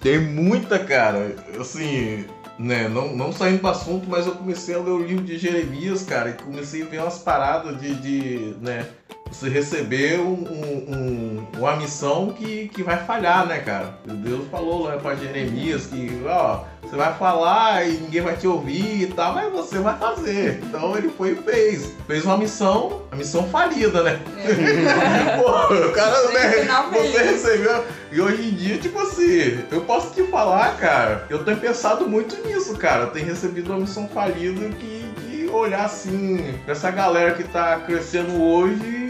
Tem 0.00 0.18
muita, 0.18 0.78
cara. 0.80 1.34
Assim, 1.58 2.26
né, 2.58 2.88
não, 2.88 3.14
não 3.16 3.32
saindo 3.32 3.62
do 3.62 3.68
assunto, 3.68 4.08
mas 4.08 4.26
eu 4.26 4.34
comecei 4.34 4.74
a 4.74 4.78
ler 4.78 4.90
o 4.90 5.02
livro 5.02 5.24
de 5.24 5.38
Jeremias, 5.38 6.02
cara, 6.02 6.30
e 6.30 6.34
comecei 6.34 6.82
a 6.82 6.86
ver 6.86 7.00
umas 7.00 7.18
paradas 7.18 7.80
de, 7.80 7.94
de 7.94 8.56
né, 8.60 8.86
você 9.32 9.48
receber 9.48 10.20
um, 10.20 10.34
um, 10.34 11.46
uma 11.58 11.76
missão 11.76 12.30
que, 12.30 12.68
que 12.68 12.82
vai 12.82 12.98
falhar, 13.04 13.46
né, 13.46 13.58
cara? 13.60 13.94
Deus 14.04 14.46
falou 14.48 14.84
lá 14.84 14.98
para 14.98 15.16
Jeremias 15.16 15.86
que, 15.86 16.22
ó, 16.26 16.64
você 16.82 16.96
vai 16.96 17.14
falar 17.14 17.88
e 17.88 17.92
ninguém 17.92 18.20
vai 18.20 18.36
te 18.36 18.46
ouvir 18.46 19.02
e 19.02 19.06
tal, 19.06 19.34
mas 19.34 19.50
você 19.50 19.78
vai 19.78 19.96
fazer. 19.96 20.60
Então 20.62 20.96
ele 20.96 21.08
foi 21.08 21.32
e 21.32 21.36
fez. 21.36 21.92
Fez 22.06 22.24
uma 22.24 22.36
missão, 22.36 23.02
a 23.10 23.16
missão 23.16 23.48
falida, 23.48 24.02
né? 24.02 24.20
É. 24.36 25.38
Pô, 25.40 25.74
o 25.74 25.92
cara, 25.92 26.28
né, 26.28 26.66
você 26.92 27.22
recebeu. 27.22 27.84
E 28.12 28.20
hoje 28.20 28.48
em 28.48 28.54
dia, 28.54 28.78
tipo 28.78 28.98
assim, 29.00 29.64
eu 29.70 29.80
posso 29.82 30.12
te 30.12 30.22
falar, 30.24 30.76
cara, 30.76 31.26
eu 31.30 31.42
tenho 31.42 31.56
pensado 31.56 32.06
muito 32.06 32.36
nisso, 32.46 32.76
cara. 32.76 33.04
Eu 33.04 33.10
tenho 33.10 33.26
recebido 33.26 33.70
uma 33.70 33.80
missão 33.80 34.06
falida 34.08 34.68
que, 34.76 35.10
que 35.22 35.50
olhar 35.50 35.86
assim, 35.86 36.54
essa 36.66 36.90
galera 36.90 37.32
que 37.32 37.44
tá 37.44 37.80
crescendo 37.86 38.42
hoje 38.42 39.01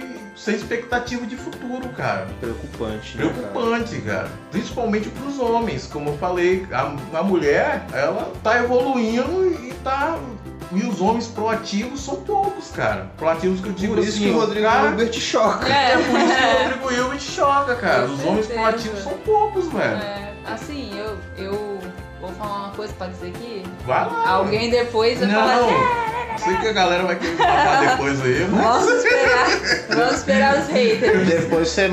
sem 0.43 0.57
expectativa 0.57 1.25
de 1.25 1.37
futuro, 1.37 1.89
cara. 1.91 2.27
Preocupante. 2.41 3.17
Né, 3.17 3.25
Preocupante, 3.25 4.01
cara? 4.01 4.19
cara. 4.23 4.31
Principalmente 4.51 5.09
pros 5.09 5.39
homens. 5.39 5.87
Como 5.87 6.11
eu 6.11 6.19
falei, 6.19 6.67
a, 6.73 7.19
a 7.19 7.23
mulher, 7.23 7.87
ela 7.93 8.33
tá 8.43 8.59
evoluindo 8.59 9.47
e 9.47 9.73
tá 9.85 10.19
e 10.73 10.83
os 10.85 11.03
homens 11.03 11.29
proativos 11.29 12.01
são 12.01 12.17
poucos, 12.17 12.71
cara. 12.71 13.11
Proativos 13.19 13.61
que 13.61 13.69
eu 13.69 13.73
digo 13.73 13.95
por 13.95 14.03
isso 14.03 14.17
assim, 14.17 14.25
que 14.25 14.31
o 14.31 14.41
Rodrigo 14.41 14.67
cara... 14.67 14.89
Hilbert 14.89 15.13
choca. 15.13 15.69
É. 15.69 15.93
é 15.93 15.97
por 15.99 16.19
isso 16.19 16.35
que 16.35 16.43
o 16.43 16.63
Rodrigo 16.63 16.93
Hilbert 16.93 17.21
choca, 17.21 17.75
cara. 17.77 18.05
os 18.07 18.25
homens 18.25 18.47
proativos 18.47 18.99
são 19.01 19.13
poucos, 19.19 19.69
velho. 19.69 19.97
É. 19.97 20.33
Assim, 20.47 20.99
eu, 20.99 21.19
eu 21.37 21.79
vou 22.21 22.31
falar 22.31 22.57
uma 22.57 22.71
coisa, 22.71 22.93
pode 22.95 23.13
dizer 23.13 23.29
aqui? 23.29 23.63
Vai 23.87 24.07
lá. 24.07 24.29
Alguém 24.29 24.71
depois 24.71 25.19
vai 25.19 25.29
Não, 25.29 25.35
falar 25.35 25.55
assim, 25.57 26.22
sei 26.39 26.57
que 26.57 26.69
a 26.69 26.73
galera 26.73 27.05
vai 27.05 27.17
querer 27.17 27.37
falar 27.37 27.81
depois 27.81 28.21
aí, 28.23 28.49
mas... 28.51 28.63
vamos 28.63 29.05
esperar, 29.05 29.47
vamos 29.89 30.15
esperar 30.15 30.59
os 30.59 30.69
haters. 30.69 31.29
Depois 31.29 31.69
você 31.69 31.91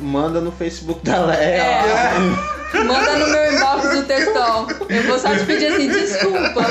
manda 0.00 0.40
no 0.40 0.52
Facebook 0.52 1.04
da 1.04 1.18
Léa. 1.18 1.38
É. 1.38 2.55
Manda 2.74 3.16
no 3.16 3.28
meu 3.28 3.52
inbox 3.54 3.90
do 3.96 4.04
textão. 4.04 4.66
Eu 4.88 5.02
vou 5.04 5.18
só 5.18 5.36
te 5.36 5.44
pedir 5.44 5.66
assim, 5.66 5.88
desculpa. 5.88 6.62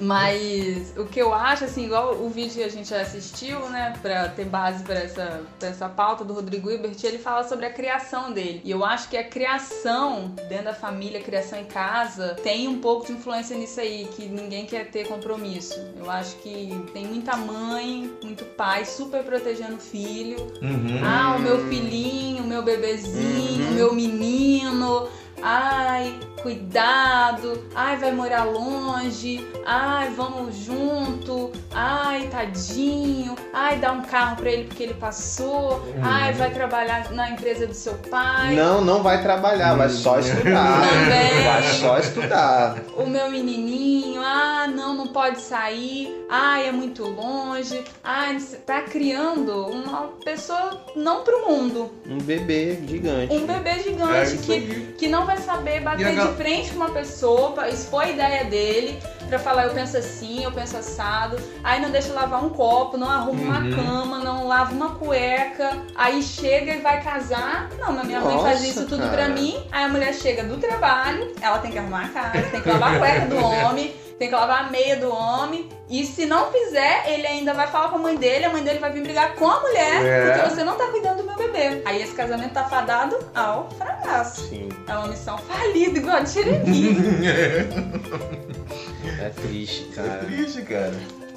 Mas 0.00 0.94
o 0.96 1.04
que 1.04 1.20
eu 1.20 1.34
acho, 1.34 1.64
assim, 1.64 1.84
igual 1.84 2.14
o 2.14 2.30
vídeo 2.30 2.54
que 2.54 2.64
a 2.64 2.68
gente 2.68 2.92
assistiu, 2.94 3.68
né, 3.68 3.92
pra 4.00 4.28
ter 4.28 4.46
base 4.46 4.82
pra 4.82 4.94
essa, 4.94 5.42
pra 5.58 5.68
essa 5.68 5.88
pauta 5.88 6.24
do 6.24 6.32
Rodrigo 6.32 6.70
Hilbert, 6.70 6.96
ele 7.04 7.18
fala 7.18 7.44
sobre 7.44 7.66
a 7.66 7.70
criação 7.70 8.32
dele. 8.32 8.62
E 8.64 8.70
eu 8.70 8.84
acho 8.84 9.08
que 9.08 9.16
a 9.16 9.24
criação 9.24 10.34
dentro 10.48 10.64
da 10.66 10.74
família, 10.74 11.20
criação 11.20 11.58
em 11.60 11.66
casa, 11.66 12.36
tem 12.42 12.66
um 12.66 12.78
pouco 12.80 13.06
de 13.06 13.12
influência 13.12 13.56
nisso 13.56 13.78
aí, 13.78 14.08
que 14.16 14.26
ninguém 14.26 14.64
quer 14.64 14.90
ter 14.90 15.06
compromisso. 15.06 15.78
Eu 15.98 16.10
acho 16.10 16.36
que 16.36 16.82
tem 16.94 17.06
muita 17.06 17.36
mãe, 17.36 18.10
muito 18.22 18.44
pai 18.44 18.84
super 18.86 19.22
protegendo 19.22 19.74
o 19.74 19.80
filho. 19.80 20.38
Uhum. 20.62 21.00
Ah, 21.04 21.36
o 21.36 21.40
meu 21.40 21.68
filhinho, 21.68 22.42
o 22.42 22.46
meu 22.46 22.62
bebezinho, 22.62 23.70
Uhum. 23.70 23.74
Meu 23.80 23.94
menino. 23.94 25.08
Ai, 25.42 26.18
cuidado. 26.42 27.64
Ai, 27.74 27.96
vai 27.96 28.12
morar 28.12 28.44
longe. 28.44 29.46
Ai, 29.66 30.10
vamos 30.10 30.56
junto. 30.56 31.50
Ai, 31.72 32.28
tadinho. 32.30 33.34
Ai, 33.52 33.78
dá 33.78 33.92
um 33.92 34.02
carro 34.02 34.36
pra 34.36 34.50
ele 34.50 34.64
porque 34.64 34.82
ele 34.82 34.94
passou. 34.94 35.82
Ai, 36.02 36.32
vai 36.32 36.50
trabalhar 36.50 37.10
na 37.12 37.30
empresa 37.30 37.66
do 37.66 37.74
seu 37.74 37.94
pai. 37.94 38.54
Não, 38.54 38.80
não 38.80 39.02
vai 39.02 39.22
trabalhar, 39.22 39.74
vai 39.74 39.88
só 39.88 40.18
estudar. 40.18 40.80
Também. 40.88 41.44
Vai 41.44 41.62
só 41.62 41.98
estudar. 41.98 42.76
O 42.96 43.06
meu 43.06 43.30
menininho, 43.30 44.22
ah, 44.22 44.66
não, 44.66 44.94
não 44.94 45.08
pode 45.08 45.40
sair. 45.40 46.24
Ai, 46.28 46.68
é 46.68 46.72
muito 46.72 47.04
longe. 47.04 47.82
Ai, 48.02 48.38
tá 48.66 48.82
criando 48.82 49.66
uma 49.66 50.08
pessoa 50.24 50.84
não 50.96 51.22
pro 51.22 51.48
mundo. 51.48 51.90
Um 52.06 52.18
bebê 52.18 52.78
gigante. 52.86 53.34
Um 53.34 53.46
bebê 53.46 53.70
É 53.70 53.78
gigante 53.78 54.34
isso 54.34 54.42
que, 54.42 54.94
que 54.98 55.08
não 55.08 55.24
vai 55.24 55.29
saber 55.38 55.74
E 55.74 55.78
a 55.78 55.80
bater 55.82 56.14
gal- 56.14 56.28
de 56.28 56.34
frente 56.34 56.70
com 56.70 56.76
uma 56.76 56.90
pessoa, 56.90 57.52
pra 57.52 57.68
expor 57.68 58.02
a 58.02 58.08
ideia 58.08 58.44
dele, 58.44 58.98
pra 59.28 59.38
falar 59.38 59.64
eu 59.66 59.70
penso 59.70 59.96
assim, 59.96 60.42
eu 60.44 60.52
penso 60.52 60.76
assado. 60.76 61.36
Aí 61.62 61.80
não 61.80 61.90
deixa 61.90 62.12
lavar 62.12 62.44
um 62.44 62.48
copo, 62.50 62.96
não 62.96 63.08
arruma 63.08 63.40
uma 63.42 63.60
Uhum. 63.60 63.74
cama, 63.76 64.18
não 64.18 64.46
lava 64.48 64.72
uma 64.72 64.94
cueca. 64.96 65.76
Aí 65.94 66.22
chega 66.22 66.72
e 66.74 66.80
vai 66.80 67.02
casar. 67.02 67.68
Não, 67.78 67.92
mas 67.92 68.06
minha 68.06 68.20
mãe 68.20 68.38
faz 68.38 68.60
Nossa, 68.60 68.66
isso 68.66 68.86
tudo 68.86 69.02
cara. 69.02 69.12
pra 69.16 69.28
mim. 69.28 69.62
Aí 69.70 69.84
a 69.84 69.88
mulher 69.88 70.12
chega 70.14 70.42
do 70.44 70.56
trabalho, 70.58 71.32
ela 71.40 71.58
tem 71.58 71.70
que 71.70 71.78
arrumar 71.78 72.06
a 72.06 72.08
casa, 72.08 72.42
tem 72.50 72.60
que 72.60 72.68
lavar 72.68 72.94
a 72.94 72.98
cueca 72.98 73.26
do 73.26 73.36
homem. 73.44 73.94
Tem 74.20 74.28
que 74.28 74.34
lavar 74.34 74.66
a 74.66 74.70
meia 74.70 74.96
do 74.96 75.10
homem. 75.10 75.66
E 75.88 76.04
se 76.04 76.26
não 76.26 76.52
fizer, 76.52 77.10
ele 77.10 77.26
ainda 77.26 77.54
vai 77.54 77.66
falar 77.68 77.88
com 77.88 77.96
a 77.96 77.98
mãe 78.00 78.16
dele. 78.16 78.44
A 78.44 78.50
mãe 78.50 78.62
dele 78.62 78.78
vai 78.78 78.92
vir 78.92 79.02
brigar 79.02 79.34
com 79.34 79.48
a 79.48 79.60
mulher. 79.60 80.04
É. 80.04 80.30
Porque 80.36 80.50
você 80.54 80.62
não 80.62 80.76
tá 80.76 80.88
cuidando 80.88 81.22
do 81.22 81.24
meu 81.24 81.36
bebê. 81.38 81.80
Aí 81.86 82.02
esse 82.02 82.12
casamento 82.12 82.52
tá 82.52 82.64
fadado 82.64 83.18
ao 83.34 83.70
fracasso. 83.70 84.46
Sim, 84.50 84.68
É 84.86 84.92
uma 84.92 85.08
missão 85.08 85.38
falida, 85.38 85.98
igual 85.98 86.16
a 86.18 86.24
Tirani. 86.24 86.96
é 89.22 89.28
triste, 89.30 89.88
É 89.92 90.02
cara. 90.02 90.18
triste, 90.26 90.62
cara. 90.62 90.92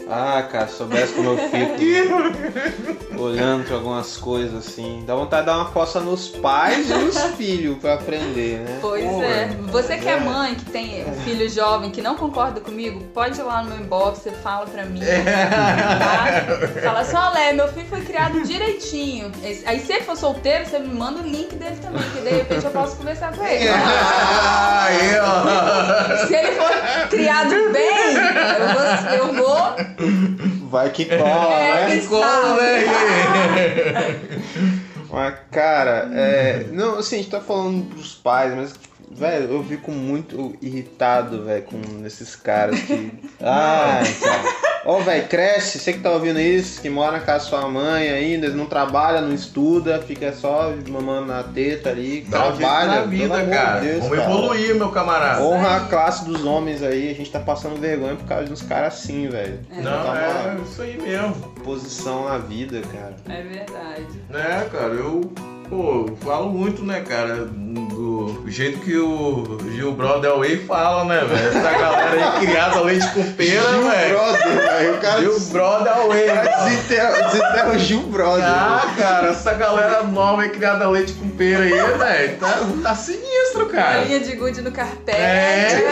Ah, 0.10 0.44
cara, 0.52 0.68
se 0.68 0.78
soubesse 0.78 1.13
como 1.13 1.30
eu 1.32 1.38
fico 1.38 1.74
olhando 3.22 3.66
pra 3.66 3.76
algumas 3.76 4.18
coisas 4.18 4.68
assim. 4.68 5.04
Dá 5.06 5.16
vontade 5.16 5.44
de 5.44 5.48
dar 5.48 5.58
uma 5.58 5.72
coça 5.72 6.00
nos 6.00 6.28
pais 6.28 6.89
e 6.89 6.94
nos 6.94 7.18
filhos 7.36 7.78
pra 7.78 7.94
aprender, 7.96 8.60
né? 8.60 8.80
Pois 8.82 9.06
Pô, 9.06 9.24
é. 9.24 9.48
Você 9.72 9.98
que 9.98 10.08
é 10.08 10.13
é. 10.13 10.20
mãe, 10.20 10.56
que 10.56 10.66
tem 10.66 11.06
um 11.10 11.16
filho 11.22 11.50
jovem, 11.50 11.89
que 11.89 12.02
não 12.02 12.16
concorda 12.16 12.60
comigo, 12.60 13.02
pode 13.13 13.39
ir 13.39 13.44
lá 13.44 13.63
no 13.63 13.70
meu 13.70 13.80
inbox, 13.80 14.20
você 14.20 14.32
fala 14.32 14.66
pra 14.66 14.86
mim. 14.86 15.02
É. 15.13 15.24
Tá? 15.24 16.82
Fala 16.82 17.00
assim, 17.02 17.16
olha, 17.16 17.54
meu 17.54 17.68
filho 17.68 17.86
foi 17.88 18.02
criado 18.02 18.42
direitinho. 18.44 19.32
Aí 19.66 19.80
se 19.80 19.94
ele 19.94 20.04
for 20.04 20.16
solteiro, 20.16 20.66
você 20.66 20.80
me 20.80 20.94
manda 20.94 21.20
o 21.20 21.24
link 21.24 21.56
dele 21.56 21.78
também, 21.82 22.02
que 22.12 22.22
de 22.22 22.30
repente 22.30 22.66
eu 22.66 22.72
posso 22.72 22.96
conversar 22.98 23.36
com 23.36 23.46
ele. 23.46 23.70
Aí, 23.70 25.20
ó. 25.20 26.26
Se 26.26 26.34
ele 26.36 26.52
for 26.52 27.08
criado 27.10 27.50
bem, 27.72 28.16
eu 28.60 28.68
vou, 28.74 29.28
eu 29.28 29.34
vou 29.34 29.92
Vai 30.69 30.89
que 30.91 31.06
cola, 31.06 31.53
É, 31.53 31.88
né? 31.88 31.99
que 31.99 32.08
Como, 32.08 32.56
né? 32.56 32.84
Mas, 35.12 35.36
cara, 35.51 36.10
é. 36.13 36.65
Não, 36.71 36.97
assim, 36.97 37.15
a 37.15 37.17
gente 37.19 37.29
tá 37.29 37.39
falando 37.39 37.86
pros 37.86 38.15
pais, 38.15 38.53
mas. 38.56 38.73
Velho, 39.12 39.51
eu 39.53 39.63
fico 39.63 39.91
muito 39.91 40.56
irritado, 40.60 41.43
velho, 41.45 41.62
com 41.65 41.79
esses 42.03 42.36
caras 42.36 42.79
que. 42.82 43.12
Ai, 43.39 44.12
cara. 44.15 44.72
Ô, 44.86 45.00
velho, 45.00 45.28
cresce, 45.30 45.80
você 45.80 45.93
que 45.93 46.00
tá 46.00 46.12
ouvindo 46.12 46.39
isso, 46.39 46.82
que 46.82 46.89
mora 46.89 47.13
na 47.13 47.19
casa 47.22 47.46
da 47.46 47.50
sua 47.50 47.69
mãe 47.69 48.10
ainda, 48.10 48.50
não 48.50 48.65
trabalha, 48.65 49.22
não 49.22 49.34
estuda, 49.34 50.00
fica 50.06 50.34
só 50.34 50.74
mamando 50.89 51.28
na 51.28 51.41
teta 51.41 51.89
ali, 51.89 52.26
Dá 52.28 52.39
um 52.39 52.43
jeito 52.48 52.58
trabalha, 52.60 52.86
na 52.88 52.96
pelo 52.98 53.08
vida, 53.10 53.34
amor 53.36 53.46
de 53.46 53.52
cara. 53.52 53.80
Deus, 53.80 54.00
Vamos 54.04 54.17
cara. 54.17 54.30
evoluir, 54.30 54.76
meu 54.76 54.89
camarada. 54.89 55.41
Honra 55.41 55.78
a 55.78 55.80
classe 55.82 56.26
dos 56.26 56.43
homens 56.43 56.84
aí, 56.84 57.10
a 57.12 57.15
gente 57.15 57.32
tá 57.32 57.39
passando 57.39 57.80
vergonha 57.80 58.15
por 58.15 58.26
causa 58.28 58.46
de 58.46 58.52
uns 58.52 58.62
caras 58.62 58.96
assim, 58.96 59.30
velho. 59.30 59.60
Não, 59.72 59.84
Tá 60.04 60.56
é 60.58 60.62
isso 60.62 60.82
aí 60.82 60.98
mesmo. 61.02 61.34
posição 61.63 62.26
na 62.28 62.38
vida, 62.39 62.82
cara. 62.91 63.15
É 63.30 63.41
verdade. 63.41 64.06
Né, 64.30 64.67
cara, 64.69 64.93
eu, 64.96 65.22
pô, 65.69 66.10
falo 66.26 66.50
muito, 66.50 66.84
né, 66.84 67.00
cara, 67.08 67.46
do 67.46 68.43
jeito 68.48 68.80
que 68.80 68.98
o 68.98 69.58
Gil 69.72 69.93
Brother 69.93 70.38
Way 70.38 70.58
fala, 70.65 71.06
né, 71.06 71.22
velho? 71.24 71.48
Essa 71.58 71.72
galera 71.72 72.12
aí 72.22 72.22
leite 72.84 73.08
com 73.13 73.24
pera, 73.34 73.62
Gil 73.72 73.84
velho. 73.89 74.10
Brother, 74.17 74.48
velho. 74.62 74.93
O 74.93 74.98
cara 75.00 75.19
Gil 75.22 75.39
Brother 75.39 76.08
Way, 76.08 76.26
desenterra, 76.65 77.22
desenterra 77.24 77.69
o 77.69 77.80
Gil 77.80 78.02
Brother. 78.04 78.43
Ah, 78.46 78.93
cara, 78.98 79.28
essa 79.30 79.54
galera 79.54 80.04
nova 80.04 80.41
aí 80.43 80.50
criada 80.50 80.89
leite 80.89 81.13
com 81.13 81.30
pera 81.30 81.63
aí, 81.63 81.72
velho, 81.98 82.38
tá, 82.38 82.60
tá 82.84 82.96
sinistro, 82.96 83.63
A 83.63 83.69
cara. 83.69 84.02
linha 84.04 84.19
de 84.19 84.36
gude 84.36 84.62
no 84.62 84.72
carpete. 84.72 85.17
É, 85.17 85.84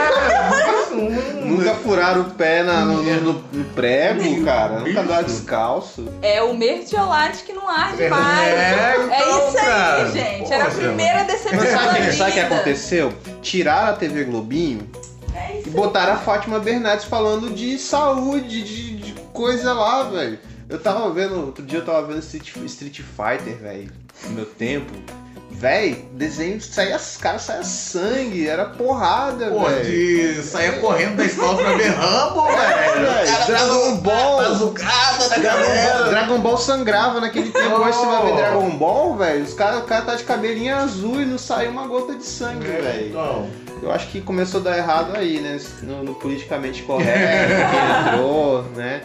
Nunca 1.45 1.73
furaram 1.75 2.21
o 2.21 2.25
pé 2.31 2.63
na- 2.63 2.81
no, 2.85 3.01
no- 3.03 3.21
no- 3.21 3.43
no 3.51 3.63
prego, 3.73 4.43
cara. 4.45 4.79
Nunca 4.79 5.01
andaram 5.01 5.23
descalço. 5.23 6.07
É 6.21 6.41
o 6.41 6.53
mertiolate 6.53 7.43
que 7.43 7.53
não 7.53 7.67
arde 7.67 8.07
mais. 8.09 8.47
É, 8.53 8.95
então, 8.97 9.13
É 9.13 9.21
isso 9.47 9.57
aí, 9.57 9.65
cara. 9.65 10.05
gente. 10.11 10.53
Era 10.53 10.63
a 10.65 10.71
primeira 10.71 11.23
decepção 11.23 11.59
Mas 11.59 11.69
sabe 12.15 12.31
o 12.31 12.33
que 12.33 12.39
aconteceu? 12.39 13.13
Tiraram 13.41 13.89
a 13.89 13.93
TV 13.93 14.23
Globinho 14.25 14.87
É 15.35 15.61
e 15.65 15.69
botaram 15.69 16.13
a 16.13 16.17
Fátima 16.17 16.59
Bernardes 16.59 17.05
falando 17.05 17.49
de 17.53 17.77
saúde, 17.77 18.63
de, 18.63 18.97
de 18.97 19.13
coisa 19.33 19.73
lá, 19.73 20.03
velho. 20.03 20.39
Eu 20.69 20.79
tava 20.79 21.09
vendo, 21.11 21.35
outro 21.45 21.65
dia 21.65 21.79
eu 21.79 21.85
tava 21.85 22.03
vendo 22.07 22.19
Street, 22.19 22.55
Street 22.65 23.01
Fighter, 23.01 23.57
velho, 23.57 23.91
no 24.25 24.31
meu 24.31 24.45
tempo. 24.45 24.91
Véi, 25.53 26.07
desenho, 26.13 26.59
saía, 26.61 26.95
os 26.95 27.17
caras 27.17 27.43
saia 27.43 27.63
sangue, 27.63 28.47
era 28.47 28.65
porrada, 28.65 29.47
Pô, 29.51 29.65
velho. 29.65 29.83
de 29.83 30.41
sair 30.41 30.79
correndo 30.79 31.17
da 31.17 31.25
escola 31.25 31.61
pra 31.61 31.73
ver 31.75 31.89
Rambo, 31.89 32.45
velho. 32.45 33.05
velho. 33.05 33.45
Dragon 33.47 33.95
Ball. 33.97 34.41
Da 34.41 34.49
Dragon 34.49 34.73
Ball, 34.73 35.41
galera. 35.41 36.09
Dragon 36.09 36.39
Ball 36.39 36.57
sangrava 36.57 37.19
naquele 37.19 37.51
tempo. 37.51 37.75
Hoje 37.75 37.97
você 37.97 38.05
vai 38.05 38.25
ver. 38.25 38.35
Dragon 38.37 38.69
Ball, 38.71 39.17
velho. 39.17 39.43
Os 39.43 39.53
cara, 39.53 39.77
o 39.79 39.83
cara 39.83 40.05
tá 40.05 40.15
de 40.15 40.23
cabelinho 40.23 40.75
azul 40.75 41.21
e 41.21 41.25
não 41.25 41.37
sai 41.37 41.67
uma 41.67 41.85
gota 41.85 42.15
de 42.15 42.25
sangue, 42.25 42.65
velho. 42.65 43.09
Então, 43.09 43.47
Eu 43.81 43.91
acho 43.91 44.07
que 44.09 44.21
começou 44.21 44.61
a 44.61 44.63
dar 44.63 44.77
errado 44.77 45.15
aí, 45.15 45.39
né? 45.39 45.59
No, 45.83 46.03
no 46.03 46.15
politicamente 46.15 46.83
correto 46.83 47.53
que 47.71 48.09
entrou, 48.09 48.63
né? 48.75 49.01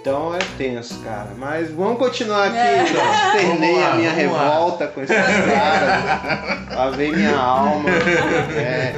Então 0.00 0.34
é 0.34 0.38
tenso, 0.56 1.00
cara. 1.00 1.30
Mas 1.36 1.70
vamos 1.70 1.98
continuar 1.98 2.46
aqui. 2.48 2.56
É. 2.56 2.80
Eu 2.80 2.84
Externei 2.84 3.82
a 3.82 3.94
minha 3.94 4.10
vamos 4.12 4.32
lá. 4.32 4.42
revolta 4.42 4.86
com 4.86 5.02
esses 5.02 5.16
caras. 5.16 6.74
Lavei 6.74 7.12
minha 7.12 7.36
alma. 7.36 7.88
É. 8.56 8.94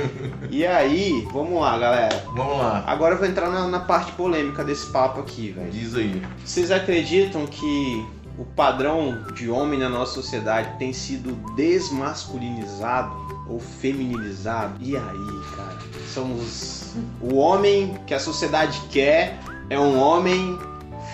E 0.50 0.66
aí, 0.66 1.26
vamos 1.32 1.60
lá, 1.60 1.78
galera. 1.78 2.24
vamos 2.34 2.58
lá. 2.58 2.84
Agora 2.86 3.14
eu 3.14 3.18
vou 3.18 3.26
entrar 3.26 3.48
na, 3.50 3.68
na 3.68 3.80
parte 3.80 4.12
polêmica 4.12 4.64
desse 4.64 4.86
papo 4.92 5.20
aqui, 5.20 5.52
velho. 5.52 5.70
Diz 5.70 5.94
aí. 5.94 6.22
Vocês 6.44 6.70
acreditam 6.70 7.46
que 7.46 8.06
o 8.36 8.44
padrão 8.44 9.24
de 9.34 9.48
homem 9.48 9.78
na 9.78 9.88
nossa 9.88 10.14
sociedade 10.14 10.76
tem 10.78 10.92
sido 10.92 11.32
desmasculinizado 11.54 13.29
ou 13.50 13.58
feminilizado? 13.58 14.74
E 14.80 14.96
aí, 14.96 15.56
cara? 15.56 15.78
Somos 16.06 16.94
o 17.20 17.34
homem 17.36 17.98
que 18.06 18.14
a 18.14 18.20
sociedade 18.20 18.80
quer 18.90 19.38
é 19.68 19.78
um 19.78 19.98
homem 19.98 20.58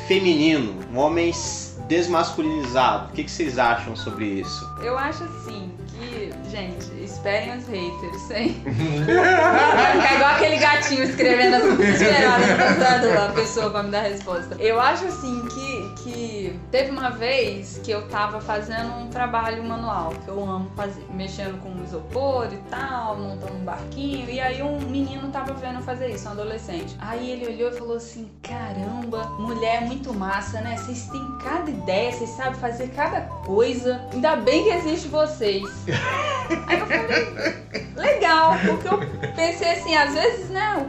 feminino, 0.07 0.75
um 0.93 0.99
homem 0.99 1.33
desmasculinizado. 1.89 3.09
O 3.11 3.13
que, 3.13 3.25
que 3.25 3.31
vocês 3.31 3.59
acham 3.59 3.97
sobre 3.97 4.27
isso? 4.27 4.69
Eu 4.83 4.97
acho 4.99 5.25
assim 5.25 5.71
que, 5.89 6.31
gente, 6.51 6.87
esperem 7.03 7.57
os 7.57 7.67
haters, 7.67 8.31
hein? 8.31 8.63
Vai 8.65 9.93
ficar 10.01 10.15
igual 10.15 10.31
aquele 10.31 10.57
gatinho 10.57 11.05
escrevendo 11.05 11.83
esperando 11.83 13.19
a 13.19 13.33
pessoa 13.33 13.71
pra 13.71 13.83
me 13.83 13.91
dar 13.91 14.01
a 14.01 14.09
resposta. 14.09 14.57
Eu 14.59 14.81
acho 14.81 15.07
assim 15.07 15.43
que 15.55 15.66
teve 16.77 16.91
uma 16.91 17.09
vez 17.09 17.81
que 17.83 17.91
eu 17.91 18.07
tava 18.09 18.39
fazendo 18.39 18.93
um 18.99 19.09
trabalho 19.09 19.65
manual, 19.65 20.13
que 20.23 20.29
eu 20.29 20.39
amo 20.45 20.71
fazer, 20.77 21.07
mexendo 21.11 21.59
com 21.63 21.83
isopor 21.83 22.53
e 22.53 22.59
tal, 22.69 23.17
montando 23.17 23.55
um 23.55 23.65
barquinho, 23.65 24.29
e 24.29 24.39
aí 24.39 24.63
um 24.63 24.79
menino 24.81 25.31
tava 25.31 25.55
vendo 25.55 25.81
fazer 25.81 26.11
isso, 26.11 26.29
um 26.29 26.33
adolescente. 26.33 26.95
Aí 27.01 27.31
ele 27.31 27.47
olhou 27.47 27.71
e 27.71 27.79
falou 27.79 27.97
assim: 27.97 28.31
caramba, 28.43 29.25
mulher 29.39 29.85
é 29.85 29.87
muito 29.87 30.13
massa, 30.13 30.61
né? 30.61 30.77
Vocês 30.77 31.07
têm 31.07 31.39
cada 31.43 31.71
ideia, 31.71 32.13
vocês 32.13 32.29
sabem 32.29 32.61
fazer 32.61 32.89
cada 32.89 33.23
coisa. 33.23 34.07
Ainda 34.13 34.37
bem 34.37 34.65
que 34.65 34.69
existe 34.69 35.09
vocês. 35.09 35.65
aí 36.69 36.79
eu 36.79 36.87
falei, 36.87 37.57
legal, 37.97 38.53
porque 38.67 38.89
eu 38.89 39.33
pensei 39.33 39.71
assim, 39.73 39.97
às 39.97 40.13
vezes, 40.13 40.51
né? 40.51 40.87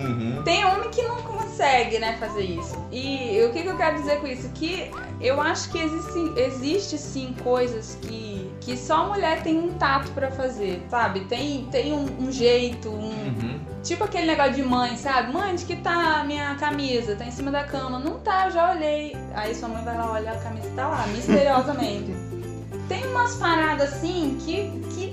Uhum. 0.00 0.42
Tem 0.44 0.64
homem 0.64 0.88
que 0.88 1.02
não 1.02 1.16
consegue, 1.56 1.98
né, 1.98 2.16
fazer 2.20 2.42
isso. 2.42 2.76
E 2.92 3.42
o 3.44 3.52
que, 3.52 3.62
que 3.62 3.68
eu 3.68 3.76
quero 3.76 3.96
dizer 3.96 4.20
com 4.20 4.26
isso? 4.26 4.48
Que 4.50 4.90
eu 5.20 5.40
acho 5.40 5.70
que 5.70 5.78
existe, 5.78 6.40
existe 6.40 6.98
sim 6.98 7.34
coisas 7.42 7.96
que, 8.02 8.50
que 8.60 8.76
só 8.76 8.96
a 8.96 9.06
mulher 9.06 9.42
tem 9.42 9.58
um 9.58 9.72
tato 9.74 10.10
para 10.10 10.30
fazer, 10.30 10.82
sabe? 10.90 11.20
Tem, 11.20 11.66
tem 11.70 11.92
um, 11.94 12.26
um 12.26 12.30
jeito, 12.30 12.90
um. 12.90 13.08
Uhum. 13.08 13.60
Tipo 13.82 14.04
aquele 14.04 14.26
negócio 14.26 14.54
de 14.54 14.62
mãe, 14.62 14.96
sabe? 14.96 15.32
Mãe, 15.32 15.52
onde 15.52 15.64
que 15.64 15.76
tá 15.76 16.20
a 16.20 16.24
minha 16.24 16.54
camisa? 16.56 17.16
Tá 17.16 17.24
em 17.24 17.30
cima 17.30 17.50
da 17.50 17.64
cama. 17.64 17.98
Não 17.98 18.18
tá, 18.18 18.46
eu 18.46 18.50
já 18.50 18.72
olhei. 18.72 19.16
Aí 19.34 19.54
sua 19.54 19.68
mãe 19.68 19.82
vai 19.82 19.96
lá 19.96 20.12
olhar 20.12 20.34
a 20.34 20.38
camisa 20.38 20.68
tá 20.74 20.88
lá, 20.88 21.06
misteriosamente. 21.06 22.12
tem 22.88 23.06
umas 23.06 23.34
paradas 23.36 23.94
assim 23.94 24.38
que, 24.44 24.70
que 24.94 25.05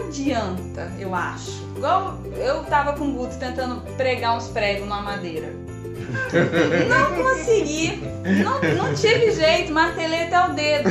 não 0.00 0.08
adianta, 0.08 0.92
eu 0.98 1.14
acho. 1.14 1.62
Igual 1.76 2.18
eu 2.36 2.64
tava 2.64 2.94
com 2.94 3.08
o 3.08 3.12
Guto 3.12 3.36
tentando 3.36 3.80
pregar 3.96 4.36
uns 4.36 4.48
pregos 4.48 4.88
na 4.88 5.02
madeira. 5.02 5.52
Não 6.88 7.22
consegui. 7.22 8.02
Não, 8.42 8.60
não 8.74 8.94
tive 8.94 9.30
jeito, 9.30 9.72
martelei 9.72 10.24
até 10.24 10.44
o 10.44 10.52
dedo. 10.54 10.90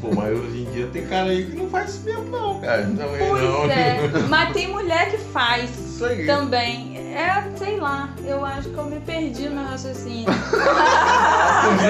Pô, 0.00 0.14
mas 0.14 0.36
hoje 0.36 0.62
em 0.62 0.72
dia 0.72 0.88
tem 0.92 1.06
cara 1.06 1.30
aí 1.30 1.46
que 1.46 1.56
não 1.56 1.70
faz 1.70 1.90
isso 1.90 2.04
mesmo, 2.04 2.24
não, 2.24 2.60
cara. 2.60 2.82
Também 2.82 3.28
pois 3.28 3.42
não. 3.42 3.70
é. 3.70 4.10
Mas 4.28 4.52
tem 4.52 4.68
mulher 4.68 5.10
que 5.10 5.18
faz 5.18 5.70
isso 5.78 6.04
aí. 6.04 6.26
também. 6.26 6.99
É, 7.12 7.42
sei 7.56 7.76
lá, 7.76 8.10
eu 8.24 8.44
acho 8.44 8.68
que 8.70 8.76
eu 8.76 8.84
me 8.84 9.00
perdi 9.00 9.48
no 9.48 9.64
raciocínio. 9.64 10.28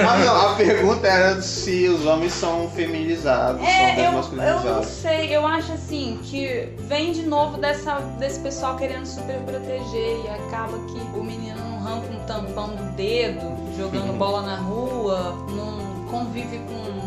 a, 0.07 0.51
a 0.51 0.55
pergunta 0.55 1.07
era 1.07 1.41
se 1.41 1.87
os 1.87 2.05
homens 2.05 2.33
são 2.33 2.69
feminizados, 2.71 3.61
é, 3.61 3.95
são 3.95 4.03
eu, 4.03 4.43
eu 4.43 4.63
não 4.63 4.83
sei, 4.83 5.35
eu 5.35 5.45
acho 5.45 5.73
assim 5.73 6.19
que 6.23 6.73
vem 6.79 7.11
de 7.11 7.23
novo 7.23 7.57
dessa, 7.57 7.99
desse 8.19 8.39
pessoal 8.39 8.75
querendo 8.77 9.05
super 9.05 9.37
proteger 9.41 10.25
e 10.25 10.27
acaba 10.27 10.77
que 10.87 10.99
o 11.17 11.23
menino 11.23 11.59
arranca 11.77 12.07
um 12.11 12.25
tampão 12.25 12.75
do 12.75 12.95
dedo, 12.95 13.41
jogando 13.77 14.13
bola 14.17 14.41
na 14.41 14.57
rua, 14.57 15.35
não 15.49 16.05
convive 16.09 16.59
com 16.59 17.00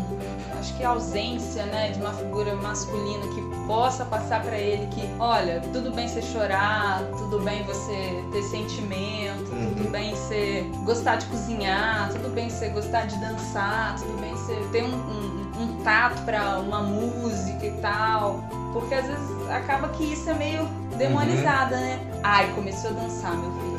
acho 0.65 0.73
que 0.73 0.83
a 0.83 0.89
ausência, 0.89 1.63
né, 1.67 1.91
de 1.91 1.99
uma 1.99 2.11
figura 2.11 2.55
masculina 2.55 3.27
que 3.27 3.41
possa 3.67 4.03
passar 4.03 4.41
para 4.41 4.57
ele 4.57 4.87
que, 4.87 5.07
olha, 5.19 5.61
tudo 5.71 5.91
bem 5.91 6.07
você 6.07 6.23
chorar, 6.23 7.03
tudo 7.17 7.39
bem 7.39 7.63
você 7.63 8.23
ter 8.31 8.41
sentimento, 8.41 9.51
uhum. 9.51 9.73
tudo 9.75 9.91
bem 9.91 10.15
você 10.15 10.65
gostar 10.83 11.17
de 11.17 11.27
cozinhar, 11.27 12.09
tudo 12.11 12.33
bem 12.33 12.49
você 12.49 12.69
gostar 12.69 13.05
de 13.05 13.15
dançar, 13.19 13.95
tudo 13.99 14.19
bem 14.19 14.31
você 14.31 14.55
ter 14.71 14.83
um, 14.83 14.95
um, 14.95 15.51
um 15.61 15.83
tato 15.83 16.23
para 16.23 16.57
uma 16.59 16.81
música 16.81 17.63
e 17.63 17.71
tal, 17.79 18.43
porque 18.73 18.95
às 18.95 19.05
vezes 19.05 19.49
acaba 19.51 19.89
que 19.89 20.13
isso 20.13 20.27
é 20.31 20.33
meio 20.33 20.65
demonizada, 20.97 21.75
uhum. 21.75 21.81
né? 21.81 21.99
Ai, 22.23 22.51
começou 22.55 22.89
a 22.89 22.93
dançar, 22.93 23.37
meu 23.37 23.51
filho. 23.51 23.65
Uhum. 23.65 23.74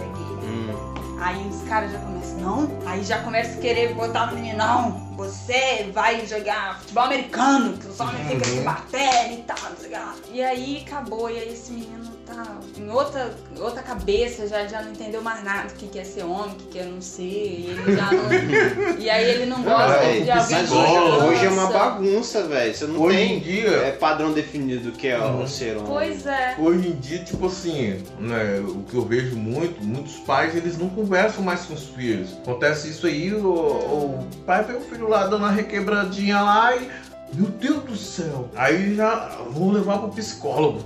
Aí 1.18 1.48
os 1.48 1.62
caras 1.68 1.92
já 1.92 1.98
começam, 1.98 2.38
não? 2.38 2.68
Aí 2.86 3.02
já 3.02 3.22
começa 3.22 3.58
a 3.58 3.60
querer 3.60 3.94
botar 3.94 4.26
no 4.26 4.34
menino, 4.34 4.58
não, 4.58 4.92
você 5.16 5.90
vai 5.92 6.26
jogar 6.26 6.80
futebol 6.80 7.04
americano, 7.04 7.76
que 7.78 7.86
os 7.86 7.98
homens 7.98 8.28
ficam 8.28 8.44
se 8.44 8.60
batendo 8.60 9.32
e 9.32 9.42
tal, 9.42 9.70
não 9.70 9.76
sei 9.76 9.90
lá. 9.90 10.14
E 10.30 10.42
aí 10.42 10.84
acabou, 10.86 11.30
e 11.30 11.38
aí 11.38 11.52
esse 11.52 11.72
menino 11.72 12.15
tá 12.26 12.58
em 12.76 12.90
outra, 12.90 13.30
outra 13.58 13.82
cabeça, 13.82 14.46
já, 14.48 14.66
já 14.66 14.82
não 14.82 14.90
entendeu 14.90 15.22
mais 15.22 15.42
nada, 15.44 15.68
o 15.68 15.76
que, 15.76 15.86
que 15.86 15.98
é 15.98 16.04
ser 16.04 16.24
homem, 16.24 16.52
o 16.52 16.54
que, 16.56 16.64
que 16.64 16.78
é 16.78 16.84
não 16.84 17.00
ser, 17.00 17.22
e 17.22 17.70
ele 17.70 17.96
já 17.96 18.10
não. 18.10 18.98
e 18.98 19.08
aí 19.08 19.30
ele 19.30 19.46
não 19.46 19.62
gosta 19.62 20.04
é, 20.04 20.20
de 20.20 20.30
alguém 20.30 20.56
mas 20.56 20.72
hoje, 20.72 21.24
hoje 21.24 21.46
é 21.46 21.50
uma 21.50 21.66
bagunça, 21.66 22.42
velho. 22.46 22.74
Você 22.74 22.86
não 22.86 23.00
hoje 23.00 23.16
tem 23.16 23.36
em 23.36 23.40
dia, 23.40 23.68
é, 23.68 23.92
padrão 23.92 24.32
definido 24.32 24.90
do 24.90 24.92
que 24.92 25.08
é 25.08 25.18
uhum. 25.18 25.46
ser 25.46 25.76
homem. 25.76 25.88
Pois 25.88 26.26
é. 26.26 26.56
Hoje 26.58 26.88
em 26.88 26.96
dia, 26.96 27.18
tipo 27.20 27.46
assim, 27.46 28.02
né, 28.18 28.60
o 28.60 28.82
que 28.82 28.94
eu 28.94 29.02
vejo 29.02 29.36
muito, 29.36 29.82
muitos 29.82 30.16
pais 30.16 30.54
eles 30.56 30.76
não 30.76 30.88
conversam 30.88 31.44
mais 31.44 31.64
com 31.64 31.74
os 31.74 31.84
filhos. 31.84 32.32
Acontece 32.42 32.88
isso 32.88 33.06
aí, 33.06 33.32
o, 33.32 33.48
o 33.48 34.26
pai 34.44 34.64
vê 34.64 34.74
o 34.74 34.80
filho 34.80 35.08
lá 35.08 35.24
dando 35.24 35.38
uma 35.38 35.50
requebradinha 35.52 36.40
lá 36.40 36.76
e 36.76 36.88
meu 37.34 37.48
Deus 37.48 37.84
do 37.84 37.96
céu! 37.96 38.48
Aí 38.54 38.94
já 38.94 39.38
vou 39.50 39.72
levar 39.72 39.98
pro 39.98 40.08
psicólogo. 40.10 40.82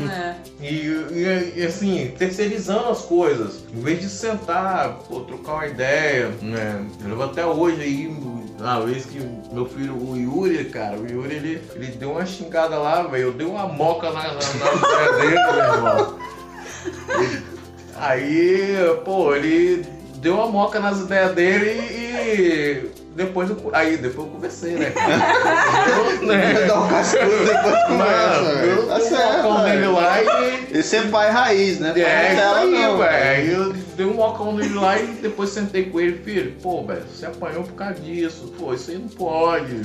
É. 0.00 0.34
E, 0.60 0.86
e, 0.86 1.52
e, 1.56 1.66
assim, 1.66 2.14
terceirizando 2.16 2.88
as 2.88 3.02
coisas. 3.02 3.64
Em 3.74 3.80
vez 3.80 4.00
de 4.00 4.08
sentar, 4.08 4.98
pô, 5.08 5.20
trocar 5.20 5.54
uma 5.54 5.66
ideia, 5.66 6.28
né? 6.40 6.86
Eu 7.02 7.08
levo 7.10 7.22
até 7.24 7.44
hoje 7.44 7.82
aí, 7.82 8.06
uma 8.58 8.80
vez 8.86 9.04
que 9.04 9.18
meu 9.52 9.66
filho, 9.66 9.96
o 9.96 10.16
Yuri, 10.16 10.66
cara, 10.66 10.96
o 10.96 11.10
Yuri, 11.10 11.34
ele, 11.34 11.62
ele 11.74 11.86
deu 11.88 12.12
uma 12.12 12.24
xingada 12.24 12.78
lá, 12.78 13.02
velho. 13.02 13.24
Eu 13.24 13.32
dei 13.32 13.46
uma 13.46 13.66
moca 13.66 14.10
na, 14.10 14.22
na, 14.22 14.34
na 14.34 15.12
dele, 15.18 15.52
meu 15.52 15.74
irmão. 15.74 16.18
Aí, 17.96 18.76
pô, 19.04 19.34
ele 19.34 19.84
deu 20.16 20.34
uma 20.34 20.46
moca 20.46 20.78
nas 20.78 21.00
ideias 21.00 21.34
dele 21.34 21.80
e 21.80 22.99
depois 23.14 23.50
eu, 23.50 23.70
aí 23.72 23.96
depois 23.96 24.28
eu 24.28 24.32
conversei, 24.32 24.74
né? 24.74 24.92
eu, 26.20 26.26
né? 26.26 26.66
Dá 26.66 26.80
um 26.80 26.88
cascudo 26.88 27.44
depois 27.44 27.84
conversa. 27.84 28.64
Eu 28.64 28.86
tá 28.86 29.00
certo, 29.00 29.48
um 29.48 29.62
nele 29.62 29.86
lá 29.86 30.22
e. 30.22 30.78
Esse 30.78 30.96
é 30.96 31.02
pai 31.02 31.30
raiz, 31.30 31.80
né? 31.80 31.92
É, 31.96 32.34
isso 32.34 32.54
aí, 32.54 32.70
velho. 32.70 33.02
Aí 33.02 33.52
eu 33.52 33.72
dei 33.96 34.06
um 34.06 34.14
mocão 34.14 34.54
nele 34.54 34.74
lá 34.74 34.98
e 34.98 35.06
depois 35.14 35.50
sentei 35.50 35.86
com 35.86 36.00
ele, 36.00 36.18
filho, 36.18 36.54
pô, 36.62 36.84
velho, 36.84 37.02
você 37.12 37.26
apanhou 37.26 37.64
por 37.64 37.74
causa 37.74 37.94
disso, 37.94 38.52
pô, 38.56 38.72
isso 38.72 38.90
aí 38.90 38.98
não 38.98 39.08
pode. 39.08 39.82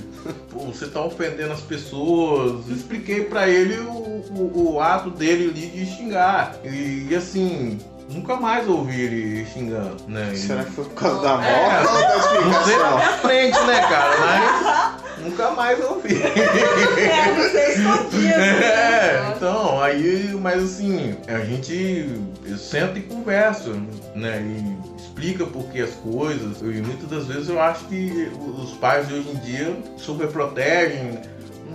Pô, 0.52 0.60
você 0.66 0.86
tá 0.86 1.02
ofendendo 1.02 1.54
as 1.54 1.62
pessoas. 1.62 2.68
Expliquei 2.70 3.24
pra 3.24 3.50
ele 3.50 3.80
o, 3.80 4.24
o, 4.32 4.74
o 4.74 4.80
ato 4.80 5.10
dele 5.10 5.50
ali 5.50 5.68
de 5.68 5.86
xingar. 5.86 6.56
E, 6.64 7.08
e 7.10 7.16
assim, 7.16 7.80
Nunca 8.10 8.36
mais 8.36 8.68
ouvi 8.68 9.02
ele 9.02 9.46
xingando, 9.46 9.98
né? 10.08 10.34
Será 10.36 10.64
que 10.64 10.72
foi 10.72 10.86
por 10.86 10.94
causa 10.94 11.22
da 11.22 11.38
moto 11.38 11.46
é, 11.46 11.80
ou 11.80 11.86
da 11.86 12.18
explicação? 12.18 12.52
Não 12.52 12.64
sei 12.64 12.78
na 12.78 12.96
minha 12.96 13.18
frente, 13.18 13.60
né, 13.66 13.82
cara? 13.82 14.16
Mas 14.20 15.20
nunca 15.26 15.52
mais 15.52 15.84
ouvi. 15.84 16.22
É, 16.22 17.32
não 17.34 17.50
sei 17.50 17.74
escondido. 17.74 18.36
É, 18.96 19.34
então, 19.36 19.82
aí, 19.82 20.38
mas 20.40 20.64
assim, 20.64 21.16
a 21.28 21.40
gente 21.40 22.10
senta 22.58 22.98
e 22.98 23.02
conversa, 23.02 23.72
né? 24.14 24.42
E 24.42 25.02
explica 25.02 25.46
por 25.46 25.64
que 25.66 25.82
as 25.82 25.92
coisas. 25.92 26.62
E 26.62 26.82
muitas 26.82 27.10
das 27.10 27.26
vezes 27.26 27.50
eu 27.50 27.60
acho 27.62 27.86
que 27.86 28.32
os 28.58 28.72
pais 28.74 29.08
de 29.08 29.16
hoje 29.16 29.30
em 29.30 29.36
dia 29.40 29.78
super 29.98 30.28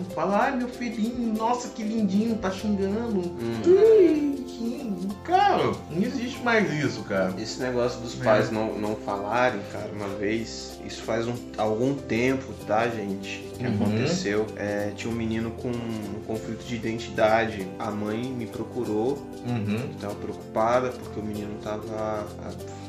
protegem 0.05 0.15
Fala, 0.15 0.39
ai 0.45 0.57
meu 0.57 0.69
filhinho, 0.69 1.35
nossa 1.35 1.69
que 1.69 1.83
lindinho, 1.83 2.37
tá 2.37 2.51
xingando. 2.51 3.21
Hum. 3.21 4.41
Cara, 5.25 5.73
não 5.91 6.03
existe 6.03 6.43
mais 6.43 6.73
isso, 6.73 7.03
cara. 7.05 7.33
Esse 7.39 7.61
negócio 7.61 8.01
dos 8.01 8.15
pais 8.17 8.49
é. 8.49 8.53
não, 8.53 8.79
não 8.79 8.97
falarem, 8.97 9.61
cara, 9.73 9.91
uma 9.93 10.09
vez, 10.09 10.80
isso 10.87 11.03
faz 11.03 11.27
um, 11.27 11.35
algum 11.57 11.95
tempo, 11.95 12.53
tá, 12.67 12.89
gente? 12.89 13.49
Que 13.57 13.67
uhum. 13.67 13.75
aconteceu. 13.75 14.47
É, 14.57 14.93
tinha 14.97 15.13
um 15.13 15.17
menino 15.17 15.51
com 15.53 15.69
um 15.69 16.23
conflito 16.27 16.65
de 16.65 16.75
identidade. 16.77 17.69
A 17.79 17.91
mãe 17.91 18.23
me 18.23 18.47
procurou, 18.47 19.19
uhum. 19.47 19.91
estava 19.95 20.15
preocupada 20.15 20.91
porque 20.91 21.21
o 21.21 21.23
menino 21.23 21.59
tava. 21.63 22.27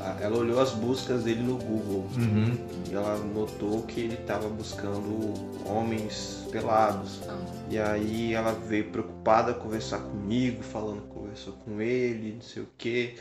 a, 0.00 0.20
ela 0.20 0.36
olhou 0.36 0.60
as 0.60 0.70
buscas 0.70 1.24
dele 1.24 1.42
no 1.42 1.56
Google 1.56 2.06
uhum. 2.16 2.56
e 2.90 2.94
ela 2.94 3.18
notou 3.18 3.82
que 3.82 4.00
ele 4.00 4.14
estava 4.14 4.48
buscando 4.48 5.34
homens 5.66 6.46
pelados. 6.50 7.20
Ah. 7.28 7.38
E 7.70 7.78
aí 7.78 8.34
ela 8.34 8.52
veio 8.52 8.84
preocupada 8.84 9.54
conversar 9.54 9.98
comigo, 9.98 10.62
falando 10.62 11.02
que 11.02 11.08
conversou 11.08 11.54
com 11.64 11.80
ele, 11.80 12.34
não 12.34 12.42
sei 12.42 12.62
o 12.62 12.68
que. 12.76 13.14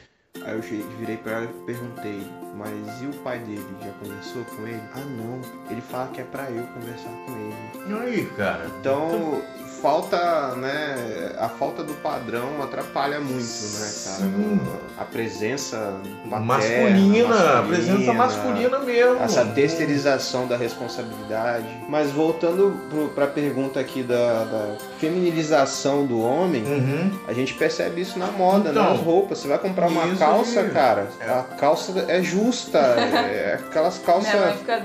Aí 0.43 0.55
eu 0.55 0.61
virei 0.97 1.17
para 1.17 1.33
ela 1.33 1.45
e 1.45 1.65
perguntei, 1.65 2.27
mas 2.55 3.01
e 3.01 3.05
o 3.05 3.13
pai 3.21 3.39
dele? 3.39 3.65
Já 3.81 3.91
conversou 3.91 4.45
com 4.45 4.65
ele? 4.65 4.81
Ah 4.93 5.01
não, 5.01 5.41
ele 5.69 5.81
fala 5.81 6.07
que 6.09 6.21
é 6.21 6.23
para 6.23 6.49
eu 6.49 6.65
conversar 6.67 7.11
com 7.25 7.37
ele. 7.37 7.89
E 7.89 7.93
aí, 7.93 8.25
cara? 8.37 8.65
Então, 8.79 9.41
falta, 9.81 10.55
né? 10.55 11.31
A 11.37 11.49
falta 11.49 11.83
do 11.83 11.93
padrão 11.95 12.61
atrapalha 12.61 13.19
muito, 13.19 13.33
né, 13.33 13.91
cara? 14.03 14.17
Sim. 14.17 14.61
A 14.97 15.03
presença 15.05 15.93
materna, 16.25 16.45
masculina, 16.45 17.27
masculina, 17.27 17.59
a 17.59 17.63
presença 17.63 18.13
masculina 18.13 18.79
mesmo. 18.79 19.23
Essa 19.23 19.45
terceirização 19.45 20.47
da 20.47 20.55
responsabilidade. 20.55 21.67
Mas 21.89 22.11
voltando 22.11 22.79
para 23.15 23.25
a 23.25 23.27
pergunta 23.27 23.79
aqui 23.79 24.03
da, 24.03 24.43
da, 24.43 24.75
feminilização 24.99 26.05
do 26.05 26.21
homem, 26.21 26.63
uhum. 26.63 27.11
a 27.27 27.33
gente 27.33 27.53
percebe 27.55 28.01
isso 28.01 28.19
na 28.19 28.27
moda, 28.27 28.69
então, 28.69 28.83
nas 28.83 28.99
roupas. 28.99 29.39
Você 29.39 29.47
vai 29.47 29.57
comprar 29.57 29.87
uma 29.87 30.15
calça 30.15 30.63
cara. 30.69 31.07
A 31.21 31.43
calça 31.55 32.05
é 32.07 32.21
justa. 32.21 32.77
é 32.77 33.55
aquelas 33.55 33.97
calças. 33.99 34.31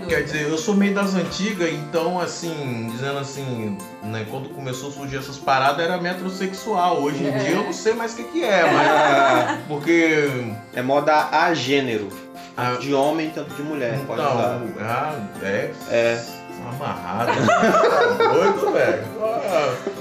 Quer 0.09 0.23
dizer, 0.23 0.49
eu 0.49 0.57
sou 0.57 0.75
meio 0.75 0.95
das 0.95 1.15
antigas, 1.15 1.71
então 1.71 2.19
assim, 2.19 2.89
dizendo 2.91 3.19
assim, 3.19 3.77
né, 4.07 4.27
quando 4.31 4.49
começou 4.51 4.89
a 4.91 4.93
surgir 4.93 5.17
essas 5.19 5.37
paradas 5.39 5.85
era 5.85 5.99
metrosexual. 5.99 7.01
Hoje 7.03 7.25
em 7.25 7.29
É. 7.29 7.39
dia 7.39 7.51
eu 7.57 7.65
não 7.65 7.73
sei 7.73 7.95
mais 7.95 8.13
o 8.13 8.17
que, 8.17 8.25
que 8.25 8.45
é, 8.45 8.63
mas. 8.73 9.59
Porque. 9.69 10.29
É 10.75 10.83
moda 10.83 11.29
a 11.31 11.53
gênero. 11.55 12.09
Tanto 12.55 12.81
de 12.81 12.95
homem, 12.95 13.31
tanto 13.35 13.55
de 13.55 13.63
mulher. 13.63 13.99
Pode 14.07 14.21
usar. 14.21 14.61
então, 14.65 14.87
ah, 14.87 15.15
é. 15.43 15.73
É. 15.91 16.25
Amarrado. 16.69 17.47
Tá 17.47 18.29
doido, 18.33 18.73
velho. 18.73 19.05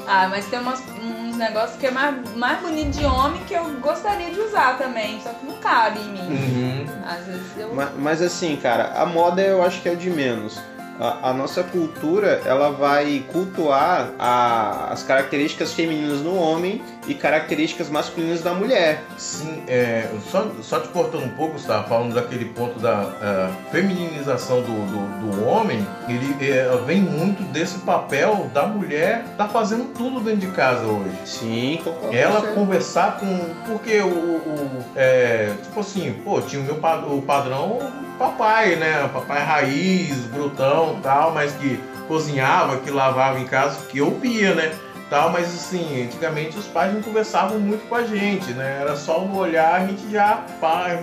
Ah, 0.07 0.27
mas 0.29 0.45
tem 0.45 0.59
umas- 0.59 0.81
uns 1.03 1.35
negócios 1.35 1.77
que 1.77 1.85
é 1.87 1.91
mais, 1.91 2.15
mais 2.35 2.59
bonito 2.61 2.97
de 2.97 3.05
homem 3.05 3.43
que 3.43 3.53
eu 3.53 3.65
gostaria 3.81 4.31
de 4.31 4.39
usar 4.39 4.77
também, 4.77 5.19
só 5.21 5.29
que 5.31 5.45
não 5.45 5.57
cabe 5.57 5.99
em 5.99 6.09
mim. 6.09 6.19
uhum. 6.21 6.85
Às 7.05 7.25
vezes 7.25 7.45
eu. 7.57 7.73
Ma- 7.75 7.91
Mas, 7.97 8.21
assim, 8.21 8.55
cara, 8.55 8.93
a 8.95 9.05
moda 9.05 9.41
eu 9.41 9.61
acho 9.61 9.81
que 9.81 9.89
é 9.89 9.91
o 9.91 9.97
de 9.97 10.09
menos. 10.09 10.57
A, 10.99 11.29
a 11.29 11.33
nossa 11.33 11.63
cultura, 11.63 12.41
ela 12.45 12.69
vai 12.71 13.23
cultuar 13.31 14.11
a- 14.17 14.89
as 14.91 15.03
características 15.03 15.73
femininas 15.73 16.19
no 16.21 16.35
homem 16.37 16.81
e 17.07 17.13
características 17.13 17.89
masculinas 17.89 18.41
da 18.41 18.53
mulher. 18.53 19.03
Sim, 19.17 19.63
é, 19.67 20.07
só, 20.31 20.47
só 20.61 20.79
te 20.79 20.87
cortando 20.89 21.23
um 21.25 21.29
pouco, 21.29 21.55
estava 21.57 21.83
falando 21.87 22.13
daquele 22.13 22.45
ponto 22.45 22.79
da 22.79 22.93
ah, 23.21 23.49
femininização 23.71 24.61
do, 24.61 24.67
do, 24.67 25.31
do 25.35 25.47
homem, 25.47 25.85
ele 26.07 26.35
é, 26.49 26.67
vem 26.85 27.01
muito 27.01 27.43
desse 27.51 27.79
papel 27.79 28.49
da 28.53 28.65
mulher 28.65 29.23
tá 29.37 29.47
fazendo 29.47 29.93
tudo 29.93 30.19
dentro 30.19 30.41
de 30.41 30.47
casa 30.47 30.83
hoje. 30.85 31.15
Sim, 31.25 31.79
concordo 31.83 32.15
Ela 32.15 32.41
conversar 32.53 33.17
com. 33.19 33.25
Porque 33.65 33.99
o. 33.99 34.07
o- 34.07 34.85
é, 34.95 35.51
tipo 35.63 35.79
assim, 35.79 36.13
pô, 36.23 36.41
tinha 36.41 36.61
o 36.61 36.65
meu 36.65 36.75
o 36.75 37.21
padrão 37.21 37.79
papai, 38.17 38.75
né? 38.75 39.09
Papai 39.13 39.43
raiz, 39.43 40.15
brutão 40.27 40.84
tal, 41.01 41.31
mas 41.31 41.51
que 41.53 41.77
cozinhava, 42.07 42.77
que 42.77 42.89
lavava 42.91 43.39
em 43.39 43.45
casa, 43.45 43.79
que 43.87 43.97
eu 43.97 44.11
via, 44.19 44.53
né? 44.55 44.73
Tal, 45.09 45.29
mas 45.31 45.45
assim, 45.53 46.03
antigamente 46.03 46.57
os 46.57 46.65
pais 46.65 46.93
não 46.93 47.01
conversavam 47.01 47.59
muito 47.59 47.87
com 47.87 47.95
a 47.95 48.03
gente, 48.03 48.51
né? 48.53 48.79
Era 48.81 48.95
só 48.95 49.19
no 49.21 49.37
olhar, 49.37 49.75
a 49.81 49.85
gente 49.85 50.09
já 50.11 50.43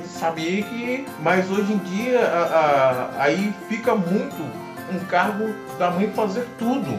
sabia 0.06 0.62
que. 0.62 1.06
Mas 1.20 1.48
hoje 1.50 1.72
em 1.72 1.78
dia, 1.78 2.20
a- 2.20 3.10
a- 3.18 3.22
aí 3.22 3.54
fica 3.68 3.94
muito 3.94 4.42
um 4.92 4.98
cargo 5.08 5.54
da 5.78 5.90
mãe 5.90 6.10
fazer 6.14 6.46
tudo 6.58 6.98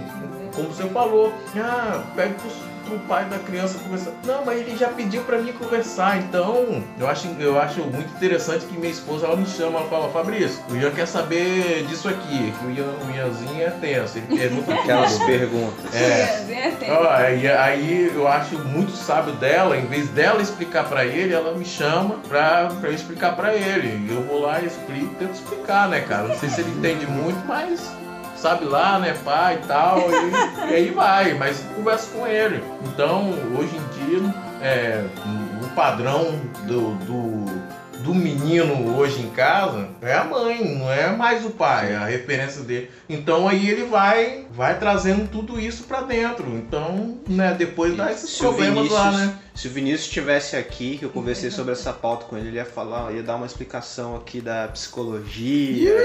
como 0.56 0.68
você 0.70 0.88
falou, 0.90 1.34
ah, 1.58 2.02
pede 2.16 2.36
pro, 2.36 2.50
pro 2.94 3.08
pai 3.08 3.26
da 3.26 3.40
criança 3.40 3.80
conversar. 3.80 4.12
Não, 4.26 4.46
mas 4.46 4.60
ele 4.60 4.78
já 4.78 4.90
pediu 4.90 5.24
pra 5.24 5.38
mim 5.38 5.52
conversar, 5.54 6.18
então 6.18 6.84
eu 7.00 7.08
acho, 7.08 7.28
eu 7.40 7.60
acho 7.60 7.82
muito 7.82 8.14
interessante 8.16 8.66
que 8.66 8.78
minha 8.78 8.92
esposa 8.92 9.26
ela 9.26 9.36
me 9.36 9.46
chama, 9.46 9.80
ela 9.80 9.90
fala, 9.90 10.10
Fabrício, 10.10 10.62
o 10.70 10.76
Ian 10.76 10.92
quer 10.92 11.08
saber 11.08 11.86
disso 11.88 12.08
aqui, 12.08 12.54
que 12.60 12.66
o 12.66 12.72
Ian, 12.72 12.86
o 13.08 13.16
Ianzinho 13.16 13.62
é 13.62 13.70
tenso, 13.70 14.18
ele 14.18 14.38
pergunta 14.38 14.74
Aquelas 14.84 15.18
perguntas. 15.20 15.96
É. 15.96 16.74
É, 16.84 17.16
aí, 17.16 17.48
aí 17.48 18.12
eu 18.14 18.28
acho 18.28 18.58
muito 18.60 18.92
sábio 18.92 19.34
dela, 19.34 19.78
em 19.78 19.86
vez 19.86 20.10
dela 20.10 20.42
explicar 20.42 20.84
pra 20.86 21.06
ele, 21.06 21.34
ela 21.34 21.54
me 21.54 21.66
chama 21.66 22.16
pra, 22.28 22.68
pra 22.80 22.90
eu 22.90 22.94
explicar 22.94 23.36
pra 23.36 23.56
ele. 23.56 24.08
Eu 24.10 24.22
vou 24.24 24.42
lá 24.42 24.60
e 24.60 24.66
explico, 24.66 25.14
tento 25.16 25.34
explicar, 25.34 25.88
né, 25.88 26.02
cara? 26.02 26.28
Não 26.28 26.36
sei 26.36 26.50
se 26.50 26.62
ele 26.62 26.72
entende 26.72 27.06
muito, 27.08 27.40
mas 27.48 27.92
sabe 28.44 28.66
lá, 28.66 29.00
né, 29.00 29.16
pai 29.24 29.56
e 29.56 29.68
tal, 29.68 30.00
e, 30.00 30.70
e 30.70 30.76
aí 30.76 30.92
vai, 30.92 31.34
mas 31.34 31.66
converso 31.78 32.12
com 32.12 32.28
ele. 32.28 32.62
Então, 32.88 33.30
hoje 33.58 33.78
em 33.78 34.20
dia, 34.20 34.36
é, 34.62 35.02
padrão 35.74 36.40
do, 36.68 36.96
do, 37.06 37.46
do 38.04 38.14
menino 38.14 38.98
hoje 38.98 39.22
em 39.22 39.30
casa 39.30 39.88
é 40.02 40.14
a 40.14 40.24
mãe, 40.24 40.78
não 40.78 40.92
é 40.92 41.16
mais 41.16 41.46
o 41.46 41.50
pai, 41.50 41.96
a 41.96 42.06
referência 42.06 42.62
dele. 42.62 42.92
Então 43.08 43.48
aí 43.48 43.70
ele 43.70 43.86
vai, 43.86 44.46
vai 44.52 44.78
trazendo 44.78 45.30
tudo 45.30 45.60
isso 45.60 45.84
pra 45.84 46.02
dentro. 46.02 46.46
Então, 46.50 47.18
né, 47.28 47.56
depois 47.58 47.96
dá 47.96 48.12
esses 48.12 48.30
Se 48.30 48.46
o 48.46 48.50
problemas 48.50 48.90
lá, 48.90 49.12
né? 49.12 49.34
Se 49.56 49.68
o 49.68 49.72
Vinícius 49.72 50.08
estivesse 50.08 50.56
aqui, 50.56 50.98
que 50.98 51.06
eu 51.06 51.10
conversei 51.10 51.52
sobre 51.52 51.74
essa 51.74 51.94
pauta 51.94 52.26
com 52.26 52.36
ele, 52.36 52.48
ele 52.48 52.58
ia 52.58 52.66
falar, 52.66 53.14
ia 53.14 53.22
dar 53.22 53.36
uma 53.36 53.46
explicação 53.46 54.16
aqui 54.16 54.42
da 54.42 54.68
psicologia, 54.68 55.96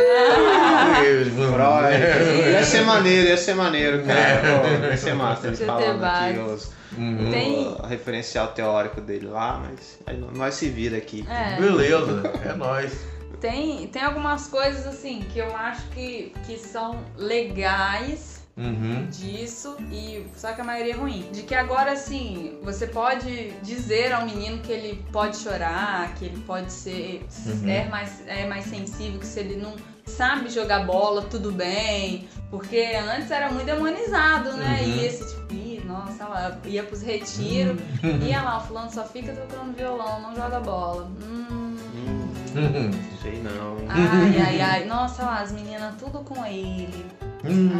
Freud. 1.35 2.51
Ia 2.53 2.65
ser 2.65 2.83
maneiro, 2.83 3.29
ia 3.29 3.39
ser 3.39 3.55
maneiro, 3.55 4.05
cara. 4.05 4.21
É. 4.21 4.37
Pô, 4.59 4.87
ia 4.87 4.97
ser 4.99 5.15
massa 5.15 5.47
ele 5.47 5.57
Ia 5.57 5.59
ter 5.59 5.67
falando 5.67 6.05
aqui 6.05 6.39
os, 6.39 6.71
Uhum. 6.97 7.31
Tem- 7.31 7.69
o 7.69 7.87
referencial 7.87 8.49
teórico 8.49 9.01
dele 9.01 9.27
lá, 9.27 9.59
mas 9.65 9.99
aí 10.07 10.17
nós 10.17 10.55
se 10.55 10.69
vira 10.69 10.97
aqui. 10.97 11.27
É. 11.29 11.57
Beleza, 11.61 12.23
é 12.45 12.55
nóis. 12.55 12.93
Tem, 13.41 13.87
tem 13.89 14.03
algumas 14.03 14.49
coisas 14.49 14.87
assim 14.87 15.21
que 15.33 15.39
eu 15.39 15.55
acho 15.55 15.87
que, 15.91 16.33
que 16.47 16.57
são 16.59 16.99
legais 17.17 18.39
Uhum. 18.57 19.07
disso 19.09 19.77
e 19.93 20.27
só 20.37 20.53
que 20.53 20.61
a 20.61 20.65
maioria 20.65 20.93
é 20.93 20.97
ruim. 20.97 21.25
De 21.31 21.45
que 21.45 21.55
agora 21.55 21.93
assim, 21.93 22.59
você 22.61 22.89
pode 22.89 23.53
dizer 23.63 24.13
ao 24.13 24.25
menino 24.27 24.59
que 24.59 24.73
ele 24.73 25.01
pode 25.13 25.37
chorar, 25.37 26.13
que 26.17 26.25
ele 26.25 26.43
pode 26.45 26.73
ser 26.73 27.25
Uhum. 27.47 27.69
é 27.71 27.85
mais 27.85 28.21
é 28.27 28.47
mais 28.49 28.65
sensível, 28.65 29.21
que 29.21 29.27
se 29.27 29.39
ele 29.39 29.55
não 29.55 29.77
sabe 30.09 30.49
jogar 30.51 30.85
bola, 30.87 31.23
tudo 31.23 31.53
bem, 31.53 32.29
porque 32.51 32.97
antes 33.15 33.31
era 33.31 33.51
muito 33.51 33.67
demonizado, 33.67 34.53
né? 34.55 34.81
Uhum. 34.83 34.89
E 34.89 35.05
esse 35.07 35.29
tipo, 35.35 35.53
ih, 35.55 35.83
nossa, 35.85 36.25
ela 36.25 36.59
ia 36.65 36.83
pros 36.83 37.03
retiros, 37.03 37.77
ia 38.27 38.43
lá, 38.43 38.59
o 38.59 38.61
fulano 38.63 38.91
só 38.93 39.05
fica 39.05 39.33
tocando 39.33 39.77
violão, 39.77 40.21
não 40.23 40.35
joga 40.35 40.61
bola. 40.61 41.11
Hum, 41.23 41.77
Hum, 41.95 42.29
Uhum. 42.57 42.91
sei 43.23 43.41
não. 43.43 43.77
Ai, 43.89 44.39
ai, 44.39 44.61
ai. 44.63 44.85
Nossa, 44.87 45.23
lá, 45.23 45.41
as 45.43 45.53
meninas 45.53 45.95
tudo 45.99 46.21
com 46.25 46.45
ele. 46.47 47.05
Hum. 47.45 47.71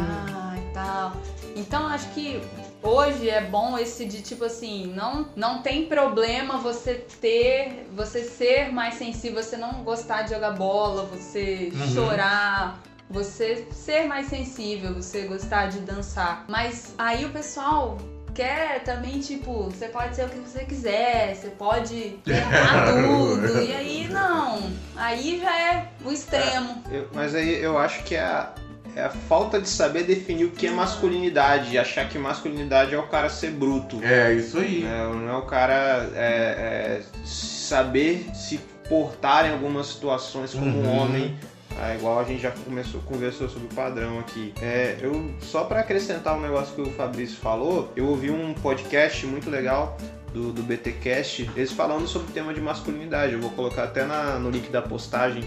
Ai, 0.51 0.61
tal. 0.73 1.13
Então 1.55 1.87
acho 1.87 2.07
que 2.09 2.41
hoje 2.81 3.29
é 3.29 3.41
bom 3.41 3.77
esse 3.77 4.05
de 4.05 4.21
tipo 4.21 4.45
assim, 4.45 4.87
não, 4.95 5.27
não 5.35 5.61
tem 5.61 5.85
problema 5.85 6.57
você 6.57 6.95
ter, 7.21 7.87
você 7.95 8.23
ser 8.23 8.71
mais 8.71 8.95
sensível, 8.95 9.41
você 9.43 9.57
não 9.57 9.83
gostar 9.83 10.23
de 10.23 10.31
jogar 10.33 10.51
bola, 10.51 11.03
você 11.03 11.71
Uhum. 11.73 11.87
chorar. 11.93 12.79
Você 13.11 13.65
ser 13.71 14.03
mais 14.05 14.27
sensível, 14.27 14.93
você 14.93 15.21
gostar 15.23 15.65
de 15.67 15.79
dançar. 15.79 16.45
Mas 16.47 16.93
aí 16.95 17.25
o 17.25 17.31
pessoal 17.31 17.97
quer 18.35 18.83
também, 18.83 19.19
tipo, 19.19 19.63
você 19.63 19.87
pode 19.87 20.15
ser 20.15 20.25
o 20.27 20.29
que 20.29 20.37
você 20.37 20.63
quiser, 20.63 21.35
você 21.35 21.47
pode 21.49 22.19
tentar 22.23 22.85
tudo. 22.85 23.63
E 23.63 23.73
aí 23.73 24.07
não. 24.07 24.61
Aí 24.95 25.39
já 25.41 25.59
é 25.59 25.87
o 26.05 26.11
extremo. 26.11 26.83
Eu- 26.91 27.09
mas 27.11 27.33
aí 27.33 27.55
eu 27.63 27.79
acho 27.79 28.03
que 28.03 28.13
é 28.13 28.21
a, 28.21 28.53
é 28.95 29.03
a 29.03 29.09
falta 29.09 29.59
de 29.59 29.67
saber 29.69 30.03
definir 30.03 30.45
o 30.45 30.51
que 30.51 30.67
é 30.67 30.71
masculinidade, 30.71 31.73
e 31.73 31.77
achar 31.77 32.07
que 32.09 32.17
masculinidade 32.17 32.93
é 32.93 32.97
o 32.99 33.07
cara 33.07 33.29
ser 33.29 33.51
bruto. 33.51 33.99
É 34.03 34.33
isso 34.33 34.57
aí. 34.59 34.81
né? 34.83 35.09
Não 35.13 35.29
é 35.29 35.37
o 35.37 35.43
cara 35.43 36.09
é, 36.15 36.19
é, 36.19 37.01
saber 37.25 38.25
se 38.33 38.59
portar 38.87 39.45
em 39.45 39.51
algumas 39.53 39.87
situações 39.87 40.51
como 40.53 40.65
um 40.65 40.83
Uhum. 40.83 40.97
homem. 41.01 41.37
É, 41.81 41.95
igual 41.95 42.19
a 42.19 42.23
gente 42.25 42.41
já 42.41 42.51
começou, 42.51 42.99
conversou 43.01 43.47
sobre 43.47 43.67
o 43.71 43.73
padrão 43.75 44.19
aqui. 44.19 44.53
É, 44.61 44.97
eu 45.01 45.31
só 45.39 45.63
para 45.63 45.79
acrescentar 45.79 46.35
um 46.35 46.41
negócio 46.41 46.73
que 46.75 46.81
o 46.81 46.91
Fabrício 46.91 47.37
falou, 47.37 47.93
eu 47.95 48.05
ouvi 48.07 48.29
um 48.29 48.53
podcast 48.53 49.25
muito 49.25 49.49
legal 49.49 49.95
do, 50.33 50.51
do 50.51 50.61
BTcast, 50.61 51.49
eles 51.55 51.71
falando 51.71 52.05
sobre 52.07 52.29
o 52.31 52.33
tema 52.33 52.53
de 52.53 52.59
masculinidade. 52.59 53.33
Eu 53.33 53.39
vou 53.39 53.51
colocar 53.51 53.83
até 53.85 54.03
na- 54.05 54.37
no 54.39 54.49
link 54.49 54.69
da 54.69 54.81
postagem 54.81 55.43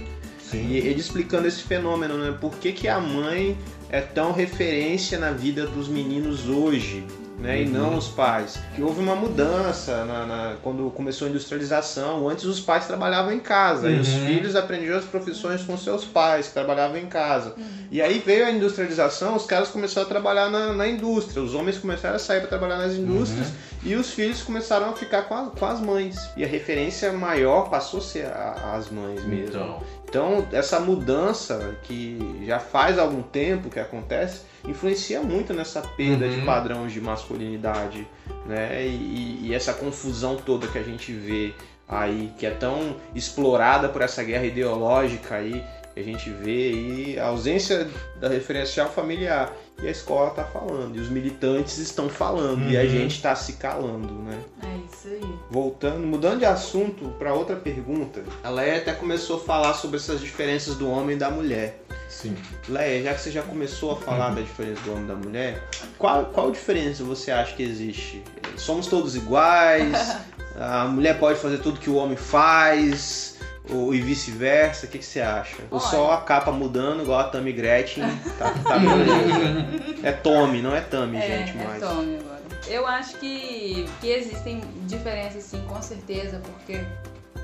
Sim. 0.52 0.68
e 0.68 0.76
ele 0.76 1.00
explicando 1.00 1.48
esse 1.48 1.62
fenômeno, 1.62 2.16
né? 2.18 2.36
Por 2.40 2.56
que, 2.58 2.72
que 2.72 2.86
a 2.86 3.00
mãe 3.00 3.56
é 3.88 4.00
tão 4.00 4.32
referência 4.32 5.18
na 5.18 5.32
vida 5.32 5.66
dos 5.66 5.88
meninos 5.88 6.48
hoje, 6.48 7.04
né? 7.42 7.62
E 7.62 7.66
Uhum. 7.66 7.72
não 7.72 7.96
os 7.98 8.08
pais. 8.08 8.58
Que 8.74 8.82
houve 8.82 9.00
uma 9.00 9.14
mudança 9.14 10.04
na, 10.04 10.24
na- 10.26 10.56
quando 10.62 10.88
começou 10.90 11.26
a 11.26 11.30
industrialização. 11.30 12.28
Antes 12.28 12.44
os 12.44 12.60
pais 12.60 12.86
trabalhavam 12.86 13.32
em 13.32 13.40
casa 13.40 13.90
e 13.90 13.98
os 13.98 14.08
Uhum. 14.08 14.26
filhos 14.26 14.56
aprendiam 14.56 14.96
as 14.96 15.04
profissões 15.04 15.62
com 15.62 15.76
seus 15.76 16.04
pais, 16.04 16.46
que 16.48 16.54
trabalhavam 16.54 16.96
em 16.96 17.06
casa. 17.06 17.54
E 17.90 18.00
aí 18.00 18.22
veio 18.24 18.46
a 18.46 18.50
industrialização, 18.50 19.36
os 19.36 19.44
caras 19.44 19.68
começaram 19.68 20.06
a 20.06 20.08
trabalhar 20.08 20.48
na, 20.48 20.72
na 20.72 20.88
indústria. 20.88 21.42
Os 21.42 21.54
homens 21.54 21.76
começaram 21.78 22.16
a 22.16 22.18
sair 22.18 22.40
para 22.40 22.48
trabalhar 22.48 22.78
nas 22.78 22.94
indústrias 22.94 23.48
e 23.84 23.94
os 23.94 24.10
filhos 24.10 24.42
começaram 24.42 24.90
a 24.90 24.92
ficar 24.94 25.22
com, 25.22 25.34
a- 25.34 25.50
com 25.50 25.66
as 25.66 25.80
mães. 25.80 26.16
E 26.36 26.44
a 26.44 26.46
referência 26.46 27.12
maior 27.12 27.68
passou 27.68 28.00
a 28.00 28.02
ser 28.02 28.26
a- 28.26 28.74
as 28.76 28.88
mães 28.90 29.24
mesmo. 29.24 29.48
Então. 29.48 29.82
Então, 30.08 30.46
essa 30.52 30.78
mudança 30.78 31.74
que 31.84 32.44
já 32.46 32.58
faz 32.58 32.98
algum 32.98 33.22
tempo 33.22 33.70
que 33.70 33.80
acontece, 33.80 34.42
influencia 34.66 35.20
muito 35.22 35.52
nessa 35.52 35.80
perda 35.82 36.26
Uhum. 36.26 36.30
de 36.32 36.40
padrões 36.42 36.92
de 36.92 37.00
masculinidade, 37.00 38.06
né? 38.46 38.86
E, 38.86 39.40
e 39.48 39.54
essa 39.54 39.72
confusão 39.72 40.36
toda 40.36 40.66
que 40.66 40.78
a 40.78 40.82
gente 40.82 41.12
vê 41.12 41.52
aí, 41.88 42.32
que 42.38 42.46
é 42.46 42.50
tão 42.50 42.96
explorada 43.14 43.88
por 43.88 44.02
essa 44.02 44.22
guerra 44.22 44.46
ideológica 44.46 45.36
aí, 45.36 45.62
que 45.94 46.00
a 46.00 46.02
gente 46.02 46.30
vê 46.30 46.50
aí, 46.68 47.18
a 47.18 47.26
ausência 47.26 47.88
da 48.20 48.28
referencial 48.28 48.88
familiar. 48.90 49.52
E 49.82 49.88
a 49.88 49.90
escola 49.90 50.30
tá 50.30 50.44
falando, 50.44 50.96
e 50.96 51.00
os 51.00 51.08
militantes 51.08 51.78
estão 51.78 52.08
falando, 52.08 52.70
e 52.70 52.76
a 52.78 52.82
Uhum. 52.82 52.88
gente 52.88 53.20
tá 53.20 53.34
se 53.34 53.54
calando, 53.54 54.12
né? 54.22 54.38
É 54.62 54.76
isso. 54.86 55.08
Aí. 55.08 55.34
Voltando, 55.50 56.06
mudando 56.06 56.38
de 56.38 56.44
assunto 56.44 57.08
para 57.18 57.34
outra 57.34 57.56
pergunta, 57.56 58.22
a 58.44 58.50
Leia 58.50 58.76
até 58.76 58.92
começou 58.92 59.38
a 59.38 59.40
falar 59.40 59.74
sobre 59.74 59.96
essas 59.96 60.20
diferenças 60.20 60.76
do 60.76 60.88
homem 60.88 61.16
e 61.16 61.18
da 61.18 61.30
mulher. 61.30 61.82
Sim. 62.08 62.36
Leia, 62.68 63.02
já 63.02 63.14
que 63.14 63.20
você 63.22 63.30
já 63.32 63.42
começou 63.42 63.92
a 63.92 63.96
falar 63.96 64.30
da 64.30 64.40
diferença 64.42 64.80
do 64.82 64.92
homem 64.92 65.04
e 65.04 65.08
da 65.08 65.14
mulher, 65.16 65.68
qual, 65.98 66.26
qual 66.26 66.52
diferença 66.52 67.02
você 67.02 67.32
acha 67.32 67.56
que 67.56 67.62
existe? 67.64 68.22
Somos 68.56 68.86
todos 68.86 69.16
iguais? 69.16 70.16
A 70.54 70.84
mulher 70.84 71.18
pode 71.18 71.40
fazer 71.40 71.58
tudo 71.58 71.80
que 71.80 71.88
o 71.88 71.94
homem 71.94 72.16
faz? 72.16 73.31
Ou, 73.70 73.94
e 73.94 74.00
vice-versa? 74.00 74.86
O 74.86 74.88
que, 74.88 74.98
que 74.98 75.04
você 75.04 75.20
acha? 75.20 75.62
Ou 75.70 75.78
Olha. 75.78 75.88
só 75.88 76.12
a 76.12 76.20
capa 76.20 76.50
mudando, 76.50 77.02
igual 77.02 77.20
a 77.20 77.24
Tammy 77.24 77.52
Gretchen, 77.52 78.04
tá, 78.38 78.50
tá 78.50 78.78
beleza. 78.78 79.92
É 80.02 80.10
Tommy, 80.10 80.60
não 80.60 80.74
é 80.74 80.80
Tammy, 80.80 81.16
É, 81.16 81.20
gente, 81.46 81.56
é 81.56 81.64
mas... 81.64 81.80
Tommy 81.80 82.16
agora. 82.16 82.42
Eu 82.66 82.86
acho 82.86 83.18
que, 83.18 83.88
que 84.00 84.08
existem 84.08 84.62
diferenças, 84.86 85.44
sim, 85.44 85.64
com 85.68 85.80
certeza, 85.80 86.40
porque 86.44 86.80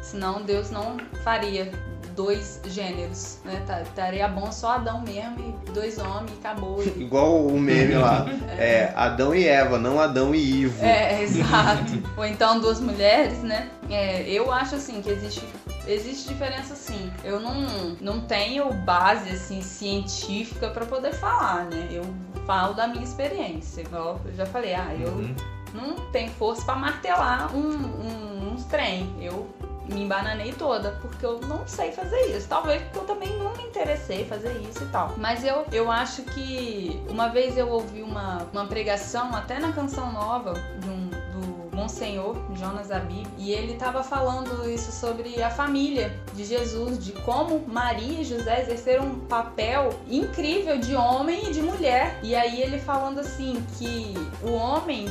senão 0.02 0.42
Deus 0.42 0.70
não 0.70 0.96
faria 1.22 1.70
dois 2.18 2.60
gêneros, 2.66 3.38
né? 3.44 3.62
Tá- 3.64 3.80
Estaria 3.82 4.26
bom 4.26 4.50
só 4.50 4.72
Adão 4.72 5.02
mesmo 5.02 5.36
e 5.66 5.70
dois 5.70 5.98
homens 5.98 6.32
e 6.32 6.38
acabou. 6.44 6.82
Igual 6.98 7.46
o 7.46 7.58
meme 7.60 7.94
lá. 7.94 8.26
É 8.58 8.92
Adão 8.96 9.32
e 9.32 9.46
Eva, 9.46 9.78
não 9.78 10.00
Adão 10.00 10.34
e 10.34 10.62
Ivo. 10.62 10.84
É, 10.84 11.22
exato. 11.22 12.02
Ou 12.16 12.24
então 12.26 12.58
duas 12.60 12.80
mulheres, 12.80 13.38
né? 13.44 13.70
É, 13.88 14.28
eu 14.28 14.50
acho 14.52 14.74
assim 14.74 15.00
que 15.00 15.10
existe. 15.10 15.44
Existe 15.86 16.28
diferença 16.28 16.74
sim. 16.74 17.10
Eu 17.24 17.38
não, 17.40 17.54
não 18.00 18.20
tenho 18.22 18.70
base 18.84 19.30
assim 19.30 19.62
científica 19.62 20.68
pra 20.70 20.84
poder 20.84 21.14
falar, 21.14 21.66
né? 21.66 21.88
Eu 21.90 22.04
falo 22.44 22.74
da 22.74 22.88
minha 22.88 23.04
experiência. 23.04 23.82
Igual 23.82 24.20
eu 24.26 24.34
já 24.34 24.44
falei, 24.44 24.74
ah, 24.74 24.92
eu 24.98 25.08
Uhum. 25.10 25.34
não 25.72 25.94
tenho 26.10 26.30
força 26.32 26.62
pra 26.64 26.74
martelar 26.74 27.54
um, 27.54 27.70
um, 27.70 28.52
uns 28.52 28.64
trem. 28.64 29.08
Eu 29.20 29.46
me 29.88 30.02
embananei 30.02 30.52
toda, 30.52 30.92
porque 31.00 31.24
eu 31.24 31.40
não 31.40 31.66
sei 31.66 31.92
fazer 31.92 32.36
isso. 32.36 32.48
Talvez 32.48 32.82
porque 32.82 32.98
eu 32.98 33.04
também 33.04 33.38
não 33.38 33.56
me 33.56 33.64
interessei 33.64 34.24
fazer 34.24 34.52
isso 34.68 34.84
e 34.84 34.86
tal. 34.86 35.14
Mas 35.16 35.44
eu, 35.44 35.64
eu 35.72 35.90
acho 35.90 36.22
que 36.22 37.00
uma 37.08 37.28
vez 37.28 37.56
eu 37.56 37.68
ouvi 37.68 38.02
uma, 38.02 38.46
uma 38.52 38.66
pregação, 38.66 39.34
até 39.34 39.58
na 39.58 39.72
canção 39.72 40.12
nova, 40.12 40.54
de 40.78 40.88
um, 40.88 41.08
do 41.08 41.76
Monsenhor 41.76 42.36
Jonas 42.56 42.90
Abib, 42.90 43.26
e 43.38 43.52
ele 43.52 43.74
estava 43.74 44.02
falando 44.02 44.68
isso 44.68 44.90
sobre 44.90 45.40
a 45.42 45.48
família 45.48 46.12
de 46.34 46.44
Jesus, 46.44 47.02
de 47.02 47.12
como 47.12 47.64
Maria 47.66 48.20
e 48.20 48.24
José 48.24 48.62
exerceram 48.62 49.06
um 49.06 49.20
papel 49.20 49.90
incrível 50.08 50.78
de 50.78 50.96
homem 50.96 51.48
e 51.48 51.52
de 51.52 51.62
mulher. 51.62 52.18
E 52.22 52.34
aí 52.34 52.60
ele 52.60 52.78
falando 52.78 53.20
assim 53.20 53.64
que 53.78 54.14
o 54.42 54.52
homem 54.52 55.06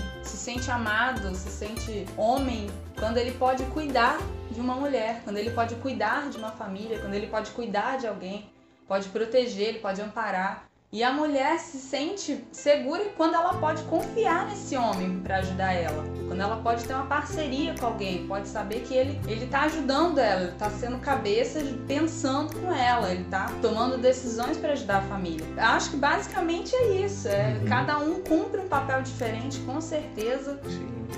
sente 0.47 0.71
amado, 0.71 1.35
se 1.35 1.49
sente 1.49 2.05
homem 2.15 2.69
quando 2.97 3.17
ele 3.17 3.31
pode 3.31 3.65
cuidar 3.65 4.17
de 4.49 4.61
uma 4.61 4.75
mulher, 4.75 5.19
quando 5.25 5.35
ele 5.35 5.49
pode 5.49 5.75
cuidar 5.75 6.29
de 6.29 6.37
uma 6.37 6.51
família, 6.51 6.99
quando 6.99 7.13
ele 7.13 7.27
pode 7.27 7.51
cuidar 7.51 7.97
de 7.97 8.07
alguém, 8.07 8.49
pode 8.87 9.09
proteger, 9.09 9.67
ele 9.67 9.79
pode 9.79 10.01
amparar. 10.01 10.66
E 10.89 11.03
a 11.03 11.11
mulher 11.11 11.59
se 11.59 11.77
sente 11.77 12.47
segura 12.49 13.03
quando 13.17 13.35
ela 13.35 13.55
pode 13.55 13.83
confiar 13.83 14.47
nesse 14.47 14.77
homem 14.77 15.19
para 15.19 15.39
ajudar 15.39 15.73
ela. 15.73 16.01
Quando 16.29 16.39
ela 16.39 16.55
pode 16.57 16.85
ter 16.85 16.93
uma 16.93 17.05
parceria 17.05 17.75
com 17.77 17.87
alguém, 17.87 18.25
pode 18.25 18.47
saber 18.47 18.81
que 18.81 18.93
ele 18.93 19.19
ele 19.27 19.47
tá 19.47 19.63
ajudando 19.63 20.17
ela, 20.17 20.43
ele 20.43 20.51
tá 20.53 20.69
sendo 20.69 20.97
cabeça 20.99 21.59
pensando 21.85 22.55
com 22.55 22.71
ela, 22.71 23.11
ele 23.11 23.25
tá 23.25 23.51
tomando 23.61 23.97
decisões 23.97 24.55
para 24.57 24.71
ajudar 24.71 24.99
a 24.99 25.01
família. 25.01 25.45
Acho 25.57 25.91
que 25.91 25.97
basicamente 25.97 26.73
é 26.73 27.05
isso, 27.05 27.27
é 27.27 27.57
Uhum. 27.57 27.65
cada 27.67 27.97
um 27.97 28.21
cumpre 28.21 28.61
um 28.61 28.67
papel 28.69 29.01
diferente, 29.01 29.59
com 29.59 29.81
certeza 29.81 30.59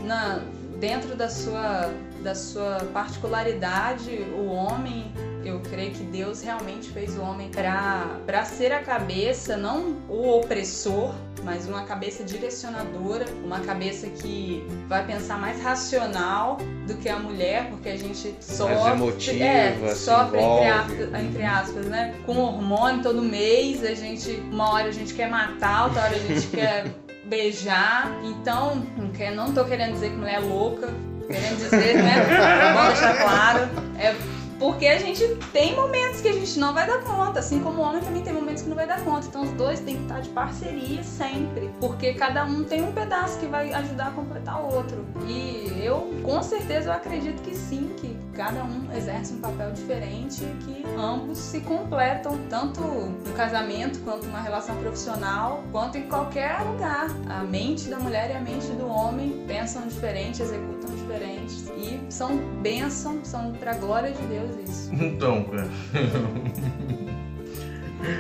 na 0.02 0.42
dentro 0.80 1.16
da 1.16 1.30
sua 1.30 1.94
da 2.24 2.34
sua 2.34 2.78
particularidade 2.94 4.10
o 4.36 4.46
homem 4.48 5.12
eu 5.44 5.60
creio 5.62 5.92
que 5.92 6.04
Deus 6.04 6.42
realmente 6.42 6.90
fez 6.90 7.18
o 7.18 7.22
homem 7.22 7.50
para 7.50 8.46
ser 8.46 8.72
a 8.72 8.80
cabeça, 8.80 9.56
não 9.56 9.98
o 10.10 10.38
opressor, 10.38 11.14
mas 11.44 11.68
uma 11.68 11.84
cabeça 11.84 12.24
direcionadora, 12.24 13.26
uma 13.44 13.60
cabeça 13.62 14.08
que 14.08 14.66
vai 14.88 15.06
pensar 15.06 15.38
mais 15.38 15.62
racional 15.62 16.58
do 16.86 16.96
que 16.96 17.08
a 17.08 17.18
mulher, 17.18 17.70
porque 17.70 17.90
a 17.90 17.98
gente 17.98 18.36
sofre, 18.42 18.92
emotiva, 18.92 19.44
é, 19.44 19.78
se 19.94 20.06
sofre 20.06 20.40
entre 20.40 20.68
aspas, 20.68 21.22
entre 21.22 21.44
aspas, 21.44 21.86
né? 21.86 22.14
Com 22.26 22.38
hormônio 22.38 23.02
todo 23.02 23.22
mês, 23.22 23.84
a 23.84 23.94
gente 23.94 24.32
uma 24.52 24.74
hora 24.74 24.90
a 24.90 24.92
gente 24.92 25.14
quer 25.14 25.30
matar, 25.30 25.86
outra 25.86 26.04
hora 26.04 26.16
a 26.16 26.20
gente 26.20 26.48
quer 26.54 26.88
beijar. 27.26 28.12
Então, 28.24 28.84
não 29.36 29.54
tô 29.54 29.64
querendo 29.64 29.94
dizer 29.94 30.10
que 30.10 30.18
mulher 30.18 30.36
é 30.36 30.40
louca, 30.40 30.94
querendo 31.28 31.58
dizer, 31.58 32.04
né? 32.04 32.26
Vamos 32.74 33.00
deixar 33.00 33.18
claro. 33.18 33.70
É 33.98 34.39
porque 34.60 34.88
a 34.88 35.00
gente 35.00 35.26
tem 35.54 35.74
momentos 35.74 36.20
que 36.20 36.28
a 36.28 36.34
gente 36.34 36.60
não 36.60 36.74
vai 36.74 36.86
dar 36.86 37.02
conta, 37.02 37.40
assim 37.40 37.62
como 37.62 37.82
o 37.82 37.82
homem 37.82 38.02
também 38.02 38.22
tem 38.22 38.34
momentos 38.34 38.62
que 38.62 38.70
não 38.70 38.76
vai 38.76 38.86
dar 38.86 39.02
conta. 39.06 39.26
Então 39.26 39.44
os 39.44 39.52
dois 39.52 39.80
têm 39.80 39.96
que 39.96 40.02
estar 40.04 40.20
de 40.20 40.30
parceria 40.30 41.02
sempre, 41.02 41.72
porque 41.80 42.14
cada 42.14 42.44
um 42.44 42.66
tem 42.66 42.84
um 42.84 42.92
pedaço 42.92 43.40
que 43.40 43.46
vai 43.46 43.74
ajudar 43.74 44.08
a 44.08 44.12
completar 44.12 44.62
o 44.62 44.76
outro. 44.76 45.06
E 45.26 45.80
eu, 45.82 46.14
com 46.22 46.44
certeza, 46.44 46.90
eu 46.90 46.94
acredito 46.94 47.42
que 47.42 47.56
sim, 47.56 47.94
que 47.98 48.19
cada 48.40 48.64
um 48.64 48.90
exerce 48.96 49.34
um 49.34 49.42
papel 49.42 49.74
diferente 49.74 50.40
que 50.64 50.86
ambos 50.98 51.38
se 51.38 51.60
completam, 51.60 52.40
tanto 52.50 52.80
no 52.80 53.34
casamento, 53.36 54.00
quanto 54.00 54.28
numa 54.28 54.40
relação 54.40 54.78
profissional, 54.78 55.62
quanto 55.74 55.98
em 55.98 56.04
qualquer 56.04 56.62
lugar. 56.62 57.10
A 57.28 57.44
mente 57.44 57.90
da 57.90 58.00
mulher 58.00 58.30
e 58.32 58.34
a 58.38 58.40
mente 58.40 58.68
do 58.68 58.88
homem 58.88 59.44
pensam 59.46 59.86
diferente, 59.90 60.42
executam 60.42 60.90
diferentes 60.96 61.70
e 61.76 62.00
são 62.10 62.38
bênção, 62.62 63.20
são 63.26 63.52
pra 63.52 63.74
glória 63.74 64.14
de 64.14 64.22
Deus 64.28 64.56
isso. 64.70 64.90
Então, 64.94 65.44
cara. 65.52 65.68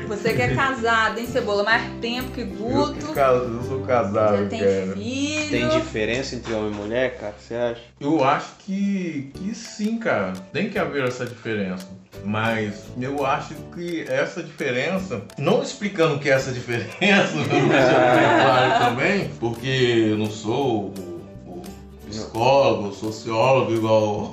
Você 0.07 0.33
que 0.33 0.41
é 0.41 0.53
casado, 0.55 1.19
hein, 1.19 1.25
Cebola? 1.27 1.63
Mais 1.63 1.83
tempo 2.01 2.31
que 2.31 2.41
Eu, 2.41 2.47
Guto, 2.47 2.93
que 3.07 3.13
ca- 3.13 3.31
eu 3.31 3.63
sou 3.63 3.79
casado, 3.81 4.43
já 4.43 4.49
tem 4.49 4.59
cara. 4.59 4.93
filho. 4.95 5.49
Tem 5.49 5.69
diferença 5.69 6.35
entre 6.35 6.53
homem 6.53 6.71
e 6.71 6.75
mulher, 6.75 7.17
cara? 7.17 7.33
Você 7.39 7.55
acha? 7.55 7.81
Eu 7.99 8.23
acho 8.23 8.47
que, 8.59 9.31
que 9.35 9.55
sim, 9.55 9.97
cara. 9.97 10.33
Tem 10.51 10.69
que 10.69 10.77
haver 10.77 11.05
essa 11.07 11.25
diferença. 11.25 11.87
Mas 12.25 12.83
eu 12.99 13.25
acho 13.25 13.53
que 13.73 14.01
essa 14.09 14.43
diferença, 14.43 15.21
não 15.37 15.63
explicando 15.63 16.15
o 16.15 16.19
que 16.19 16.29
é 16.29 16.33
essa 16.33 16.51
diferença, 16.51 17.33
claro 18.41 18.85
também, 18.85 19.29
porque 19.39 20.07
eu 20.11 20.17
não 20.17 20.29
sou 20.29 20.93
o, 20.97 21.49
o 21.49 21.61
psicólogo, 22.09 22.93
sociólogo 22.93 23.73
igual, 23.73 24.29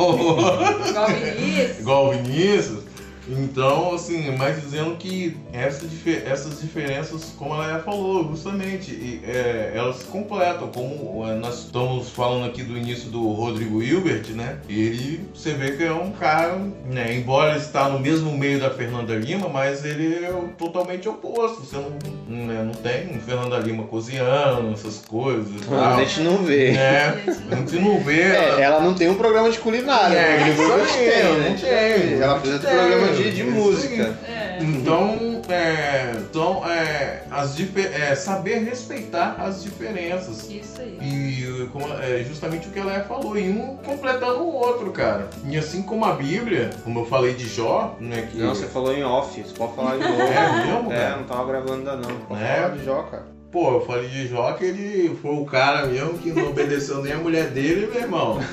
Igual 0.89 1.07
o 1.09 1.15
Vinícius. 1.15 1.79
igual 1.79 2.07
o 2.09 2.11
Vinícius. 2.13 2.86
Então, 3.29 3.95
assim, 3.95 4.31
mas 4.37 4.61
dizendo 4.61 4.97
que 4.97 5.37
essa, 5.53 5.87
essas 6.25 6.61
diferenças, 6.61 7.35
como 7.37 7.55
ela 7.55 7.69
já 7.69 7.79
falou, 7.81 8.29
justamente, 8.29 8.93
e, 8.93 9.21
é, 9.25 9.73
elas 9.75 9.97
se 9.97 10.05
completam. 10.05 10.69
Como 10.69 11.27
é, 11.27 11.35
nós 11.35 11.65
estamos 11.65 12.11
falando 12.11 12.47
aqui 12.47 12.63
do 12.63 12.77
início 12.77 13.11
do 13.11 13.33
Rodrigo 13.33 13.83
Hilbert, 13.83 14.31
né? 14.31 14.61
Ele, 14.69 15.25
você 15.35 15.55
vê 15.55 15.77
que 15.77 15.85
é 15.85 15.93
um 15.93 16.13
cara, 16.13 16.57
né? 16.85 17.17
Embora 17.17 17.51
ele 17.51 17.61
está 17.61 17.89
no 17.89 17.99
mesmo 17.99 18.37
meio 18.37 18.61
da 18.61 18.71
Fernanda 18.71 19.15
Lima, 19.15 19.49
mas 19.49 19.85
ele 19.85 20.25
é 20.25 20.33
totalmente 20.57 21.09
oposto. 21.09 21.65
Você 21.65 21.77
não, 21.77 21.99
né, 22.29 22.63
não 22.65 22.75
tem 22.75 23.21
Fernanda 23.21 23.57
Lima 23.59 23.85
cozinhando, 23.85 24.73
essas 24.73 24.99
coisas 25.07 25.47
e 25.49 25.75
A 25.75 25.97
gente 26.01 26.21
não 26.21 26.39
vê. 26.39 26.71
É, 26.73 27.15
a 27.51 27.55
gente 27.57 27.77
não 27.79 28.01
vê. 28.01 28.21
É, 28.23 28.61
ela 28.61 28.81
não 28.81 28.95
tem 28.95 29.09
um 29.09 29.15
programa 29.15 29.51
de 29.51 29.59
culinária, 29.59 30.17
É, 30.17 30.39
né? 30.39 30.51
isso 30.51 30.63
Ele 30.63 30.73
aí, 30.83 31.11
tem, 31.11 31.23
não 31.25 31.39
né? 31.39 31.57
tem. 31.61 32.23
Ela 32.23 32.37
apresenta 32.37 32.67
Tem. 32.67 32.77
programa 32.77 33.13
de, 33.13 33.31
de 33.33 33.45
música. 33.45 34.19
É. 34.29 34.36
Então, 34.61 35.43
é, 35.49 36.13
então 36.31 36.63
é, 36.69 37.23
as 37.31 37.57
é, 37.61 38.15
saber 38.15 38.59
respeitar 38.65 39.37
as 39.39 39.63
diferenças. 39.63 40.49
Isso 40.51 40.81
aí. 40.81 40.99
E 41.01 41.69
como- 41.73 41.93
é 41.95 42.25
justamente 42.25 42.69
o 42.69 42.71
que 42.71 42.79
ela 42.79 43.01
falou, 43.05 43.37
e 43.39 43.49
um 43.49 43.77
completando 43.77 44.41
o 44.41 44.55
outro, 44.55 44.91
cara. 44.93 45.29
E 45.45 45.57
assim 45.57 45.83
como 45.83 46.05
a 46.05 46.13
Bíblia, 46.13 46.71
como 46.85 47.01
eu 47.01 47.07
falei 47.07 47.35
de 47.35 47.47
Jó, 47.49 47.97
né? 48.01 48.29
Que 48.31 48.39
Não, 48.39 48.55
você 48.55 48.67
falou 48.67 48.93
em 48.95 49.03
off, 49.05 49.41
você 49.43 49.55
pode 49.55 49.75
falar 49.75 49.97
de 49.97 50.03
novo. 50.09 50.23
É 50.23 50.67
mesmo, 50.67 50.93
É, 50.93 50.97
cara? 50.97 51.17
não 51.17 51.25
tava 51.25 51.47
gravando 51.47 51.73
ainda 51.91 51.97
não. 51.97 52.17
Pode 52.21 52.43
É. 52.43 52.57
falar 52.57 52.69
de 52.77 52.85
Jó, 52.85 53.03
cara. 53.03 53.37
Pô, 53.53 53.73
eu 53.75 53.87
falei 53.87 54.09
de 54.09 54.27
Jó 54.29 54.53
que 54.53 54.65
ele 54.65 55.17
foi 55.23 55.31
o 55.35 55.45
cara 55.47 55.87
mesmo 55.87 56.19
que 56.19 56.31
não 56.33 56.49
obedeceu 56.51 57.03
nem 57.03 57.13
a 57.15 57.19
mulher 57.19 57.47
dele, 57.51 57.87
meu 57.93 58.03
irmão. 58.03 58.39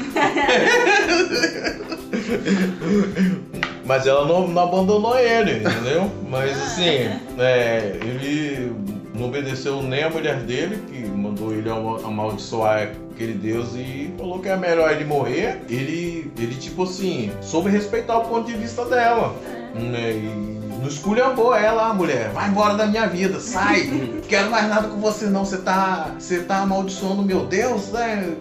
Mas 3.85 4.07
ela 4.07 4.25
não, 4.25 4.47
não 4.47 4.63
abandonou 4.63 5.17
ele, 5.17 5.57
entendeu? 5.57 6.09
Mas 6.29 6.51
assim, 6.61 7.09
é, 7.37 7.97
ele 8.01 8.73
não 9.13 9.27
obedeceu 9.27 9.81
nem 9.81 10.03
a 10.03 10.09
mulher 10.09 10.37
dele, 10.41 10.81
que 10.89 11.05
mandou 11.05 11.53
ele 11.53 11.69
ama- 11.69 11.99
amaldiçoar 12.05 12.91
aquele 13.11 13.33
Deus 13.33 13.75
e 13.75 14.13
falou 14.17 14.39
que 14.39 14.49
é 14.49 14.55
melhor 14.57 14.91
ele 14.91 15.05
morrer. 15.05 15.61
Ele, 15.69 16.31
ele 16.37 16.55
tipo 16.55 16.83
assim, 16.83 17.31
soube 17.41 17.69
respeitar 17.69 18.17
o 18.17 18.25
ponto 18.25 18.47
de 18.47 18.57
vista 18.57 18.85
dela. 18.85 19.35
Né? 19.75 20.11
E 20.11 20.59
não 20.79 20.87
esculhambou 20.87 21.55
ela, 21.55 21.89
a 21.89 21.93
mulher. 21.93 22.29
Vai 22.31 22.49
embora 22.49 22.75
da 22.75 22.87
minha 22.87 23.07
vida, 23.07 23.39
sai. 23.39 23.89
Quero 24.27 24.49
mais 24.49 24.67
nada 24.67 24.87
com 24.87 24.99
você 24.99 25.25
não. 25.25 25.45
Você 25.45 25.57
tá, 25.57 26.11
você 26.17 26.39
tá 26.39 26.57
amaldiçoando 26.57 27.21
meu 27.21 27.45
Deus, 27.45 27.89
né? 27.91 28.33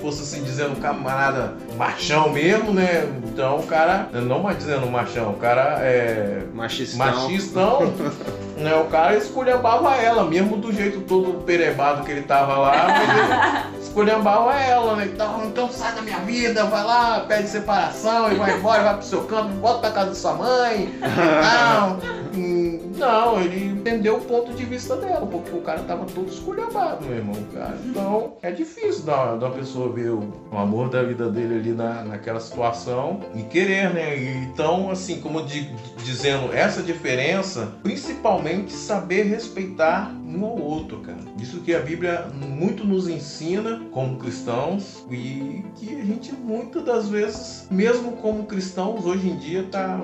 fosse 0.00 0.22
assim, 0.22 0.42
dizendo 0.42 0.80
camarada 0.80 1.54
machão 1.80 2.28
mesmo, 2.28 2.74
né? 2.74 3.08
Então 3.24 3.58
o 3.58 3.66
cara, 3.66 4.10
não 4.12 4.40
mais 4.40 4.58
dizendo 4.58 4.86
machão, 4.86 5.30
o 5.30 5.36
cara 5.36 5.78
é. 5.80 6.42
Machistão. 6.52 6.98
Machistão, 6.98 7.80
né? 8.58 8.76
O 8.76 8.84
cara 8.84 9.16
esculhambava 9.16 9.96
ela, 9.96 10.24
mesmo 10.24 10.58
do 10.58 10.70
jeito 10.70 11.00
todo 11.00 11.42
perebado 11.44 12.04
que 12.04 12.12
ele 12.12 12.22
tava 12.22 12.58
lá, 12.58 12.86
mas 12.86 13.08
ele 13.08 13.80
esculhambava 13.82 14.54
ela, 14.60 14.96
né? 14.96 15.08
Então, 15.10 15.42
então 15.46 15.70
sai 15.70 15.94
da 15.94 16.02
minha 16.02 16.18
vida, 16.18 16.64
vai 16.64 16.84
lá, 16.84 17.20
pede 17.20 17.48
separação 17.48 18.30
e 18.30 18.34
vai 18.34 18.58
embora, 18.58 18.82
vai 18.82 18.94
pro 18.96 19.06
seu 19.06 19.22
campo, 19.22 19.48
volta 19.54 19.80
pra 19.80 19.90
casa 19.90 20.08
da 20.10 20.14
sua 20.14 20.34
mãe. 20.34 20.94
Não, 21.00 21.98
não, 23.00 23.40
ele 23.40 23.70
entendeu 23.70 24.16
o 24.16 24.20
ponto 24.20 24.52
de 24.52 24.64
vista 24.64 24.94
dela, 24.96 25.26
porque 25.26 25.56
o 25.56 25.62
cara 25.62 25.80
tava 25.80 26.04
todo 26.04 26.28
esculhambado, 26.28 27.06
meu 27.06 27.16
irmão, 27.16 27.36
cara. 27.54 27.78
Então 27.84 28.34
é 28.42 28.50
difícil 28.50 29.04
da, 29.04 29.36
da 29.36 29.48
pessoa 29.48 29.90
ver 29.90 30.10
o, 30.10 30.30
o 30.52 30.58
amor 30.58 30.90
da 30.90 31.02
vida 31.02 31.30
dele 31.30 31.54
ali 31.54 31.69
na, 31.72 32.02
naquela 32.02 32.40
situação 32.40 33.20
e 33.34 33.42
querer, 33.42 33.92
né? 33.92 34.16
Então, 34.42 34.90
assim, 34.90 35.20
como 35.20 35.42
di- 35.42 35.70
dizendo, 36.02 36.52
essa 36.52 36.82
diferença, 36.82 37.74
principalmente 37.82 38.72
saber 38.72 39.22
respeitar 39.24 40.12
um 40.26 40.44
ao 40.44 40.58
outro, 40.58 40.98
cara. 40.98 41.18
Isso 41.40 41.60
que 41.60 41.74
a 41.74 41.80
Bíblia 41.80 42.26
muito 42.34 42.84
nos 42.84 43.08
ensina 43.08 43.80
como 43.90 44.16
cristãos 44.16 45.04
e 45.10 45.64
que 45.76 45.94
a 46.00 46.04
gente 46.04 46.32
muitas 46.32 46.84
das 46.84 47.08
vezes, 47.08 47.66
mesmo 47.70 48.12
como 48.12 48.44
cristãos, 48.44 49.04
hoje 49.04 49.28
em 49.28 49.36
dia 49.36 49.64
tá 49.70 50.00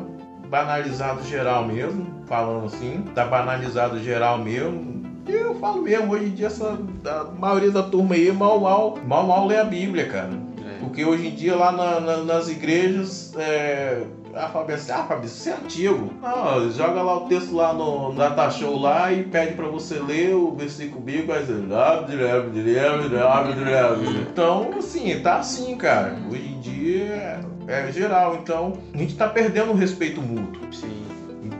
banalizado 0.49 1.25
geral 1.25 1.67
mesmo, 1.67 2.07
falando 2.27 2.67
assim, 2.67 3.03
tá 3.14 3.25
banalizado 3.25 3.99
geral 4.03 4.39
mesmo. 4.39 5.05
E 5.29 5.33
eu 5.33 5.57
falo 5.57 5.83
mesmo, 5.83 6.12
hoje 6.12 6.27
em 6.27 6.31
dia 6.35 6.47
essa, 6.47 6.79
a 7.05 7.25
maioria 7.25 7.71
da 7.71 7.83
turma 7.83 8.14
aí 8.14 8.31
mal 8.31 8.61
mal, 8.61 8.97
mal 9.05 9.27
mal 9.27 9.47
lê 9.47 9.59
a 9.59 9.64
Bíblia, 9.64 10.07
cara. 10.07 10.46
É. 10.97 11.05
Porque 11.05 11.05
hoje 11.05 11.27
em 11.27 11.35
dia 11.35 11.55
lá 11.55 11.73
na- 11.73 12.01
na- 12.01 12.17
nas 12.25 12.49
igrejas, 12.49 13.35
é, 13.37 14.03
a 14.35 14.49
Fábio 14.49 14.75
assim, 14.75 14.93
ah, 14.93 15.05
Fábio, 15.05 15.27
isso 15.27 15.47
é 15.49 15.53
antigo. 15.53 16.11
Ah, 16.23 16.57
joga 16.75 17.03
lá 17.03 17.17
o 17.17 17.29
texto 17.29 17.55
lá 17.55 17.75
no, 17.75 18.15
Data 18.15 18.51
Show 18.51 18.79
lá 18.81 19.13
e 19.13 19.23
pede 19.25 19.55
pra 19.55 19.67
você 19.69 19.99
ler 19.99 20.35
o 20.35 20.53
versículo 20.55 21.01
bíblico, 21.03 21.29
vai 21.29 21.41
dizer, 21.41 21.63
então, 24.31 24.71
assim, 24.79 25.21
tá 25.21 25.37
assim, 25.37 25.77
cara. 25.77 26.17
Hoje 26.31 26.47
em 26.49 26.61
dia 26.61 27.05
é, 27.69 27.89
é 27.89 27.93
geral, 27.93 28.37
então 28.37 28.73
a 28.95 28.97
gente 28.97 29.15
tá 29.17 29.29
perdendo 29.29 29.73
o 29.73 29.75
respeito 29.75 30.23
mútuo. 30.23 30.63
Sim. 30.73 31.06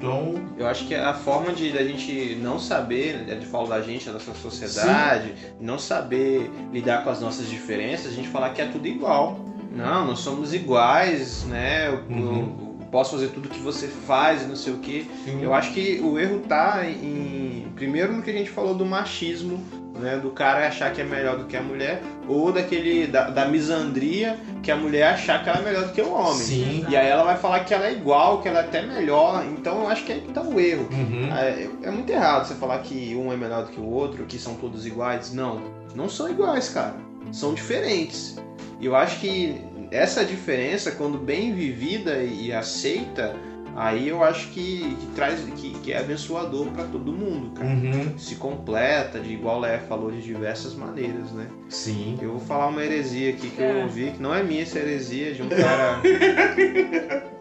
Então, 0.07 0.35
Eu 0.59 0.67
acho 0.67 0.87
que 0.87 0.95
a 0.95 1.13
forma 1.13 1.53
de 1.53 1.71
da 1.73 1.83
gente 1.85 2.37
não 2.41 2.59
saber, 2.59 3.25
né, 3.27 3.35
de 3.35 3.47
falar 3.47 3.79
da 3.79 3.83
gente, 3.83 4.07
da 4.07 4.13
nossa 4.15 4.33
sociedade, 4.35 5.35
não 5.61 5.79
saber 5.79 6.51
lidar 6.73 7.05
com 7.05 7.11
as 7.11 7.21
nossas 7.21 7.49
diferenças, 7.49 8.13
a 8.13 8.15
gente 8.15 8.29
falar 8.29 8.51
que 8.51 8.63
é 8.63 8.67
tudo 8.67 8.87
igual. 8.87 9.39
Não, 9.71 10.07
nós 10.07 10.21
somos 10.21 10.55
iguais, 10.55 11.45
né? 11.45 11.89
Eu, 11.89 12.05
Uhum. 12.09 12.66
Posso 12.97 13.11
fazer 13.11 13.29
tudo 13.29 13.51
que 13.51 13.61
você 13.61 13.89
faz 13.89 14.43
e 14.43 14.47
não 14.47 14.57
sei 14.57 14.73
o 14.73 14.79
quê. 14.79 15.05
Eu 15.39 15.53
acho 15.53 15.75
que 15.75 16.01
o 16.03 16.19
erro 16.19 16.41
tá 16.49 16.83
em. 16.87 17.71
Primeiro 17.75 18.11
no 18.11 18.23
que 18.23 18.31
a 18.31 18.33
gente 18.33 18.49
falou 18.49 18.75
do 18.75 18.87
machismo, 18.87 19.63
né? 19.99 20.17
Do 20.17 20.31
cara 20.31 20.67
achar 20.67 20.91
que 20.95 21.03
é 21.03 21.05
melhor 21.05 21.37
do 21.37 21.45
que 21.45 21.59
a 21.59 21.63
mulher, 21.63 22.03
ou 22.27 22.51
daquele. 22.51 23.07
da, 23.07 23.29
da 23.29 23.45
misandria, 23.45 24.41
que 24.63 24.71
a 24.71 24.77
mulher 24.77 25.09
achar 25.09 25.45
que 25.45 25.51
ela 25.51 25.59
é 25.59 25.63
melhor 25.63 25.85
do 25.85 25.93
que 25.93 26.01
o 26.01 26.11
homem. 26.11 26.41
Sim. 26.41 26.87
E 26.89 26.97
aí 26.97 27.07
ela 27.07 27.23
vai 27.23 27.37
falar 27.37 27.61
que 27.65 27.75
ela 27.75 27.87
é 27.87 27.93
igual, 27.93 28.41
que 28.41 28.49
ela 28.49 28.61
é 28.61 28.63
até 28.63 28.81
melhor. 28.81 29.45
Então 29.45 29.83
eu 29.83 29.89
acho 29.89 30.03
que 30.03 30.13
aí 30.13 30.23
que 30.23 30.33
tá 30.33 30.41
o 30.41 30.59
erro. 30.59 30.89
Uhum. 30.91 31.37
É, 31.37 31.69
é 31.83 31.91
muito 31.91 32.11
errado 32.11 32.49
você 32.49 32.55
falar 32.55 32.79
que 32.79 33.15
um 33.15 33.31
é 33.31 33.37
melhor 33.37 33.65
do 33.67 33.73
que 33.73 33.79
o 33.79 33.85
outro, 33.85 34.25
que 34.25 34.39
são 34.39 34.55
todos 34.55 34.87
iguais. 34.87 35.35
Não, 35.35 35.61
não 35.95 36.09
são 36.09 36.31
iguais, 36.31 36.71
cara. 36.71 36.95
São 37.31 37.53
diferentes. 37.53 38.39
E 38.81 38.87
eu 38.87 38.97
acho 38.97 39.21
que 39.21 39.61
essa 39.91 40.25
diferença, 40.25 40.91
quando 40.93 41.19
bem 41.19 41.55
vivida 41.55 42.23
e 42.23 42.53
aceita, 42.53 43.35
aí 43.75 44.09
eu 44.09 44.23
acho 44.25 44.49
que, 44.49 44.97
que 44.99 45.07
traz, 45.15 45.41
que, 45.57 45.71
que 45.71 45.93
é 45.93 45.99
abençoador 45.99 46.67
para 46.69 46.85
todo 46.85 47.13
mundo, 47.13 47.51
cara. 47.55 47.69
Uhum. 47.69 48.19
Se 48.19 48.37
completa, 48.37 49.19
de 49.21 49.33
igual 49.33 49.61
Léa 49.61 49.81
falou, 49.89 50.11
de 50.11 50.21
diversas 50.23 50.75
maneiras, 50.75 51.31
né? 51.33 51.47
Sim. 51.69 52.17
Eu 52.21 52.31
vou 52.33 52.41
falar 52.41 52.69
uma 52.69 52.83
heresia 52.83 53.31
aqui 53.31 53.51
que 53.51 53.63
É. 53.63 53.73
eu 53.73 53.83
ouvi, 53.83 54.11
que 54.13 54.23
não 54.23 54.35
é 54.35 54.43
minha 54.43 54.63
essa 54.63 54.79
heresia, 54.79 55.33
de 55.35 55.43
um 55.43 55.49
cara. 55.49 56.01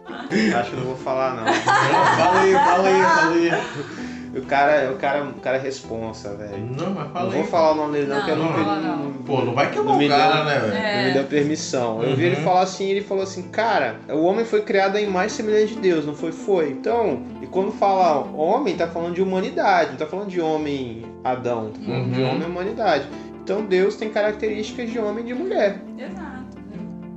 Acho 0.58 0.70
que 0.70 0.76
eu 0.76 0.80
não 0.80 0.86
vou 0.88 0.96
falar, 0.96 1.34
não. 1.36 1.44
Fala 1.52 2.40
aí, 2.40 2.52
fala 2.52 2.88
aí, 2.88 3.02
fala 3.02 3.34
aí. 3.34 4.05
O 4.36 4.42
cara, 4.42 4.90
o 4.92 4.96
cara, 4.96 5.24
o 5.24 5.34
cara 5.40 5.56
é 5.56 5.60
responsa, 5.60 6.34
velho. 6.36 6.58
Não, 6.78 6.90
mas 6.90 7.10
fala 7.10 7.24
Não 7.26 7.32
aí. 7.32 7.38
vou 7.40 7.44
falar 7.50 7.72
o 7.72 7.74
nome 7.74 7.92
dele 7.94 8.06
não, 8.06 8.14
Não, 8.16 8.20
porque 8.24 8.30
eu 8.32 8.36
não, 8.36 8.52
não 8.52 8.82
não. 8.82 8.96
não- 9.04 9.12
Pô, 9.22 9.40
não 9.42 9.54
vai 9.54 9.70
queimar 9.70 9.92
Não 9.92 9.98
me 9.98 10.06
o 10.06 10.08
cara, 10.10 10.34
deu- 10.36 10.44
né, 10.44 10.58
velho? 10.58 10.74
É. 10.76 10.96
não 10.98 11.04
me 11.08 11.12
deu 11.14 11.24
permissão. 11.24 12.02
Eu 12.02 12.14
vi 12.14 12.24
ele 12.24 12.36
Uhum. 12.36 12.42
falar 12.42 12.60
assim, 12.62 12.84
ele 12.88 13.00
falou 13.00 13.22
assim, 13.24 13.42
cara, 13.44 13.96
o 14.10 14.22
homem 14.24 14.44
foi 14.44 14.60
criado 14.62 14.98
em 14.98 15.06
mais 15.06 15.32
semelhante 15.32 15.74
de 15.74 15.80
Deus, 15.80 16.04
não 16.06 16.14
foi? 16.14 16.32
Foi. 16.32 16.70
Então, 16.70 17.22
e 17.40 17.46
quando 17.46 17.72
fala 17.72 18.26
homem, 18.34 18.76
tá 18.76 18.86
falando 18.86 19.14
de 19.14 19.22
humanidade, 19.22 19.90
não 19.90 19.96
tá 19.96 20.06
falando 20.06 20.28
de 20.28 20.40
homem 20.40 21.04
Adão, 21.24 21.70
tá 21.70 21.80
falando 21.84 22.12
de 22.12 22.20
Uhum. 22.20 22.30
homem 22.30 22.46
humanidade. 22.46 23.08
Então 23.42 23.64
Deus 23.64 23.96
tem 23.96 24.10
características 24.10 24.90
de 24.90 24.98
homem 24.98 25.24
e 25.24 25.26
de 25.28 25.34
mulher. 25.34 25.80
Exato. 25.98 26.56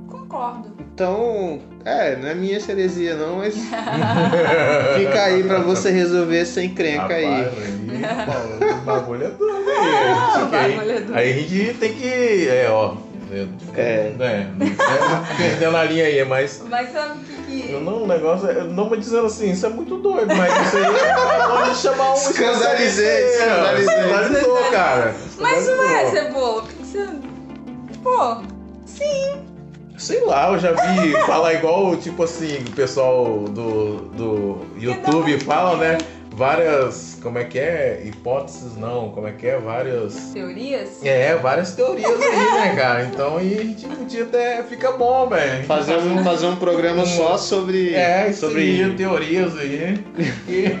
Concordo. 0.08 0.70
Então, 1.00 1.58
é, 1.82 2.14
não 2.14 2.28
é 2.28 2.34
minha 2.34 2.58
heresia 2.58 3.14
não, 3.14 3.36
mas 3.36 3.54
fica 4.98 5.22
aí 5.22 5.42
pra 5.42 5.60
você 5.60 5.90
resolver 5.90 6.36
essa 6.36 6.62
encrenca 6.62 7.14
aí. 7.14 7.24
Aí, 7.24 8.70
o 8.70 8.80
bagulho 8.84 9.24
é 9.24 9.30
doido 9.30 9.64
aí. 10.52 10.78
Aí- 10.78 10.90
é. 10.90 11.04
Aí 11.14 11.30
a 11.30 11.34
gente 11.36 11.74
tem 11.78 11.94
que. 11.94 12.48
É, 12.50 12.68
ó. 12.68 12.96
É. 13.32 13.46
É. 13.80 14.12
é, 14.20 14.24
é 14.24 14.46
perdendo 15.38 15.74
a 15.78 15.84
linha 15.84 16.04
aí, 16.04 16.22
mas. 16.26 16.62
Mas 16.68 16.92
sabe 16.92 17.18
o 17.18 17.22
que 17.24 17.62
que... 17.62 17.72
Eu 17.72 17.80
não, 17.80 18.02
o 18.02 18.06
negócio 18.06 18.50
é. 18.50 18.62
Não 18.64 18.90
me 18.90 18.98
dizendo 18.98 19.24
assim, 19.24 19.52
isso 19.52 19.64
é 19.64 19.70
muito 19.70 19.96
doido, 19.96 20.36
mas 20.36 20.66
isso 20.66 20.76
aí 20.76 20.84
é 20.84 21.48
pode 21.48 21.78
chamar 21.78 22.10
um. 22.10 22.14
Escandalizei, 22.14 23.26
escandalizei. 23.36 23.94
Escandalizou, 23.94 24.58
cara. 24.70 25.14
Mas 25.38 25.66
não 25.66 25.82
é. 25.82 26.10
Cebola. 26.10 26.60
porque 26.60 26.84
Você... 26.84 27.08
Pô, 28.02 28.42
Sei 30.00 30.24
lá, 30.24 30.50
eu 30.50 30.58
já 30.58 30.72
vi 30.72 31.12
falar 31.26 31.52
igual, 31.52 31.94
tipo 31.94 32.22
assim, 32.22 32.56
o 32.66 32.70
pessoal 32.72 33.44
do, 33.44 33.96
do 34.16 34.58
YouTube 34.78 35.38
fala, 35.40 35.76
né? 35.76 35.98
Várias. 36.44 37.18
Como 37.22 37.38
é 37.38 37.44
que 37.44 37.58
é? 37.58 38.00
Hipóteses 38.02 38.74
não, 38.74 39.10
como 39.10 39.26
é 39.28 39.32
que 39.32 39.46
é? 39.46 39.58
Várias. 39.58 40.14
teorias? 40.32 41.04
É, 41.04 41.36
várias 41.36 41.74
teorias 41.74 42.18
aí, 42.18 42.30
né, 42.30 42.74
cara? 42.76 43.04
Então 43.04 43.36
aí 43.36 43.58
a 43.58 43.62
gente 43.62 43.86
podia 43.86 44.22
até. 44.22 44.62
Fica 44.62 44.92
bom, 44.92 45.28
velho. 45.28 45.64
Fazer 45.64 45.98
um, 45.98 46.24
fazer 46.24 46.46
um 46.46 46.56
programa 46.56 47.04
só 47.04 47.36
sobre. 47.36 47.94
É, 47.94 48.32
sobre 48.32 48.60
aí, 48.62 48.94
teorias 48.96 49.54
aí. 49.58 50.02
E- 50.48 50.70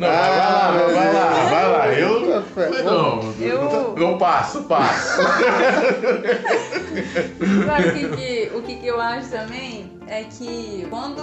não, 0.00 0.08
Ah, 0.08 0.10
vai 0.10 0.36
lá, 0.38 0.72
meu 0.76 0.90
vai 0.96 1.12
lá, 1.12 1.30
vai 1.44 1.70
lá. 1.70 1.92
Eu. 1.94 2.42
Não, 2.84 3.32
Eu- 3.40 3.94
eu 3.96 4.18
passo, 4.18 4.62
passo. 4.64 5.22
Sabe 7.64 7.88
o 7.88 7.92
que, 7.92 8.08
que- 8.16 8.50
o 8.56 8.62
que, 8.62 8.74
que 8.76 8.86
eu 8.88 9.00
acho 9.00 9.28
também? 9.30 9.95
É 10.08 10.22
que 10.24 10.86
quando 10.88 11.20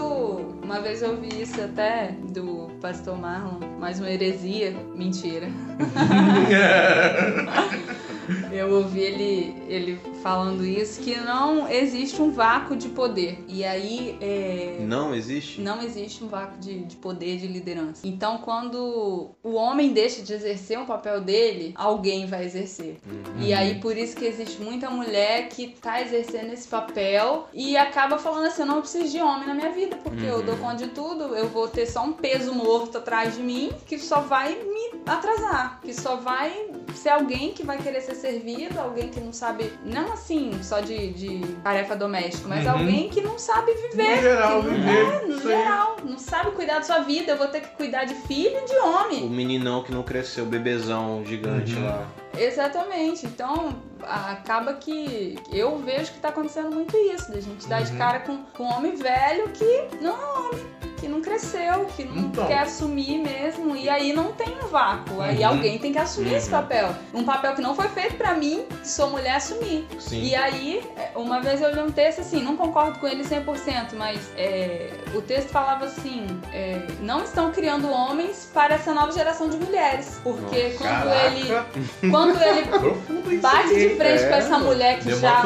uma 0.63 0.81
vez 0.81 1.01
eu 1.01 1.11
ouvi 1.11 1.41
isso 1.41 1.59
até 1.61 2.11
do 2.31 2.69
pastor 2.81 3.17
Marlon, 3.17 3.59
mais 3.79 3.99
uma 3.99 4.09
heresia, 4.09 4.71
mentira. 4.93 5.47
Eu 8.51 8.71
ouvi 8.75 9.01
ele, 9.01 9.55
ele 9.67 9.99
falando 10.21 10.65
isso, 10.65 11.01
que 11.01 11.15
não 11.17 11.67
existe 11.67 12.21
um 12.21 12.31
vácuo 12.31 12.75
de 12.75 12.87
poder. 12.89 13.43
E 13.49 13.65
aí 13.65 14.17
é, 14.21 14.77
Não 14.81 15.13
existe? 15.13 15.59
não 15.59 15.81
existe 15.81 16.23
um 16.23 16.27
vácuo 16.27 16.57
de, 16.59 16.83
de 16.85 16.95
poder 16.95 17.37
de 17.37 17.47
liderança. 17.47 18.07
Então, 18.07 18.37
quando 18.37 19.31
o 19.43 19.53
homem 19.55 19.91
deixa 19.91 20.21
de 20.21 20.31
exercer 20.33 20.79
um 20.79 20.85
papel 20.85 21.19
dele, 21.19 21.73
alguém 21.75 22.25
vai 22.25 22.45
exercer. 22.45 22.97
E 23.39 23.53
aí, 23.53 23.79
por 23.79 23.97
isso 23.97 24.15
que 24.15 24.25
existe 24.25 24.61
muita 24.61 24.89
mulher 24.89 25.49
que 25.49 25.67
tá 25.81 26.01
exercendo 26.01 26.53
esse 26.53 26.67
papel 26.67 27.47
e 27.53 27.75
acaba 27.75 28.17
falando 28.17 28.45
assim: 28.45 28.63
não 28.73 28.81
preciso 28.81 29.09
de 29.11 29.19
homem 29.21 29.47
na 29.47 29.53
minha 29.53 29.71
vida, 29.71 29.95
porque 30.03 30.25
eu 30.25 30.37
Uhum. 30.37 30.45
dou 30.45 30.57
conta 30.57 30.75
de 30.77 30.87
tudo, 30.87 31.35
eu 31.35 31.47
vou 31.49 31.67
ter 31.67 31.85
só 31.85 32.03
um 32.03 32.13
peso 32.13 32.53
morto 32.53 32.97
atrás 32.97 33.35
de 33.35 33.41
mim 33.41 33.71
que 33.85 33.97
só 33.99 34.19
vai 34.21 34.55
me 34.55 34.99
atrasar, 35.05 35.79
que 35.81 35.93
só 35.93 36.15
vai 36.15 36.67
ser 36.95 37.09
alguém 37.09 37.51
que 37.53 37.63
vai 37.63 37.77
querer 37.77 38.01
ser 38.01 38.15
servido, 38.15 38.79
alguém 38.79 39.09
que 39.09 39.19
não 39.19 39.33
sabe, 39.33 39.71
não 39.83 40.13
assim, 40.13 40.51
só 40.63 40.79
de, 40.79 41.13
de 41.13 41.39
tarefa 41.63 41.95
doméstica, 41.95 42.47
mas 42.47 42.65
Uhum. 42.65 42.71
alguém 42.71 43.09
que 43.09 43.21
não 43.21 43.37
sabe 43.39 43.73
viver. 43.73 44.15
No 44.17 44.21
geral, 44.21 44.61
que 44.61 44.67
não- 44.67 44.73
viver, 44.75 44.89
É, 44.89 45.25
no 45.25 45.33
aí. 45.35 45.41
geral. 45.41 45.97
Não 46.03 46.17
sabe 46.17 46.51
cuidar 46.51 46.75
da 46.79 46.83
sua 46.83 46.99
vida. 46.99 47.31
Eu 47.31 47.37
vou 47.37 47.47
ter 47.47 47.61
que 47.61 47.69
cuidar 47.75 48.03
de 48.05 48.13
filho 48.13 48.57
e 48.57 48.65
de 48.65 48.73
O 48.73 48.85
homem. 48.87 49.29
meninão 49.29 49.83
que 49.83 49.91
não 49.91 50.03
cresceu, 50.03 50.43
o 50.43 50.47
bebezão 50.47 51.23
gigante 51.25 51.73
Uhum. 51.75 51.85
lá. 51.85 52.07
Exatamente. 52.37 53.25
Então, 53.25 53.75
acaba 54.01 54.73
que 54.73 55.37
eu 55.51 55.77
vejo 55.77 56.11
que 56.11 56.19
tá 56.19 56.29
acontecendo 56.29 56.71
muito 56.71 56.95
isso, 56.97 57.31
da 57.31 57.39
gente 57.39 57.67
dar 57.67 57.81
de 57.83 57.91
Uhum. 57.91 57.97
cara 57.97 58.19
com, 58.21 58.37
com 58.57 58.63
um 58.63 58.73
homem 58.73 58.95
velho 58.95 59.49
que 59.49 59.87
não 60.01 60.11
é 60.17 60.25
homem, 60.39 60.65
que 61.03 61.09
não 61.09 61.19
cresceu, 61.21 61.85
que 61.97 62.05
não 62.05 62.15
Então. 62.17 62.47
quer 62.47 62.59
assumir 62.59 63.17
mesmo. 63.19 63.75
E 63.75 63.89
aí 63.89 64.13
não 64.13 64.31
tem 64.31 64.47
um 64.63 64.67
vácuo. 64.67 65.21
Aí 65.21 65.39
Uhum. 65.39 65.47
alguém 65.47 65.77
tem 65.77 65.91
que 65.91 65.99
assumir 65.99 66.35
esse 66.35 66.45
Uhum. 66.45 66.61
papel. 66.61 66.95
Um 67.13 67.25
papel 67.25 67.53
que 67.55 67.61
não 67.61 67.75
foi 67.75 67.89
feito 67.89 68.15
pra 68.15 68.33
mim, 68.35 68.63
que 68.81 68.87
sou 68.87 69.09
mulher, 69.09 69.35
assumir. 69.35 69.85
Sim. 69.99 70.21
E 70.23 70.33
aí, 70.33 70.81
é, 70.95 71.11
uma 71.17 71.41
vez 71.41 71.61
eu 71.61 71.71
li 71.73 71.81
um 71.81 71.91
texto 71.91 72.21
assim, 72.21 72.41
não 72.41 72.55
concordo 72.55 72.99
com 72.99 73.07
ele 73.07 73.23
100%, 73.25 73.95
mas 73.97 74.17
é, 74.37 74.91
o 75.13 75.21
texto 75.21 75.49
falava 75.49 75.83
assim: 75.85 76.25
é, 76.53 76.87
não 77.01 77.23
estão 77.25 77.51
criando 77.51 77.89
homens 77.91 78.49
para 78.53 78.75
essa 78.75 78.93
nova 78.93 79.11
geração 79.11 79.49
de 79.49 79.57
mulheres. 79.57 80.21
Porque 80.23 80.75
quando 80.77 80.89
Caraca. 81.03 81.25
ele, 81.25 82.09
quando 82.09 82.41
ele 82.41 83.37
bate 83.41 83.73
de 83.75 83.95
frente 83.97 84.23
é, 84.23 84.29
com 84.29 84.35
essa 84.35 84.57
mulher 84.57 84.99
que 84.99 85.13
já, 85.15 85.41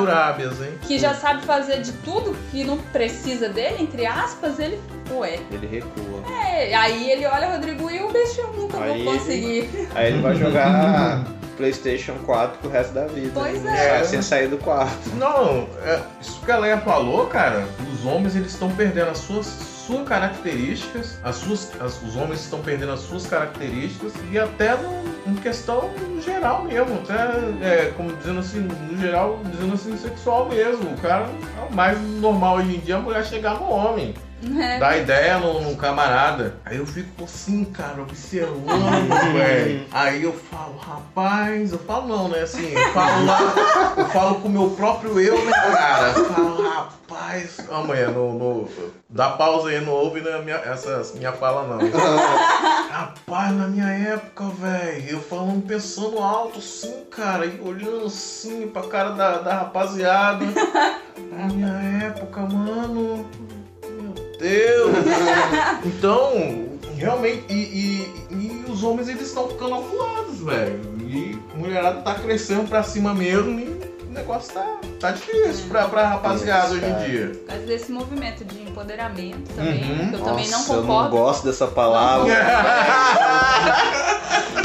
que 0.83 0.99
já 0.99 1.15
sabe 1.15 1.41
fazer 1.45 1.81
de 1.81 1.93
tudo, 1.93 2.35
que 2.51 2.63
não 2.63 2.77
precisa 2.77 3.49
dele, 3.49 3.77
entre 3.81 4.05
aspas, 4.05 4.59
ele, 4.59 4.79
ué. 5.11 5.39
Ele 5.51 5.67
recua. 5.67 6.23
É, 6.43 6.73
aí 6.75 7.11
ele 7.11 7.25
olha 7.25 7.51
Rodrigo 7.51 7.89
e 7.89 8.01
o 8.01 8.11
bicho, 8.11 8.41
eu 8.41 8.53
nunca 8.53 8.79
Aí 8.79 9.03
vou 9.03 9.13
conseguir. 9.13 9.69
Aí 9.95 10.07
ele 10.11 10.21
vai 10.21 10.35
jogar 10.35 11.25
PlayStation 11.57 12.13
4 12.25 12.59
pro 12.59 12.69
resto 12.69 12.93
da 12.93 13.07
vida. 13.07 13.31
Pois 13.33 13.61
né? 13.63 13.99
é. 13.99 14.03
Sem 14.03 14.21
sair 14.21 14.47
do 14.47 14.57
quarto. 14.57 15.09
Não, 15.15 15.67
é, 15.83 15.99
isso 16.21 16.39
que 16.43 16.51
a 16.51 16.57
Leia 16.57 16.77
falou, 16.77 17.25
cara, 17.27 17.65
os 17.93 18.05
homens 18.05 18.35
eles 18.35 18.51
estão 18.51 18.69
perdendo 18.71 19.09
as 19.09 19.17
suas, 19.19 19.45
suas 19.45 20.07
características, 20.07 21.17
as 21.23 21.35
suas, 21.37 21.71
as- 21.81 22.01
os 22.03 22.15
homens 22.15 22.41
estão 22.41 22.59
perdendo 22.59 22.91
as 22.91 22.99
suas 22.99 23.25
características 23.25 24.13
e 24.31 24.37
até 24.37 24.75
no, 24.75 25.31
em 25.31 25.35
questão 25.35 25.89
geral 26.23 26.63
mesmo, 26.65 27.01
até 27.03 27.15
é, 27.65 27.93
como 27.95 28.13
dizendo 28.15 28.39
assim, 28.39 28.59
no 28.59 28.97
geral, 28.99 29.39
dizendo 29.45 29.73
assim, 29.73 29.97
sexual 29.97 30.47
mesmo. 30.49 30.91
O 30.93 30.97
cara 30.97 31.25
é 31.59 31.71
o 31.71 31.73
mais 31.73 31.99
normal 32.01 32.57
hoje 32.57 32.75
em 32.75 32.79
dia 32.79 32.97
a 32.97 32.99
mulher 32.99 33.25
chegar 33.25 33.55
no 33.55 33.69
homem. 33.69 34.13
Né? 34.41 34.77
Dá 34.79 34.97
ideia 34.97 35.39
num, 35.39 35.61
num 35.61 35.75
camarada. 35.75 36.57
Aí 36.65 36.77
eu 36.77 36.85
fico 36.85 37.23
assim, 37.23 37.65
cara, 37.65 38.01
observando, 38.01 39.07
velho. 39.33 39.85
Aí 39.91 40.23
eu 40.23 40.33
falo, 40.33 40.77
rapaz, 40.77 41.71
eu 41.71 41.79
falo 41.79 42.07
não, 42.07 42.27
né? 42.27 42.41
Assim, 42.41 42.71
eu 42.71 42.93
falo 42.93 43.25
lá, 43.25 43.93
eu 43.97 44.05
falo 44.09 44.35
com 44.35 44.47
o 44.47 44.51
meu 44.51 44.69
próprio 44.71 45.19
eu, 45.19 45.43
né, 45.43 45.51
cara? 45.51 46.09
Eu 46.09 46.25
falo, 46.25 46.69
rapaz. 46.69 47.57
Amanhã, 47.71 48.09
no, 48.09 48.33
no. 48.33 48.69
Dá 49.09 49.31
pausa 49.31 49.69
aí, 49.69 49.81
não 49.83 49.93
ouve 49.93 50.21
né, 50.21 50.39
minha, 50.43 50.57
essa 50.57 51.03
minha 51.15 51.31
fala, 51.31 51.63
não. 51.67 51.79
Rapaz, 52.89 53.53
na 53.53 53.67
minha 53.67 53.88
época, 53.88 54.45
velho, 54.49 55.09
eu 55.09 55.21
falando, 55.21 55.65
pensando 55.65 56.19
alto, 56.19 56.59
assim, 56.59 57.05
cara, 57.09 57.45
e 57.45 57.59
olhando 57.61 58.05
assim 58.05 58.67
pra 58.67 58.83
cara 58.83 59.09
da, 59.11 59.38
da 59.39 59.53
rapaziada. 59.59 60.45
Na 61.31 61.47
minha 61.47 62.07
época, 62.07 62.41
mano. 62.41 63.25
Deus! 64.39 64.91
Então, 65.85 66.67
realmente, 66.95 67.43
e, 67.49 67.53
e- 67.53 68.07
e 68.31 68.65
os 68.71 68.83
homens 68.83 69.07
eles 69.09 69.23
estão 69.27 69.47
ficando 69.47 69.75
aculados, 69.75 70.39
velho. 70.39 70.79
E 71.01 71.38
mulherada 71.55 72.01
tá 72.01 72.15
crescendo 72.15 72.67
pra 72.67 72.83
cima 72.83 73.13
mesmo 73.13 73.59
e 73.59 73.77
negócio 74.18 74.53
tá, 74.53 74.78
tá 74.99 75.11
difícil 75.11 75.65
pra, 75.70 75.88
pra 75.88 76.07
rapaziada 76.07 76.74
hoje 76.74 76.86
em 76.86 76.95
dia. 77.09 77.28
Por 77.30 77.45
causa 77.47 77.63
desse 77.65 77.91
movimento 77.91 78.43
de 78.45 78.61
empoderamento 78.61 79.53
também, 79.55 79.84
Uhum. 79.84 80.09
que 80.09 80.15
eu 80.15 80.20
também 80.22 80.47
não 80.49 80.59
Nossa, 80.59 80.74
eu 80.74 80.82
não 80.82 80.88
concordo. 80.88 81.09
gosto 81.18 81.43
dessa 81.45 81.68
palavra. 81.68 82.34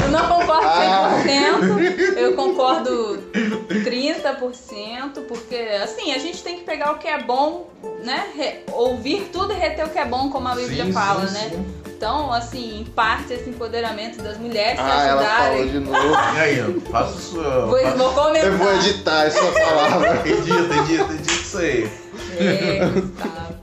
Eu 0.03 0.09
não 0.09 0.27
concordo 0.27 0.67
Ah. 0.67 1.23
100%, 1.25 2.17
eu 2.17 2.35
concordo 2.35 3.23
30%, 3.71 5.21
porque 5.27 5.55
assim, 5.83 6.11
a 6.13 6.17
gente 6.19 6.43
tem 6.43 6.57
que 6.57 6.63
pegar 6.63 6.91
o 6.91 6.97
que 6.97 7.07
é 7.07 7.21
bom, 7.23 7.69
né? 8.03 8.25
Re- 8.35 8.63
ouvir 8.73 9.29
tudo 9.31 9.53
e 9.53 9.55
reter 9.55 9.85
o 9.85 9.89
que 9.89 9.97
é 9.97 10.05
bom, 10.05 10.29
como 10.29 10.47
a 10.47 10.55
Bíblia 10.55 10.85
Sim, 10.85 10.91
fala, 10.93 11.25
sim, 11.27 11.33
né? 11.33 11.49
sim. 11.51 11.65
Então, 11.95 12.31
assim, 12.33 12.81
em 12.81 12.83
parte 12.85 13.33
esse 13.33 13.49
empoderamento 13.49 14.21
das 14.21 14.37
mulheres 14.37 14.79
se 14.79 14.85
Ah, 14.85 15.05
ela 15.07 15.23
falou 15.23 15.61
ajudarem. 15.61 15.69
de 15.71 15.79
novo. 15.79 16.13
E 16.35 16.39
aí, 16.39 16.81
faça 16.91 17.19
sua. 17.19 17.65
Vou, 17.67 17.79
faça- 17.79 17.95
vou 17.97 18.13
comentar. 18.13 18.49
Eu 18.51 18.57
vou 18.57 18.73
editar 18.75 19.23
essa 19.25 19.41
palavra. 19.51 20.21
Edita, 20.27 20.75
edita, 20.75 21.13
edita 21.13 21.31
isso 21.31 21.57
aí. 21.57 21.91
É, 22.37 22.79
Gustavo. 22.85 23.53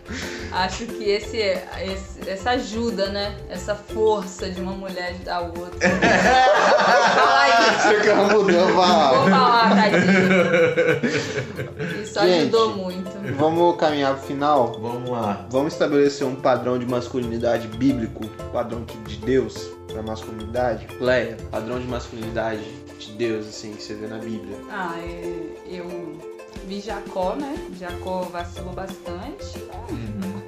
Acho 0.52 0.84
que 0.86 1.04
esse, 1.04 1.36
esse- 1.36 2.28
essa 2.28 2.50
ajuda, 2.50 3.08
né? 3.10 3.36
Essa 3.48 3.74
força 3.74 4.50
de 4.50 4.60
uma 4.60 4.72
mulher 4.72 5.10
ajudar 5.10 5.36
a 5.36 5.40
outra. 5.42 5.88
Fala 5.88 7.40
aí. 7.40 7.80
Você 7.80 8.00
que 8.00 8.08
ela 8.08 8.24
mudou 8.32 8.60
a 8.60 9.12
Vou 9.12 9.30
falar, 9.30 9.74
tadinho. 9.76 12.02
Isso 12.02 12.20
Gente. 12.20 12.40
ajudou 12.42 12.76
muito. 12.76 13.10
Vamos 13.36 13.76
caminhar 13.76 14.14
pro 14.16 14.26
final? 14.26 14.78
Vamos 14.80 15.10
lá. 15.10 15.46
Vamos 15.50 15.72
estabelecer 15.72 16.26
um 16.26 16.34
padrão 16.34 16.78
de 16.78 16.86
masculinidade 16.86 17.68
bíblico, 17.68 18.26
padrão 18.52 18.84
que- 18.84 18.96
de 18.98 19.16
Deus 19.18 19.68
pra 19.92 20.02
masculinidade? 20.02 20.86
Leia, 21.00 21.36
padrão 21.50 21.78
de 21.78 21.86
masculinidade 21.86 22.62
de 22.98 23.12
Deus, 23.12 23.48
assim, 23.48 23.72
que 23.72 23.82
você 23.82 23.94
vê 23.94 24.06
na 24.06 24.18
Bíblia. 24.18 24.56
Ah, 24.70 24.94
é, 24.98 25.32
eu 25.66 26.18
vi 26.66 26.80
Jacó, 26.80 27.34
né? 27.36 27.56
Jacó 27.78 28.22
vacilou 28.30 28.72
bastante. 28.72 29.58
O 29.88 30.39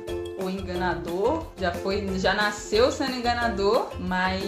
enganador, 0.62 1.46
já 1.58 1.72
foi, 1.72 2.18
já 2.18 2.34
nasceu 2.34 2.90
sendo 2.90 3.16
enganador, 3.16 3.90
mas 3.98 4.42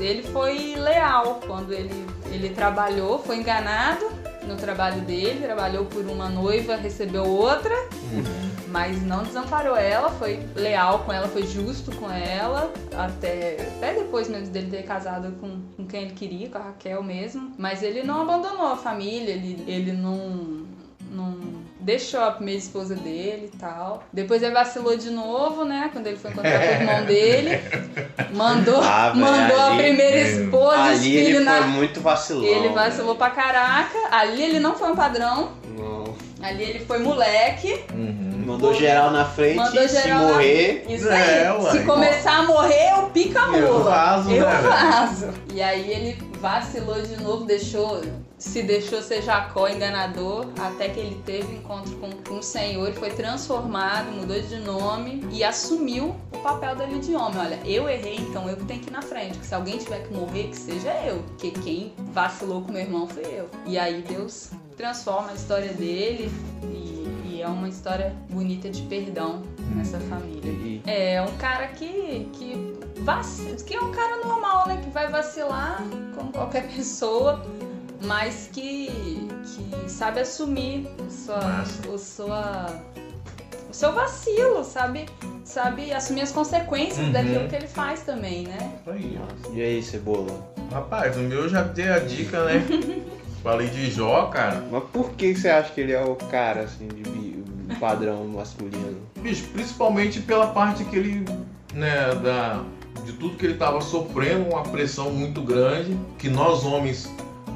ele 0.00 0.22
foi 0.24 0.74
leal 0.76 1.40
quando 1.46 1.72
ele, 1.72 2.06
ele 2.26 2.50
trabalhou, 2.50 3.18
foi 3.18 3.36
enganado 3.36 4.04
no 4.46 4.56
trabalho 4.56 5.00
dele, 5.02 5.40
trabalhou 5.40 5.84
por 5.86 6.04
uma 6.06 6.28
noiva, 6.28 6.76
recebeu 6.76 7.24
outra, 7.24 7.74
mas 8.68 9.02
não 9.02 9.24
desamparou 9.24 9.76
ela, 9.76 10.10
foi 10.10 10.40
leal 10.54 11.00
com 11.00 11.12
ela, 11.12 11.28
foi 11.28 11.46
justo 11.46 11.94
com 11.96 12.10
ela, 12.10 12.72
até, 12.96 13.56
até 13.76 13.94
depois 13.94 14.28
mesmo 14.28 14.52
dele 14.52 14.70
ter 14.70 14.82
casado 14.84 15.32
com, 15.40 15.60
com 15.76 15.86
quem 15.86 16.02
ele 16.02 16.14
queria, 16.14 16.48
com 16.48 16.58
a 16.58 16.62
Raquel 16.62 17.02
mesmo. 17.02 17.52
Mas 17.58 17.82
ele 17.82 18.02
não 18.02 18.22
abandonou 18.22 18.66
a 18.66 18.76
família, 18.76 19.32
ele, 19.32 19.64
ele 19.66 19.92
não, 19.92 20.66
não 21.10 21.55
deixou 21.86 22.20
a 22.20 22.32
primeira 22.32 22.58
esposa 22.58 22.96
dele 22.96 23.48
e 23.54 23.56
tal. 23.56 24.02
Depois 24.12 24.42
ele 24.42 24.52
vacilou 24.52 24.96
de 24.96 25.08
novo, 25.10 25.64
né? 25.64 25.88
Quando 25.92 26.08
ele 26.08 26.16
foi 26.16 26.32
encontrar 26.32 26.58
com 26.58 26.66
o 26.66 26.80
irmão 26.80 27.04
dele. 27.06 27.60
Mandou, 28.34 28.80
Ah, 28.82 29.10
velho, 29.10 29.24
mandou 29.24 29.56
a 29.60 29.66
ali- 29.66 29.82
primeira 29.84 30.16
é, 30.16 30.22
esposa, 30.22 30.76
os 30.76 30.88
Ali 31.00 31.16
ele 31.16 31.26
filhos 31.26 31.44
foi 31.44 31.60
na. 31.60 31.66
muito 31.68 32.00
vacilão. 32.00 32.44
Ele 32.44 32.68
vacilou 32.70 33.14
pra 33.14 33.30
caraca. 33.30 33.96
Ali 34.10 34.42
ele 34.42 34.58
não 34.58 34.74
foi 34.74 34.90
um 34.90 34.96
padrão. 34.96 35.52
Não. 35.78 36.12
Ali 36.42 36.64
ele 36.64 36.80
foi 36.84 36.98
moleque. 36.98 37.84
Uhum. 37.94 38.42
Mandou 38.46 38.74
geral 38.74 39.10
na 39.10 39.24
frente, 39.24 39.56
Mandou 39.56 39.88
se 39.88 40.02
geral 40.02 40.22
na- 40.22 40.28
morrer. 40.34 40.84
Isso 40.88 41.08
É, 41.08 41.48
aí. 41.48 41.56
uai. 41.60 41.72
Se 41.72 41.84
começar 41.84 42.38
a 42.38 42.42
morrer, 42.42 42.90
eu 42.96 43.02
pico 43.10 43.38
a 43.38 43.56
Eu 43.56 43.72
mula. 43.78 43.90
vazo, 43.90 44.30
eu 44.32 44.44
né, 44.44 44.56
velho? 44.56 44.68
vazo. 44.70 45.28
E 45.54 45.62
aí 45.62 45.90
ele 45.90 46.18
vacilou 46.40 47.00
de 47.00 47.16
novo, 47.22 47.44
deixou. 47.44 48.00
Se 48.46 48.62
deixou 48.62 49.02
ser 49.02 49.22
Jacó 49.22 49.68
enganador, 49.68 50.46
até 50.58 50.88
que 50.88 50.98
ele 51.00 51.20
teve 51.26 51.56
encontro 51.56 51.94
com, 51.96 52.10
com 52.26 52.38
o 52.38 52.42
Senhor 52.42 52.88
e 52.88 52.92
foi 52.94 53.10
transformado, 53.10 54.06
mudou 54.12 54.40
de 54.40 54.56
nome 54.60 55.26
e 55.30 55.44
assumiu 55.44 56.14
o 56.32 56.38
papel 56.38 56.74
dele 56.76 56.98
de 57.00 57.14
homem. 57.14 57.38
Olha, 57.38 57.58
eu 57.64 57.88
errei, 57.88 58.16
então 58.16 58.48
eu 58.48 58.56
que 58.56 58.64
tenho 58.64 58.80
que 58.80 58.88
ir 58.88 58.92
na 58.92 59.02
frente. 59.02 59.36
Que 59.38 59.46
se 59.46 59.54
alguém 59.54 59.76
tiver 59.78 60.06
que 60.06 60.14
morrer, 60.14 60.44
que 60.44 60.56
seja 60.56 60.90
eu. 61.04 61.18
Porque 61.24 61.50
quem 61.50 61.92
vacilou 62.12 62.62
com 62.62 62.72
meu 62.72 62.80
irmão 62.82 63.06
foi 63.06 63.24
eu. 63.24 63.50
E 63.66 63.76
aí 63.78 64.02
Deus 64.08 64.50
transforma 64.76 65.30
a 65.32 65.34
história 65.34 65.72
dele 65.74 66.30
e, 66.62 67.06
e 67.34 67.42
é 67.42 67.48
uma 67.48 67.68
história 67.68 68.14
bonita 68.30 68.70
de 68.70 68.82
perdão 68.82 69.42
nessa 69.74 69.98
família. 70.00 70.50
E- 70.52 70.82
É 70.86 71.20
um 71.20 71.36
cara 71.36 71.66
que 71.68 72.28
que, 72.32 72.78
vac... 73.02 73.24
que 73.66 73.74
é 73.74 73.80
um 73.80 73.90
cara 73.90 74.24
normal, 74.24 74.68
né? 74.68 74.80
Que 74.82 74.88
vai 74.90 75.10
vacilar 75.10 75.82
como 76.14 76.30
qualquer 76.32 76.68
pessoa, 76.68 77.42
mas 78.06 78.48
que, 78.52 78.88
que 79.44 79.90
sabe 79.90 80.20
assumir 80.20 80.88
sua, 81.10 81.38
Massa. 81.40 81.88
o, 81.88 81.98
sua, 81.98 82.66
o 83.70 83.74
seu 83.74 83.92
vacilo, 83.92 84.64
sabe? 84.64 85.06
Sabe 85.44 85.92
assumir 85.92 86.22
as 86.22 86.32
consequências 86.32 87.06
Uhum. 87.06 87.12
daquilo 87.12 87.48
que 87.48 87.56
ele 87.56 87.68
faz 87.68 88.00
também, 88.02 88.44
né? 88.46 88.72
Aí. 88.86 89.18
E 89.52 89.62
aí, 89.62 89.82
Cebola? 89.82 90.52
Rapaz, 90.72 91.16
o 91.16 91.20
meu 91.20 91.42
eu 91.44 91.48
já 91.48 91.62
dei 91.62 91.88
a 91.88 91.98
dica, 91.98 92.44
né? 92.44 92.64
Falei 93.42 93.68
de 93.68 93.90
Jó, 93.90 94.26
cara. 94.26 94.64
Mas 94.72 94.82
por 94.92 95.10
que 95.12 95.34
você 95.34 95.48
acha 95.48 95.72
que 95.72 95.80
ele 95.80 95.92
é 95.92 96.02
o 96.02 96.16
cara, 96.16 96.62
assim, 96.62 96.88
de 96.88 97.74
padrão 97.78 98.24
masculino? 98.26 98.98
Bicho, 99.20 99.44
principalmente 99.52 100.20
pela 100.20 100.48
parte 100.48 100.82
que 100.84 100.96
ele, 100.96 101.24
né, 101.72 102.12
da, 102.24 102.64
de 103.04 103.12
tudo 103.12 103.36
que 103.36 103.46
ele 103.46 103.54
tava 103.54 103.80
sofrendo, 103.80 104.48
uma 104.50 104.64
pressão 104.64 105.10
muito 105.10 105.40
grande, 105.42 105.96
que 106.18 106.28
nós 106.28 106.64
homens 106.64 107.08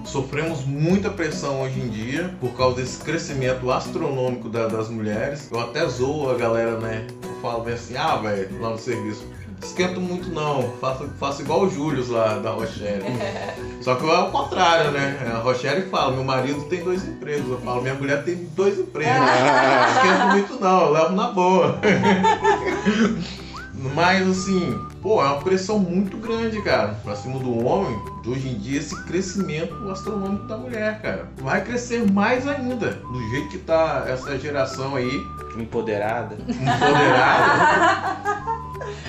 sofremos 0.05 0.64
muita 0.64 1.11
pressão 1.11 1.62
hoje 1.62 1.80
em 1.80 1.88
dia, 1.88 2.34
por 2.40 2.51
causa 2.53 2.76
desse 2.76 2.98
crescimento 2.98 3.70
astronômico 3.70 4.48
da- 4.48 4.66
das 4.68 4.88
mulheres. 4.88 5.48
Eu 5.51 5.61
até 5.61 5.86
zoo 5.88 6.30
a 6.30 6.34
galera, 6.34 6.78
né? 6.78 7.07
Eu 7.22 7.40
falo 7.42 7.62
bem 7.64 7.74
assim, 7.74 7.96
ah, 7.96 8.16
velho, 8.16 8.48
lá 8.61 8.70
no 8.70 8.78
serviço. 8.78 9.24
Esquento 9.62 10.01
muito 10.01 10.30
não, 10.30 10.72
faço, 10.80 11.07
faço 11.20 11.42
igual 11.42 11.64
o 11.64 11.70
Júlio 11.70 12.03
lá 12.11 12.38
da 12.38 12.51
Rochelle. 12.51 13.05
Só 13.82 13.94
que 13.94 14.09
é 14.09 14.18
o 14.18 14.30
contrário, 14.30 14.90
né? 14.90 15.18
A 15.34 15.38
Rochelle 15.38 15.82
fala, 15.90 16.12
meu 16.12 16.24
marido 16.24 16.62
tem 16.64 16.82
dois 16.82 17.05
empregos. 17.07 17.51
Eu 17.51 17.59
falo, 17.61 17.82
minha 17.82 17.94
mulher 17.94 18.24
tem 18.24 18.36
dois 18.57 18.78
empregos. 18.78 19.12
Esquento 19.96 20.26
muito 20.30 20.61
não, 20.61 20.86
eu 20.86 20.92
levo 20.92 21.12
na 21.14 21.30
boa. 21.30 21.78
Mas 23.95 24.28
assim, 24.28 24.78
pô, 25.01 25.22
é 25.22 25.26
uma 25.26 25.41
pressão 25.41 25.78
muito 25.78 26.18
grande, 26.18 26.61
cara, 26.62 26.89
pra 27.03 27.16
cima 27.16 27.39
do 27.39 27.64
homem. 27.64 27.99
De 28.22 28.28
hoje 28.28 28.49
em 28.49 28.59
dia, 28.59 28.78
esse 28.78 28.95
crescimento 29.05 29.74
astronômico 29.91 30.47
da 30.47 30.57
mulher, 30.57 31.01
cara. 31.01 31.28
Vai 31.39 31.64
crescer 31.64 32.11
mais 32.11 32.47
ainda. 32.47 32.91
Do 32.91 33.28
jeito 33.31 33.49
que 33.49 33.59
tá 33.59 34.05
essa 34.07 34.39
geração 34.39 34.97
aí. 34.97 35.11
Empoderada. 35.57 36.37
Empoderada. 36.47 38.31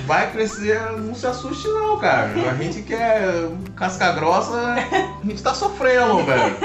vai 0.08 0.32
crescer, 0.32 0.80
não 1.00 1.14
se 1.14 1.28
assuste 1.28 1.68
não, 1.68 1.98
cara. 1.98 2.32
A 2.50 2.54
gente 2.56 2.82
quer 2.82 3.50
casca 3.76 4.12
grossa, 4.14 4.76
a 5.22 5.26
gente 5.26 5.42
tá 5.44 5.54
sofrendo, 5.54 6.24
velho. 6.24 6.56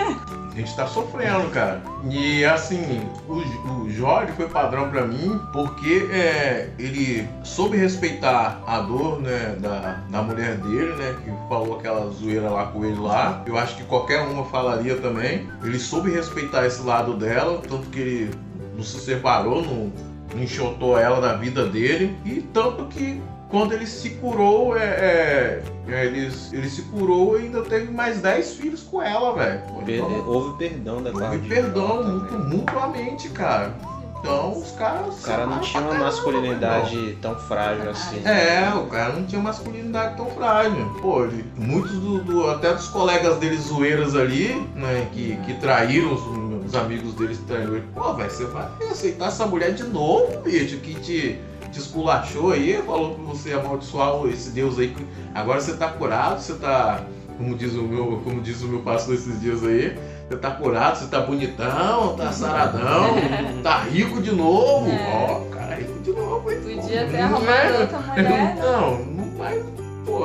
A 0.57 0.59
gente 0.59 0.75
tá 0.75 0.87
sofrendo, 0.87 1.51
cara. 1.51 1.83
E 2.09 2.43
assim, 2.43 3.07
o, 3.29 3.35
o 3.83 3.91
Jorge 3.91 4.33
foi 4.33 4.49
padrão 4.49 4.89
para 4.89 5.07
mim 5.07 5.39
porque 5.53 6.09
é, 6.11 6.71
ele 6.79 7.29
soube 7.45 7.77
respeitar 7.77 8.63
a 8.67 8.81
dor 8.81 9.21
né, 9.21 9.55
da, 9.61 10.01
da 10.09 10.23
mulher 10.23 10.57
dele, 10.57 10.95
né? 10.95 11.15
Que 11.23 11.31
falou 11.47 11.79
aquela 11.79 12.11
zoeira 12.11 12.49
lá 12.49 12.69
com 12.69 12.87
ele 12.87 12.99
lá. 12.99 13.45
Eu 13.45 13.59
acho 13.59 13.77
que 13.77 13.85
qualquer 13.85 14.23
uma 14.23 14.47
falaria 14.47 14.97
também. 14.97 15.47
Ele 15.63 15.79
soube 15.79 16.11
respeitar 16.11 16.65
esse 16.65 16.81
lado 16.81 17.19
dela, 17.19 17.61
tanto 17.69 17.91
que 17.91 18.01
ele 18.01 18.31
não 18.75 18.83
se 18.83 18.99
separou, 19.01 19.61
não, 19.61 19.93
não 20.35 20.43
enxotou 20.43 20.99
ela 20.99 21.21
da 21.21 21.35
vida 21.35 21.67
dele. 21.67 22.17
E 22.25 22.41
tanto 22.41 22.87
que 22.87 23.21
quando 23.49 23.73
ele 23.73 23.87
se 23.87 24.11
curou, 24.11 24.77
é, 24.77 24.85
é, 24.85 25.63
é, 25.89 26.07
ele, 26.07 26.33
ele 26.53 26.69
se 26.69 26.83
curou 26.83 27.39
e 27.39 27.45
ainda 27.45 27.63
teve 27.63 27.93
mais 27.93 28.21
10 28.21 28.55
filhos 28.55 28.83
com 28.83 29.01
ela, 29.01 29.35
velho. 29.35 29.63
Per 29.85 30.03
houve 30.29 30.59
perdão 30.59 31.03
da 31.03 31.11
Houve 31.11 31.49
perdão 31.49 32.03
muito, 32.03 32.39
mutuamente, 32.39 33.29
cara. 33.29 33.73
Então 34.19 34.59
os 34.59 34.73
caras. 34.73 35.21
O 35.21 35.23
cara 35.23 35.47
não 35.47 35.61
tinha 35.61 35.83
uma 35.83 35.95
masculinidade 35.95 36.97
não. 36.97 37.15
tão 37.17 37.37
frágil 37.37 37.91
assim. 37.91 38.27
É, 38.27 38.73
o 38.75 38.87
cara 38.87 39.13
não 39.13 39.25
tinha 39.25 39.41
masculinidade 39.41 40.17
tão 40.17 40.27
frágil. 40.31 40.85
Pô, 41.01 41.25
ele, 41.25 41.45
muitos 41.57 41.93
do, 41.93 42.25
do, 42.25 42.51
até 42.51 42.73
dos 42.73 42.89
colegas 42.89 43.37
dele 43.37 43.57
zoeiras 43.57 44.17
ali, 44.17 44.55
né, 44.75 45.09
que, 45.13 45.37
que 45.47 45.55
traíram 45.55 46.13
os, 46.13 46.67
os 46.67 46.75
amigos 46.75 47.15
deles 47.15 47.39
traíram 47.47 47.77
ele. 47.77 47.85
Pô, 47.95 48.13
velho, 48.15 48.29
você 48.29 48.45
vai 48.47 48.69
aceitar 48.91 49.29
essa 49.29 49.47
mulher 49.47 49.73
de 49.73 49.85
novo, 49.85 50.41
bicho, 50.41 50.79
que 50.79 50.95
te 50.95 51.39
te 51.77 51.81
esculachou 51.81 52.53
aí, 52.53 52.83
falou 52.83 53.15
que 53.15 53.21
você 53.21 53.53
amaldiçoar 53.53 54.27
esse 54.27 54.51
Deus 54.51 54.79
aí. 54.79 54.97
Agora 55.35 55.61
você 55.61 55.77
tá 55.77 55.89
curado, 55.89 56.41
você 56.41 56.55
tá, 56.55 57.03
como 57.37 57.55
diz 57.55 57.75
o 57.75 57.83
meu, 57.83 58.21
como 58.25 58.41
diz 58.41 58.63
o 58.63 58.69
meu 58.69 58.81
pastor 58.81 59.15
esses 59.15 59.39
dias 59.41 59.63
aí, 59.63 59.97
você 60.27 60.37
tá 60.39 60.51
curado, 60.53 60.99
você 60.99 61.07
tá 61.07 61.21
bonitão, 61.21 62.17
tá 62.17 62.33
saradão, 62.33 63.15
tá 63.63 63.81
rico 63.81 64.23
de 64.23 64.33
novo. 64.33 64.89
É. 64.89 65.29
Ó, 65.29 65.47
é. 65.47 65.55
cara, 65.55 65.75
rico 65.75 66.01
de 66.01 66.13
novo. 66.13 66.51
Hein? 66.51 66.61
Podia 66.63 67.07
ter 67.07 67.21
arrumado 67.21 67.51
é. 67.51 67.81
outra 67.81 67.99
mulher. 67.99 68.57
Não, 68.57 69.05
não 69.05 69.37
vai. 69.37 69.63
Pô, 70.07 70.23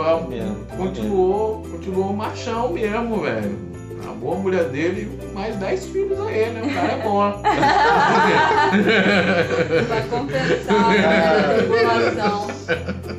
continuou, 0.77 1.63
continuou 1.63 2.13
machão 2.13 2.71
mesmo, 2.71 3.21
velho 3.21 3.70
a 4.09 4.13
boa 4.13 4.37
mulher 4.37 4.65
dele, 4.65 5.19
mais 5.33 5.55
10 5.57 5.85
filhos 5.87 6.19
a 6.19 6.31
ele, 6.31 6.59
né? 6.59 6.61
O 6.63 6.73
cara 6.73 6.93
é 6.93 7.01
bom. 7.01 7.41
Vai 9.87 10.03
compensar 10.09 10.75
a 10.75 11.63
população. 11.63 12.47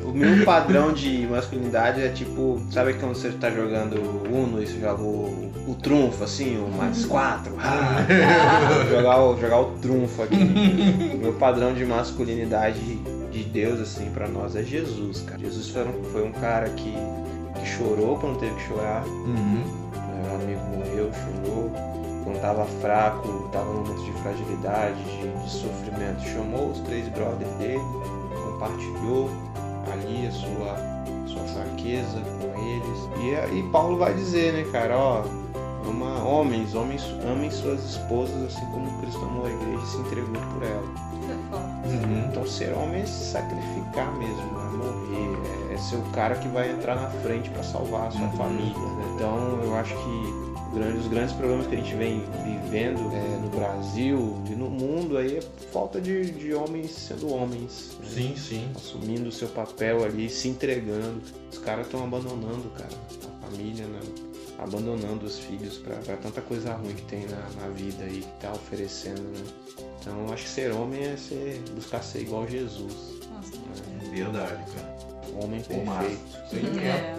O 0.03 0.11
meu 0.11 0.45
padrão 0.45 0.93
de 0.93 1.25
masculinidade 1.27 2.01
é 2.01 2.09
tipo, 2.09 2.61
sabe 2.71 2.93
quando 2.95 3.15
você 3.15 3.29
tá 3.31 3.49
jogando 3.49 3.95
Uno 4.31 4.61
e 4.61 4.67
você 4.67 4.79
joga 4.79 5.01
o, 5.01 5.51
o 5.67 5.75
trunfo, 5.75 6.23
assim, 6.23 6.57
o 6.57 6.67
mais 6.69 7.05
4? 7.05 7.53
Ah, 7.59 8.05
jogar, 8.89 9.21
o, 9.21 9.39
jogar 9.39 9.59
o 9.59 9.71
trunfo 9.81 10.23
aqui. 10.23 10.35
O 11.15 11.17
meu 11.17 11.33
padrão 11.33 11.73
de 11.73 11.85
masculinidade 11.85 12.79
de 13.31 13.43
Deus, 13.43 13.79
assim, 13.79 14.09
pra 14.13 14.27
nós 14.27 14.55
é 14.55 14.63
Jesus, 14.63 15.21
cara. 15.21 15.39
Jesus 15.39 15.69
foi 15.69 15.83
um, 15.83 16.03
foi 16.11 16.23
um 16.23 16.31
cara 16.31 16.69
que, 16.69 16.93
que 17.59 17.67
chorou 17.67 18.17
quando 18.17 18.39
teve 18.39 18.55
que 18.55 18.67
chorar. 18.67 19.03
Uhum 19.05 19.82
meu 20.23 20.35
amigo 20.35 20.61
morreu, 20.77 21.11
chorou, 21.13 21.71
quando 22.23 22.37
estava 22.37 22.65
fraco, 22.81 23.43
estava 23.45 23.65
num 23.65 23.83
momento 23.83 24.03
de 24.03 24.11
fragilidade, 24.21 25.03
de, 25.03 25.43
de, 25.43 25.49
sofrimento, 25.49 26.21
chamou 26.21 26.69
os 26.69 26.79
três 26.79 27.07
brothers 27.09 27.51
dele, 27.55 27.83
compartilhou 28.51 29.29
ali 29.91 30.27
a 30.27 30.31
sua, 30.31 30.77
sua 31.27 31.43
fraqueza 31.53 32.21
com 32.39 32.59
eles. 32.59 33.09
E 33.21 33.35
aí 33.35 33.63
Paulo 33.71 33.97
vai 33.97 34.13
dizer, 34.13 34.53
né, 34.53 34.65
cara, 34.71 34.97
ó, 34.97 35.23
ama 35.87 36.23
homens, 36.23 36.73
homens 36.73 37.03
amem 37.29 37.51
suas 37.51 37.83
esposas 37.83 38.43
assim 38.43 38.65
como 38.67 38.89
Cristo 39.01 39.23
amou 39.25 39.45
a 39.45 39.49
igreja 39.49 39.83
e 39.83 39.87
se 39.87 39.97
entregou 39.97 40.41
por 40.53 40.63
ela. 40.63 41.13
Uhum. 41.85 42.29
Então 42.29 42.47
ser 42.47 42.73
homem 42.73 43.01
é 43.01 43.05
se 43.05 43.31
sacrificar 43.31 44.11
mesmo, 44.17 44.41
é 44.41 44.77
morrer, 44.77 45.37
é, 45.45 45.62
é 45.73 45.77
ser 45.77 45.95
o 45.97 46.03
cara 46.11 46.35
que 46.35 46.47
vai 46.47 46.71
entrar 46.71 46.95
na 46.95 47.09
frente 47.09 47.49
para 47.49 47.63
salvar 47.63 48.07
a 48.07 48.11
sua 48.11 48.21
uhum. 48.21 48.37
família. 48.37 48.77
Né? 48.77 49.13
Então 49.15 49.61
eu 49.63 49.75
acho 49.75 49.93
que 49.93 50.53
os 50.97 51.07
grandes 51.07 51.33
problemas 51.33 51.67
que 51.67 51.75
a 51.75 51.77
gente 51.77 51.95
vem 51.95 52.23
vivendo 52.43 53.11
é, 53.13 53.37
no 53.39 53.49
Brasil 53.49 54.41
e 54.49 54.55
no 54.55 54.69
mundo 54.69 55.17
aí 55.17 55.37
é 55.37 55.41
falta 55.71 56.01
de, 56.01 56.31
de 56.31 56.53
homens 56.53 56.91
sendo 56.91 57.31
homens. 57.31 57.97
Né? 57.99 58.09
Sim, 58.09 58.35
sim. 58.35 58.71
Assumindo 58.75 59.29
o 59.29 59.31
seu 59.31 59.47
papel 59.49 60.03
ali, 60.03 60.29
se 60.29 60.47
entregando. 60.47 61.21
Os 61.51 61.59
caras 61.59 61.85
estão 61.85 62.03
abandonando, 62.03 62.69
cara, 62.71 62.89
a 62.89 63.49
família, 63.49 63.85
né? 63.85 63.99
abandonando 64.59 65.25
os 65.25 65.39
filhos 65.39 65.77
para 65.77 66.17
tanta 66.17 66.41
coisa 66.41 66.73
ruim 66.73 66.93
que 66.93 67.01
tem 67.03 67.25
na, 67.27 67.61
na 67.61 67.67
vida 67.69 68.03
aí 68.05 68.21
que 68.21 68.41
tá 68.41 68.51
oferecendo, 68.51 69.21
né? 69.21 69.43
Então 69.99 70.33
acho 70.33 70.43
que 70.43 70.49
ser 70.49 70.71
homem 70.71 71.03
é 71.03 71.17
ser, 71.17 71.61
buscar 71.75 72.01
ser 72.01 72.21
igual 72.21 72.43
a 72.43 72.47
Jesus. 72.47 73.19
Nossa, 73.31 73.53
é 74.05 74.09
verdade, 74.09 74.63
cara. 74.73 74.92
Homem 75.41 75.61
perfeito. 75.61 76.19
Sim, 76.49 76.79
é. 76.85 77.13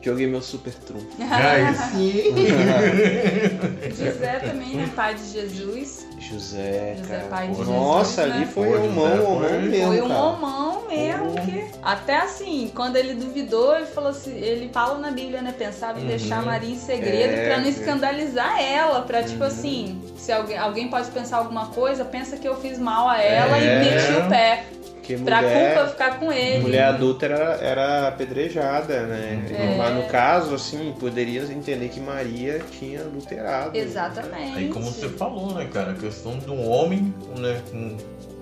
Joguei 0.00 0.26
meu 0.28 0.40
super 0.40 0.72
trunfo. 0.72 1.06
Aí 1.20 1.74
sim. 1.74 2.32
José 3.96 4.38
também, 4.38 4.76
né? 4.76 4.88
Pai 4.94 5.14
de 5.14 5.24
Jesus. 5.32 6.06
José, 6.18 6.94
José 6.98 7.16
cara. 7.16 7.28
pai 7.28 7.48
de 7.48 7.64
Nossa, 7.64 8.22
Jesus, 8.22 8.36
ali 8.36 8.44
né? 8.44 8.50
foi 8.52 8.78
um 8.78 8.90
mão, 8.92 9.06
um 9.36 9.40
mão 9.40 9.60
mesmo. 9.62 9.86
Foi 9.86 10.00
um 10.02 10.12
homão 10.16 10.82
mesmo. 10.88 11.34
Que... 11.44 11.64
Até 11.82 12.16
assim, 12.18 12.70
quando 12.74 12.96
ele 12.96 13.14
duvidou, 13.14 13.74
ele 13.76 13.86
falou 13.86 14.10
assim: 14.10 14.36
ele 14.36 14.70
fala 14.72 14.98
na 14.98 15.10
Bíblia, 15.10 15.42
né? 15.42 15.52
Pensava 15.56 15.98
em 15.98 16.02
Uhum. 16.02 16.08
deixar 16.08 16.42
Maria 16.44 16.70
em 16.74 16.78
segredo 16.78 17.34
É, 17.34 17.46
pra 17.48 17.58
não 17.58 17.66
é. 17.66 17.68
escandalizar 17.70 18.60
ela. 18.62 19.02
Pra 19.02 19.22
tipo 19.22 19.40
Uhum. 19.42 19.46
assim, 19.46 20.02
se 20.16 20.32
alguém, 20.32 20.56
alguém 20.58 20.88
pode 20.88 21.10
pensar 21.10 21.38
alguma 21.38 21.66
coisa, 21.66 22.04
pensa 22.04 22.36
que 22.36 22.46
eu 22.48 22.56
fiz 22.60 22.78
mal 22.78 23.08
a 23.08 23.20
ela 23.20 23.58
É. 23.58 23.60
e 23.60 23.78
meti 23.84 24.12
o 24.26 24.28
pé. 24.28 24.64
Porque 25.08 25.24
Pra 25.24 25.40
mulher, 25.40 25.74
culpa 25.74 25.88
ficar 25.90 26.18
com 26.20 26.30
ele. 26.30 26.60
mulher 26.60 26.84
adulta 26.84 27.24
era, 27.24 27.58
era 27.62 28.08
apedrejada, 28.08 29.06
né? 29.06 29.42
É. 29.50 29.76
Mas 29.78 29.94
no 29.94 30.02
caso, 30.04 30.54
assim, 30.54 30.94
poderia 31.00 31.40
entender 31.44 31.88
que 31.88 31.98
Maria 31.98 32.60
tinha 32.78 33.00
adulterado. 33.00 33.76
Exatamente. 33.76 34.58
Aí 34.58 34.68
como 34.68 34.84
você 34.90 35.08
falou, 35.08 35.54
né, 35.54 35.66
cara, 35.72 35.92
a 35.92 35.94
questão 35.94 36.38
de 36.38 36.50
um 36.50 36.68
homem, 36.68 37.14
né, 37.38 37.60
com- 37.70 37.96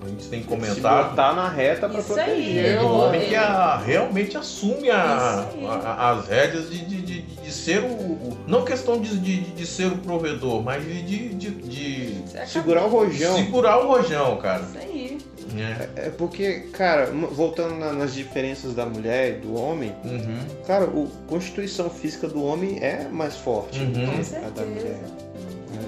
a 0.07 0.09
gente 0.09 0.29
tem 0.29 0.41
Se 0.43 0.49
comentado, 0.49 1.11
botar 1.11 1.35
na 1.35 1.49
reta 1.49 1.89
pra 1.89 2.01
Isso 2.01 2.13
aí, 2.15 2.25
proteger. 2.25 2.65
é 2.65 2.77
eu- 2.79 2.83
um 2.83 3.01
homem 3.07 3.21
que 3.29 3.35
a- 3.35 3.77
realmente 3.79 4.37
assume 4.39 4.91
a- 4.91 5.47
a- 5.69 6.11
as 6.13 6.29
rédeas 6.29 6.71
de, 6.71 6.79
de, 6.85 7.03
de, 7.03 7.23
de 7.23 7.53
ser 7.53 7.81
o, 7.81 7.87
o- 7.87 8.39
Não 8.47 8.65
questão 8.65 9.01
de, 9.01 9.17
de, 9.19 9.41
de 9.41 9.67
ser 9.67 9.87
o 9.89 9.99
provedor, 9.99 10.63
mas 10.63 10.85
de, 10.85 11.03
de, 11.03 11.29
de, 11.31 11.51
de 11.51 12.15
Você 12.27 12.37
acabou. 12.39 12.47
Segurar 12.47 12.85
o 12.85 12.89
rojão. 12.89 13.37
segurar 13.37 13.79
o 13.85 13.89
rojão, 13.89 14.37
cara. 14.39 14.63
Isso 14.63 14.79
aí. 14.79 15.19
né? 15.53 15.89
É 15.97 16.11
porque, 16.11 16.69
cara, 16.73 17.07
voltando 17.33 17.75
na- 17.77 17.93
nas 17.93 18.13
diferenças 18.15 18.75
da 18.75 18.85
mulher 18.85 19.31
e 19.31 19.41
do 19.41 19.55
homem, 19.55 19.93
Uhum. 20.05 20.39
cara, 20.67 20.85
a 20.85 21.29
constituição 21.29 21.89
física 21.89 22.29
do 22.29 22.45
homem 22.45 22.79
é 22.83 23.09
mais 23.11 23.37
forte 23.37 23.79
Uhum. 23.81 23.93
que 23.93 24.37
a 24.37 24.49
da 24.51 24.63
mulher. 24.67 25.01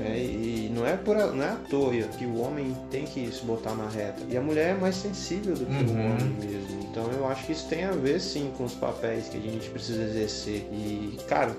É, 0.07 0.17
e 0.17 0.58
não 0.79 0.87
é, 0.87 0.97
por, 0.97 1.17
a- 1.17 1.27
não 1.29 1.45
é 1.45 1.49
à 1.51 1.57
toa 1.69 1.93
que 2.17 2.25
o 2.25 2.41
homem 2.41 2.77
tem 2.91 3.05
que 3.05 3.31
se 3.33 3.45
botar 3.45 3.75
na 3.75 3.89
reta. 3.89 4.23
E 4.29 4.37
a 4.37 4.41
mulher 4.41 4.71
é 4.77 4.79
mais 4.79 4.97
sensível 4.97 5.55
do 5.55 5.67
que 5.67 5.73
o 5.73 5.91
Uhum. 5.95 6.07
homem 6.13 6.37
mesmo. 6.41 6.81
Então 6.91 7.11
eu 7.13 7.27
acho 7.29 7.45
que 7.47 7.53
isso 7.53 7.67
tem 7.69 7.85
a 7.85 7.93
ver 7.93 8.21
sim 8.21 8.51
com 8.57 8.65
os 8.65 8.75
papéis 8.75 9.29
que 9.29 9.37
a 9.37 9.41
gente 9.41 9.69
precisa 9.71 10.03
exercer. 10.03 10.67
E, 10.73 11.19
cara, 11.29 11.55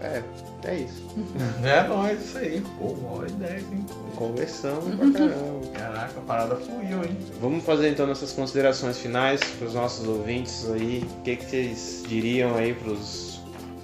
é, 0.00 0.22
é 0.64 0.74
isso. 0.76 1.08
É 1.64 1.86
nóis, 1.88 2.20
isso 2.24 2.38
aí. 2.38 2.62
Pô, 2.78 2.86
uma 2.86 3.18
hora 3.18 3.28
e 3.28 3.32
dez, 3.32 3.62
hein? 3.72 3.84
Conversamos 4.16 4.94
pra 4.94 5.10
caramba. 5.10 5.60
Caraca, 5.76 6.18
a 6.18 6.22
parada 6.22 6.56
fluiu, 6.56 7.02
hein? 7.04 7.16
Vamos 7.40 7.64
fazer 7.64 7.90
então 7.90 8.06
nossas 8.06 8.32
considerações 8.32 8.98
finais 8.98 9.40
para 9.58 9.66
os 9.68 9.74
nossos 9.74 10.06
ouvintes 10.06 10.70
aí. 10.70 11.04
O 11.18 11.22
que, 11.22 11.36
que 11.36 11.44
vocês 11.44 12.02
diriam 12.08 12.54
aí 12.56 12.74
para 12.74 12.92
os 12.92 13.29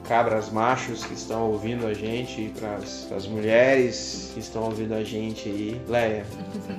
cabras 0.09 0.51
machos 0.51 1.05
que 1.05 1.15
estão 1.15 1.51
ouvindo 1.51 1.87
a 1.87 1.95
gente 1.95 2.53
para 2.59 2.77
as 3.17 3.27
mulheres 3.27 4.31
que 4.35 4.41
estão 4.41 4.65
ouvindo 4.65 4.95
a 4.95 5.03
gente 5.03 5.49
aí? 5.49 5.81
Leia, 5.89 6.25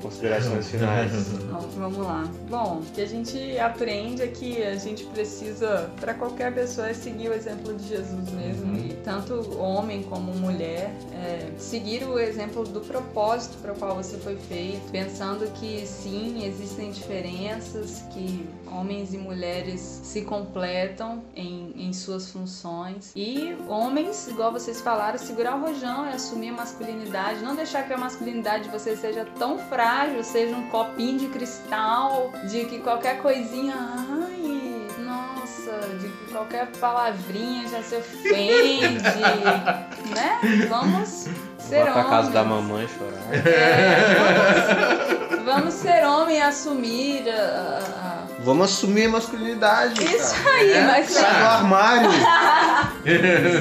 considerações 0.01 0.69
finais. 0.69 1.11
Vamos 1.77 1.97
lá. 1.97 2.23
Bom, 2.49 2.81
o 2.81 2.91
que 2.93 3.01
a 3.01 3.07
gente 3.07 3.57
aprende 3.59 4.21
é 4.21 4.27
que 4.27 4.63
a 4.63 4.75
gente 4.75 5.05
precisa, 5.05 5.89
para 5.99 6.13
qualquer 6.13 6.53
pessoa, 6.53 6.89
é 6.89 6.93
seguir 6.93 7.29
o 7.29 7.33
exemplo 7.33 7.73
de 7.73 7.87
Jesus 7.87 8.29
mesmo 8.31 8.67
Uhum. 8.67 8.86
Tanto 9.07 9.57
homem 9.57 10.03
como 10.03 10.33
mulher, 10.33 10.91
é, 11.13 11.49
seguir 11.57 12.03
o 12.03 12.19
exemplo 12.19 12.65
do 12.65 12.81
propósito 12.81 13.57
para 13.61 13.71
o 13.71 13.75
qual 13.77 13.95
você 13.95 14.17
foi 14.17 14.35
feito, 14.35 14.91
pensando 14.91 15.49
que 15.53 15.87
sim, 15.87 16.45
existem 16.45 16.91
diferenças, 16.91 18.03
que 18.11 18.45
homens 18.69 19.13
e 19.13 19.17
mulheres 19.17 19.79
se 19.79 20.23
completam 20.23 21.23
em, 21.33 21.71
em 21.77 21.93
suas 21.93 22.29
funções. 22.31 23.13
E 23.15 23.55
homens, 23.69 24.27
igual 24.27 24.51
vocês 24.51 24.81
falaram, 24.81 25.17
segurar 25.17 25.55
o 25.55 25.61
rojão 25.61 26.05
é 26.05 26.15
assumir 26.15 26.49
a 26.49 26.53
masculinidade, 26.53 27.41
não 27.41 27.55
deixar 27.55 27.87
que 27.87 27.93
a 27.93 27.97
masculinidade 27.97 28.65
de 28.65 28.69
vocês 28.71 28.99
seja 28.99 29.25
tão 29.39 29.57
frágil, 29.57 30.21
seja 30.21 30.53
um 30.53 30.67
copinho 30.67 31.17
de 31.17 31.27
cristal, 31.27 32.29
de 32.49 32.65
que 32.65 32.79
qualquer 32.79 33.21
coisinha, 33.21 33.73
ai, 33.73 34.66
nossa, 35.71 35.87
de 35.99 36.07
que 36.07 36.31
qualquer 36.31 36.67
palavrinha 36.79 37.67
já 37.67 37.81
se 37.83 37.95
ofende, 37.95 38.97
né? 40.15 40.39
Vamos 40.69 41.27
ser 41.59 41.83
Vá 41.83 41.91
pra 41.91 41.93
homens. 41.93 42.09
casa 42.09 42.31
da 42.31 42.43
mamãe 42.43 42.87
chorar. 42.87 43.47
É, 43.47 44.15
vamos, 45.35 45.45
vamos 45.45 45.73
ser 45.73 46.05
homem 46.05 46.37
e 46.37 46.41
assumir 46.41 47.29
a- 47.29 47.33
a- 47.33 48.07
a 48.07 48.27
Vamos 48.43 48.65
assumir 48.71 49.05
a 49.07 49.09
masculinidade. 49.09 50.03
Isso 50.03 50.35
cara. 50.43 50.55
aí, 50.55 50.71
É, 50.71 50.81
mas 50.87 51.09
Sai 51.09 51.39
do 51.41 51.45
armário. 51.47 52.09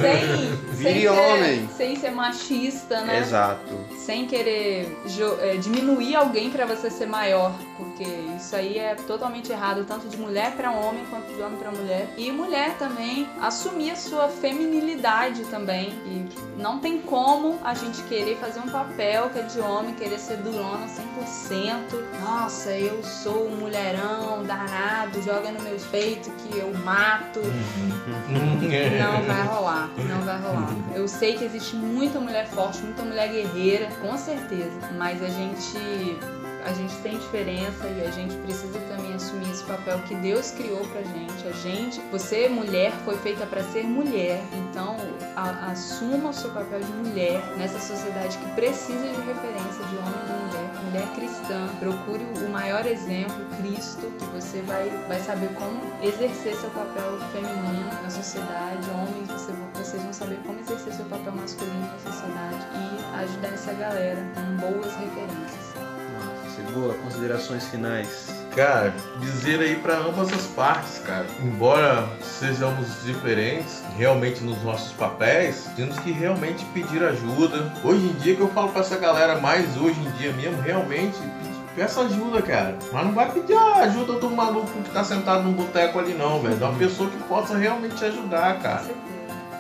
sem, 0.01 0.59
sem, 0.77 0.93
Vire 0.95 1.01
ser, 1.01 1.09
homem. 1.09 1.69
sem 1.77 1.97
ser 1.97 2.11
machista, 2.11 3.01
né? 3.03 3.21
Exato. 3.21 3.75
Sem 3.97 4.27
querer 4.27 4.97
é, 5.41 5.57
diminuir 5.57 6.17
alguém 6.17 6.51
pra 6.51 6.67
você 6.67 6.91
ser 6.91 7.07
maior, 7.07 7.53
porque 7.77 8.05
isso 8.37 8.55
aí 8.55 8.79
é 8.79 8.95
totalmente 8.95 9.51
errado, 9.51 9.85
tanto 9.85 10.09
de 10.09 10.17
mulher 10.17 10.53
pra 10.53 10.71
homem 10.71 11.05
quanto 11.11 11.33
de 11.35 11.41
homem 11.43 11.59
pra 11.59 11.71
mulher. 11.71 12.09
E 12.17 12.31
mulher 12.31 12.77
também 12.79 13.29
assumir 13.41 13.91
a 13.91 13.97
sua 13.97 14.29
feminilidade 14.29 15.45
também. 15.45 15.89
E 16.07 16.27
não 16.61 16.79
tem 16.79 17.01
como 17.01 17.59
a 17.65 17.75
gente 17.75 18.03
querer 18.05 18.37
fazer 18.37 18.61
um 18.61 18.69
papel 18.69 19.31
que 19.31 19.39
é 19.39 19.43
de 19.43 19.61
homem, 19.61 19.95
querer 19.95 20.19
ser 20.19 20.37
durona 20.39 20.87
100%. 20.87 22.21
Nossa, 22.23 22.71
eu 22.73 23.03
sou 23.03 23.49
um 23.49 23.57
mulherão 23.57 24.43
danado, 24.45 25.23
joga 25.23 25.51
no 25.51 25.63
meu 25.63 25.77
peito 25.91 26.31
que 26.31 26.59
eu 26.59 26.73
mato. 26.85 27.41
Não 28.29 29.23
vai 29.23 29.47
rolar, 29.47 29.91
não 29.97 30.21
vai 30.23 30.39
rolar. 30.41 30.66
Eu 30.95 31.07
sei 31.09 31.37
que 31.37 31.45
existe 31.45 31.77
muita 31.77 32.19
mulher 32.21 32.47
forte, 32.49 32.83
muita 32.83 33.03
mulher 33.03 33.29
guerreira, 33.29 33.89
com 34.01 34.17
certeza. 34.17 34.79
Mas 34.97 35.23
a 35.23 35.29
gente, 35.29 36.19
a 36.65 36.73
gente 36.73 36.95
tem 36.97 37.19
diferença 37.19 37.87
e 37.87 38.07
a 38.07 38.11
gente 38.11 38.35
precisa 38.39 38.79
também 38.89 39.13
assumir 39.15 39.51
esse 39.51 39.65
papel 39.65 39.99
que 40.01 40.15
Deus 40.17 40.51
criou 40.53 40.81
pra 40.89 41.03
gente. 41.03 41.47
A 41.47 41.53
gente, 41.53 42.01
você 42.11 42.49
mulher, 42.49 42.93
foi 43.05 43.17
feita 43.19 43.47
pra 43.47 43.63
ser 43.65 43.85
mulher. 43.85 44.41
Então, 44.53 44.97
a- 45.37 45.71
assuma 45.73 46.31
o 46.31 46.35
seu 46.35 46.51
papel 46.51 46.81
de 46.81 46.93
mulher 46.93 47.43
nessa 47.57 47.79
sociedade 47.79 48.37
que 48.39 48.51
precisa 48.53 49.03
de 49.07 49.21
referência 49.21 49.85
de 49.91 49.97
homem 49.97 50.21
e 50.29 50.47
mulher. 50.47 50.66
Mulher 50.97 51.15
cristã, 51.15 51.69
procure 51.79 52.25
o 52.25 52.49
maior 52.49 52.87
exemplo, 52.87 53.37
Cristo, 53.59 54.11
que 54.19 54.25
você 54.35 54.63
vai, 54.63 54.89
vai 55.07 55.21
saber 55.21 55.51
como 55.53 55.79
exercer 56.03 56.57
seu 56.57 56.71
papel 56.71 57.19
feminino 57.33 57.85
na 58.03 58.09
sociedade. 58.09 58.89
Homens, 58.95 59.29
você- 59.31 59.53
vocês 59.75 60.03
vão 60.03 60.13
saber 60.15 60.39
como 60.47 60.59
exercer 60.59 60.95
seu 60.95 61.05
papel 61.05 61.33
masculino 61.33 61.81
na 61.81 61.99
sociedade 61.99 62.67
e 62.73 63.15
ajudar 63.25 63.49
essa 63.49 63.75
galera 63.75 64.23
com 64.35 64.57
boas 64.57 64.95
referências. 64.97 65.75
Nossa, 65.77 66.73
boa. 66.73 66.95
Considerações 66.95 67.65
finais. 67.67 68.29
Cara, 68.57 68.95
dizer 69.21 69.61
aí 69.61 69.77
pra 69.77 69.99
ambas 69.99 70.33
as 70.33 70.47
partes, 70.47 70.99
cara. 71.05 71.27
Embora 71.43 72.09
sejamos 72.23 73.05
diferentes 73.05 73.85
realmente 73.99 74.43
nos 74.43 74.63
nossos 74.63 74.93
papéis, 74.93 75.69
temos 75.77 75.99
que 75.99 76.11
realmente 76.11 76.65
pedir 76.73 77.05
ajuda. 77.05 77.71
Hoje 77.85 78.07
em 78.07 78.15
dia 78.15 78.35
que 78.35 78.41
eu 78.41 78.49
falo 78.49 78.71
pra 78.71 78.81
essa 78.81 78.97
galera 78.97 79.39
mais 79.39 79.77
hoje 79.77 80.01
em 80.01 80.11
dia 80.13 80.33
mesmo, 80.33 80.59
realmente 80.63 81.19
peça 81.75 82.01
ajuda, 82.01 82.41
cara. 82.41 82.79
Mas 82.91 83.05
não 83.05 83.13
vai 83.13 83.31
pedir 83.31 83.53
a 83.53 83.75
ajuda 83.81 84.15
do 84.15 84.31
maluco 84.31 84.73
que 84.83 84.91
tá 84.91 85.05
sentado 85.05 85.43
num 85.43 85.53
boteco 85.53 85.99
ali 85.99 86.15
não, 86.15 86.41
velho. 86.41 86.57
Da 86.57 86.71
uma 86.71 86.79
pessoa 86.79 87.11
que 87.11 87.19
possa 87.25 87.59
realmente 87.59 87.97
te 87.97 88.07
ajudar, 88.07 88.59
cara. 88.61 88.85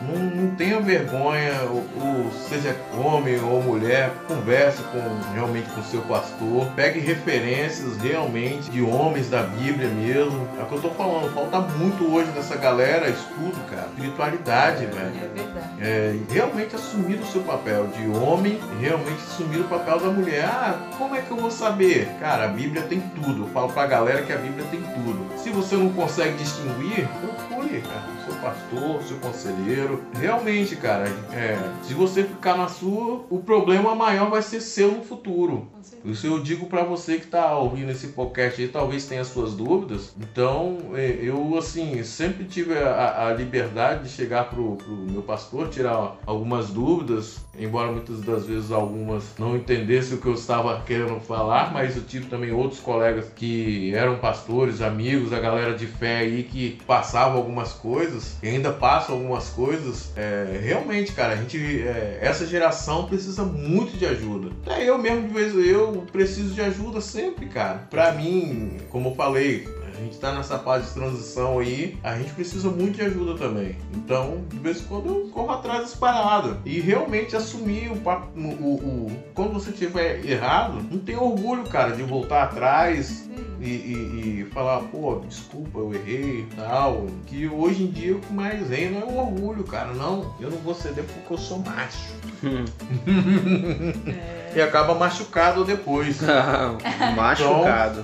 Não, 0.02 0.18
não 0.18 0.54
tenha 0.56 0.80
vergonha, 0.80 1.52
ou, 1.70 1.84
ou 2.00 2.30
seja 2.48 2.76
homem 2.96 3.40
ou 3.40 3.62
mulher, 3.62 4.10
converse 4.28 4.82
com 4.84 5.32
realmente 5.34 5.68
com 5.70 5.82
seu 5.82 6.02
pastor, 6.02 6.66
pegue 6.76 7.00
referências 7.00 7.96
realmente 7.98 8.70
de 8.70 8.82
homens 8.82 9.30
da 9.30 9.42
Bíblia 9.42 9.88
mesmo. 9.88 10.48
É 10.58 10.62
o 10.62 10.66
que 10.66 10.74
eu 10.74 10.82
tô 10.82 10.90
falando, 10.90 11.32
falta 11.32 11.60
muito 11.60 12.12
hoje 12.12 12.30
nessa 12.32 12.56
galera 12.56 13.08
estudo, 13.08 13.58
cara, 13.70 13.88
espiritualidade, 13.88 14.86
velho. 14.86 15.12
É 15.16 15.28
verdade. 15.34 15.66
É, 15.80 16.16
realmente 16.30 16.74
assumir 16.74 17.16
o 17.16 17.26
seu 17.26 17.42
papel 17.42 17.86
de 17.88 18.06
homem 18.08 18.60
realmente 18.80 19.22
assumir 19.22 19.60
o 19.60 19.64
papel 19.64 19.98
da 19.98 20.08
mulher. 20.08 20.44
Ah, 20.44 20.78
como 20.98 21.14
é 21.14 21.20
que 21.20 21.30
eu 21.30 21.36
vou 21.36 21.50
saber? 21.50 22.08
Cara, 22.20 22.44
a 22.44 22.48
Bíblia 22.48 22.82
tem 22.82 23.00
tudo. 23.00 23.44
Eu 23.44 23.48
falo 23.48 23.72
pra 23.72 23.86
galera 23.86 24.22
que 24.22 24.32
a 24.32 24.36
Bíblia 24.36 24.64
tem 24.70 24.80
tudo. 24.80 25.26
Se 25.36 25.50
você 25.50 25.76
não 25.76 25.90
consegue 25.90 26.36
distinguir, 26.36 27.08
procure, 27.20 27.80
cara, 27.82 28.15
pastor, 28.46 29.02
seu 29.02 29.16
conselheiro. 29.18 30.02
Realmente, 30.14 30.76
cara, 30.76 31.06
é, 31.32 31.58
se 31.82 31.94
você 31.94 32.22
ficar 32.22 32.56
na 32.56 32.68
sua, 32.68 33.24
o 33.28 33.40
problema 33.40 33.94
maior 33.94 34.30
vai 34.30 34.42
ser 34.42 34.60
seu 34.60 34.92
no 34.92 35.02
futuro. 35.02 35.68
Com 35.72 35.82
certeza. 35.82 35.95
Isso 36.06 36.26
eu 36.26 36.38
digo 36.38 36.66
pra 36.66 36.84
você 36.84 37.18
que 37.18 37.26
tá 37.26 37.56
ouvindo 37.56 37.90
esse 37.90 38.08
podcast 38.08 38.60
aí, 38.60 38.68
talvez 38.68 39.06
tenha 39.06 39.24
suas 39.24 39.54
dúvidas. 39.54 40.14
Então, 40.18 40.78
é, 40.94 41.18
eu, 41.20 41.56
assim, 41.58 42.02
sempre 42.04 42.44
tive 42.44 42.78
a, 42.78 43.26
a 43.26 43.32
liberdade 43.32 44.04
de 44.04 44.10
chegar 44.10 44.48
pro, 44.48 44.76
pro 44.76 44.96
meu 44.96 45.22
pastor, 45.22 45.68
tirar 45.68 46.16
algumas 46.24 46.70
dúvidas, 46.70 47.38
embora 47.58 47.90
muitas 47.90 48.20
das 48.20 48.46
vezes 48.46 48.70
algumas 48.70 49.24
não 49.38 49.56
entendessem 49.56 50.16
o 50.16 50.20
que 50.20 50.26
eu 50.26 50.34
estava 50.34 50.80
querendo 50.82 51.18
falar, 51.20 51.72
mas 51.72 51.96
eu 51.96 52.02
tive 52.02 52.26
também 52.26 52.52
outros 52.52 52.80
colegas 52.80 53.26
que 53.34 53.94
eram 53.94 54.18
pastores, 54.18 54.80
amigos, 54.80 55.32
a 55.32 55.40
galera 55.40 55.74
de 55.74 55.86
fé 55.86 56.18
aí 56.18 56.44
que 56.44 56.78
passavam 56.86 57.36
algumas 57.36 57.72
coisas 57.72 58.36
e 58.42 58.48
ainda 58.48 58.72
passam 58.72 59.16
algumas 59.16 59.48
coisas. 59.48 60.12
É, 60.16 60.60
realmente, 60.62 61.12
cara, 61.12 61.34
a 61.34 61.36
gente, 61.36 61.58
é, 61.82 62.18
essa 62.22 62.46
geração 62.46 63.06
precisa 63.06 63.44
muito 63.44 63.96
de 63.96 64.06
ajuda. 64.06 64.50
Até 64.64 64.88
eu 64.88 64.98
mesmo, 64.98 65.28
de 65.28 65.34
vez 65.34 65.54
em 65.54 65.66
eu 65.96 66.02
preciso 66.10 66.54
de 66.54 66.60
ajuda 66.60 67.00
sempre, 67.00 67.46
cara. 67.46 67.86
Pra 67.90 68.12
mim, 68.12 68.78
como 68.90 69.10
eu 69.10 69.14
falei, 69.14 69.66
a 69.92 69.96
gente 69.98 70.18
tá 70.18 70.32
nessa 70.34 70.58
fase 70.58 70.88
de 70.88 70.94
transição 70.94 71.58
aí, 71.58 71.96
a 72.02 72.16
gente 72.18 72.32
precisa 72.32 72.68
muito 72.68 72.96
de 72.96 73.02
ajuda 73.02 73.34
também. 73.38 73.76
Então, 73.94 74.44
de 74.48 74.58
vez 74.58 74.80
em 74.80 74.84
quando 74.84 75.06
eu 75.08 75.28
corro 75.30 75.50
atrás 75.52 75.80
das 75.80 75.94
paradas. 75.94 76.56
E 76.64 76.80
realmente 76.80 77.34
assumir 77.34 77.90
o 77.90 77.96
papo. 77.96 78.28
O, 78.38 78.40
o- 78.40 78.74
o- 79.06 79.12
quando 79.34 79.54
você 79.54 79.72
tiver 79.72 80.24
errado, 80.24 80.82
não 80.90 80.98
tem 80.98 81.16
orgulho, 81.16 81.64
cara, 81.64 81.96
de 81.96 82.02
voltar 82.02 82.44
atrás 82.44 83.28
e, 83.60 83.64
e- 83.68 84.40
e 84.42 84.44
falar, 84.52 84.80
pô, 84.80 85.20
desculpa, 85.26 85.78
eu 85.78 85.94
errei 85.94 86.40
e 86.40 86.46
tal. 86.56 87.06
Que 87.26 87.48
hoje 87.48 87.84
em 87.84 87.90
dia 87.90 88.16
o 88.16 88.20
que 88.20 88.32
mais 88.32 88.68
reina 88.68 88.98
é 89.00 89.04
o 89.04 89.16
orgulho, 89.16 89.64
cara. 89.64 89.94
Não, 89.94 90.34
eu 90.38 90.50
não 90.50 90.58
vou 90.58 90.74
ceder 90.74 91.04
porque 91.04 91.32
eu 91.32 91.38
sou 91.38 91.58
macho. 91.60 92.14
E 94.56 94.60
acaba 94.62 94.94
machucado 94.94 95.66
depois. 95.66 96.16
Machucado. 97.14 98.02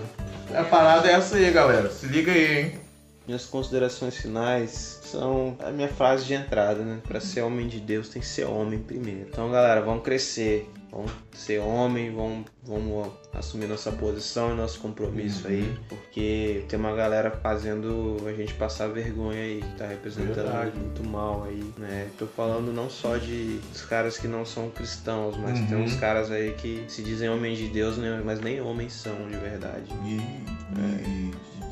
A 0.55 0.63
parada 0.63 1.09
é 1.09 1.15
essa 1.15 1.37
aí, 1.37 1.51
galera. 1.51 1.89
Se 1.89 2.05
liga 2.05 2.31
aí, 2.31 2.59
hein? 2.59 2.75
Minhas 3.27 3.47
considerações 3.47 4.19
finais 4.19 5.01
são 5.03 5.57
a 5.65 5.71
minha 5.71 5.89
frase 5.89 6.27
de 6.27 6.35
entrada, 6.35 6.83
né? 6.83 6.99
Pra 7.09 7.21
ser 7.21 7.41
homem 7.41 7.69
de 7.69 7.81
Deus 7.81 8.11
tem 8.11 8.21
que 8.21 8.29
ser 8.29 8.45
homem 8.45 8.79
primeiro. 8.79 9.29
Então, 9.31 9.51
galera, 9.51 9.81
vamos 9.81 10.05
crescer. 10.05 10.71
Vamos 10.93 11.11
ser 11.33 11.59
homem, 11.59 12.15
vamos, 12.15 12.45
vamos 12.63 13.09
assumir 13.33 13.67
nossa 13.67 13.91
posição 13.91 14.53
e 14.53 14.55
nosso 14.55 14.79
compromisso 14.79 15.49
aí. 15.49 15.75
Porque 15.89 16.65
tem 16.69 16.79
uma 16.79 16.95
galera 16.95 17.31
fazendo 17.31 18.19
a 18.27 18.33
gente 18.35 18.53
passar 18.55 18.89
vergonha 18.89 19.41
aí, 19.41 19.63
que 19.63 19.79
tá 19.79 19.87
representando 19.87 20.35
Verdade. 20.35 20.77
muito 20.79 21.03
mal 21.09 21.45
aí, 21.45 21.65
né? 21.79 22.11
Tô 22.19 22.27
falando 22.27 22.71
não 22.75 22.91
só 22.91 23.17
de 23.17 23.57
dos 23.73 23.83
caras 23.87 24.19
que 24.19 24.29
não 24.29 24.45
são 24.45 24.69
cristãos, 24.69 25.35
mas 25.39 25.59
Uhum. 25.61 25.67
tem 25.67 25.79
uns 25.79 25.95
caras 25.97 26.31
aí 26.31 26.53
que 26.53 26.85
se 26.89 27.03
dizem 27.03 27.31
homens 27.31 27.57
de 27.59 27.69
Deus, 27.69 27.97
né? 27.97 28.21
mas 28.23 28.41
nem 28.41 28.61
homens 28.61 28.93
são 28.93 29.15
de 29.31 29.37
verdade. 29.39 29.91
E 30.05 30.21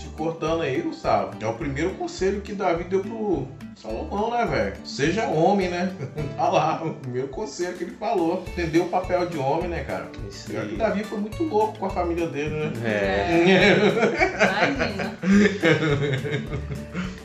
te 0.01 0.09
cortando 0.09 0.63
aí, 0.63 0.81
Gustavo, 0.81 1.37
é 1.41 1.47
o 1.47 1.53
primeiro 1.53 1.91
conselho 1.91 2.41
que 2.41 2.55
Davi 2.55 2.85
deu 2.85 3.01
pro 3.01 3.47
Salomão, 3.77 4.31
né, 4.31 4.47
velho? 4.47 4.77
Seja 4.85 5.27
homem, 5.27 5.69
né? 5.69 5.93
Tá 6.37 6.49
lá, 6.49 6.83
o 6.83 6.95
primeiro 6.95 7.29
conselho 7.29 7.77
que 7.77 7.85
ele 7.85 7.97
falou. 7.97 8.43
Entendeu 8.49 8.85
o 8.85 8.89
papel 8.89 9.27
de 9.27 9.37
homem, 9.37 9.69
né, 9.69 9.85
cara? 9.85 10.09
Isso 10.29 10.51
aí. 10.57 10.75
Davi 10.77 11.05
foi 11.05 11.19
muito 11.19 11.43
louco 11.45 11.79
com 11.79 11.85
a 11.87 11.91
família 11.91 12.27
dele, 12.27 12.55
né? 12.55 12.73
É. 12.83 13.77
Imagina. 14.73 15.19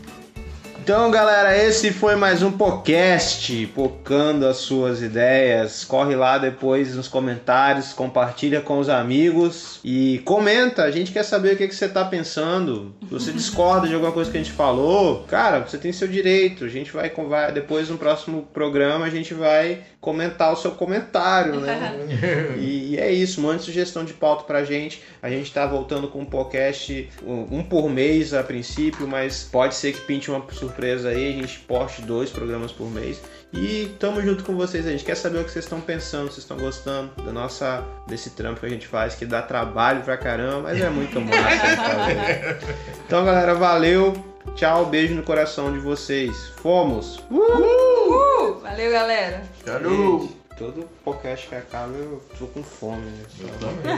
Então, 0.86 1.10
galera, 1.10 1.58
esse 1.58 1.92
foi 1.92 2.16
mais 2.16 2.44
um 2.44 2.52
podcast, 2.52 3.66
pocando 3.74 4.46
as 4.46 4.58
suas 4.58 5.02
ideias. 5.02 5.84
Corre 5.84 6.16
lá 6.16 6.38
depois 6.38 6.96
nos 6.96 7.08
comentários, 7.08 7.92
compartilha 7.92 8.62
com 8.62 8.78
os 8.78 8.88
amigos 8.88 9.80
e 9.84 10.22
comenta. 10.26 10.84
A 10.84 10.92
gente 10.92 11.12
quer 11.12 11.24
saber 11.24 11.56
o 11.56 11.58
que, 11.58 11.68
que 11.68 11.74
você 11.74 11.90
tá 11.90 12.06
pensando. 12.06 12.94
Se 13.02 13.10
você 13.12 13.32
discorda 13.34 13.88
de 13.88 13.96
alguma 13.96 14.12
coisa 14.12 14.30
que 14.30 14.38
a 14.38 14.40
gente 14.40 14.54
falou, 14.54 15.24
cara, 15.24 15.62
você 15.62 15.80
tem 15.80 15.92
seu 15.92 16.08
direito. 16.08 16.64
A 16.64 16.70
gente 16.70 16.92
vai, 16.92 17.10
vai 17.10 17.52
depois 17.52 17.90
no 17.90 17.98
próximo 17.98 18.48
programa 18.54 19.08
a 19.08 19.10
gente 19.10 19.34
vai 19.34 19.82
comentar 20.06 20.54
o 20.54 20.56
seu 20.56 20.70
comentário, 20.72 21.60
né? 21.60 22.06
e, 22.58 22.94
e, 22.94 22.98
é 23.00 23.12
isso, 23.12 23.42
mande 23.42 23.64
sugestão 23.64 24.06
de 24.06 24.14
pauta 24.14 24.44
pra 24.44 24.64
gente. 24.64 25.02
A 25.20 25.30
gente 25.32 25.52
tá 25.52 25.66
voltando 25.66 26.08
com 26.08 26.20
um 26.20 26.26
podcast, 26.26 27.10
um, 27.26 27.58
um, 27.58 27.64
por 27.64 27.90
mês 27.90 28.32
a 28.32 28.44
princípio, 28.44 29.08
mas 29.08 29.50
pode 29.52 29.74
ser 29.74 29.94
que 29.94 30.02
pinte 30.02 30.30
uma 30.30 30.46
surpresa 30.52 31.10
aí, 31.10 31.30
a 31.30 31.42
gente 31.42 31.60
poste 31.62 32.04
dois 32.04 32.30
programas 32.30 32.72
por 32.72 32.90
mês. 32.92 33.20
E 33.52 33.96
tamo 34.00 34.22
junto 34.22 34.44
com 34.44 34.56
vocês, 34.56 34.86
a 34.86 34.92
gente 34.92 35.04
quer 35.04 35.16
saber 35.16 35.40
o 35.40 35.44
que 35.44 35.52
vocês 35.52 35.66
estão 35.66 35.82
pensando, 35.82 36.26
vocês 36.26 36.40
estão 36.40 36.58
gostando 36.58 37.10
da 37.24 37.32
nossa 37.32 37.84
desse 38.08 38.30
trampo 38.32 38.60
que 38.60 38.66
a 38.68 38.70
gente 38.70 38.86
faz, 38.86 39.16
que 39.16 39.26
dá 39.26 39.42
trabalho 39.42 40.04
pra 40.04 40.18
caramba, 40.18 40.62
mas 40.64 40.80
é 40.80 40.90
muito 40.90 41.20
massa. 41.20 42.60
então, 43.08 43.26
galera, 43.26 43.56
valeu. 43.56 44.35
Tchau, 44.54 44.86
beijo 44.86 45.16
no 45.16 45.24
coração 45.24 45.74
de 45.74 45.80
vocês. 45.80 46.50
Fomos! 46.58 47.20
Uhul! 47.30 48.60
Valeu, 48.62 48.92
galera! 48.92 49.44
Tchau! 49.64 50.30
Todo 50.58 50.88
podcast 51.04 51.48
que 51.50 51.56
acaba 51.56 51.92
eu 51.94 52.22
tô 52.40 52.48
com 52.48 52.64
fome. 52.64 53.06
Né? 53.06 53.20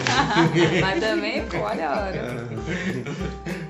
Mas 0.82 1.00
também, 1.00 1.46
pô, 1.46 1.58
olha 1.58 1.90
a 1.90 2.06
hora. 2.08 3.68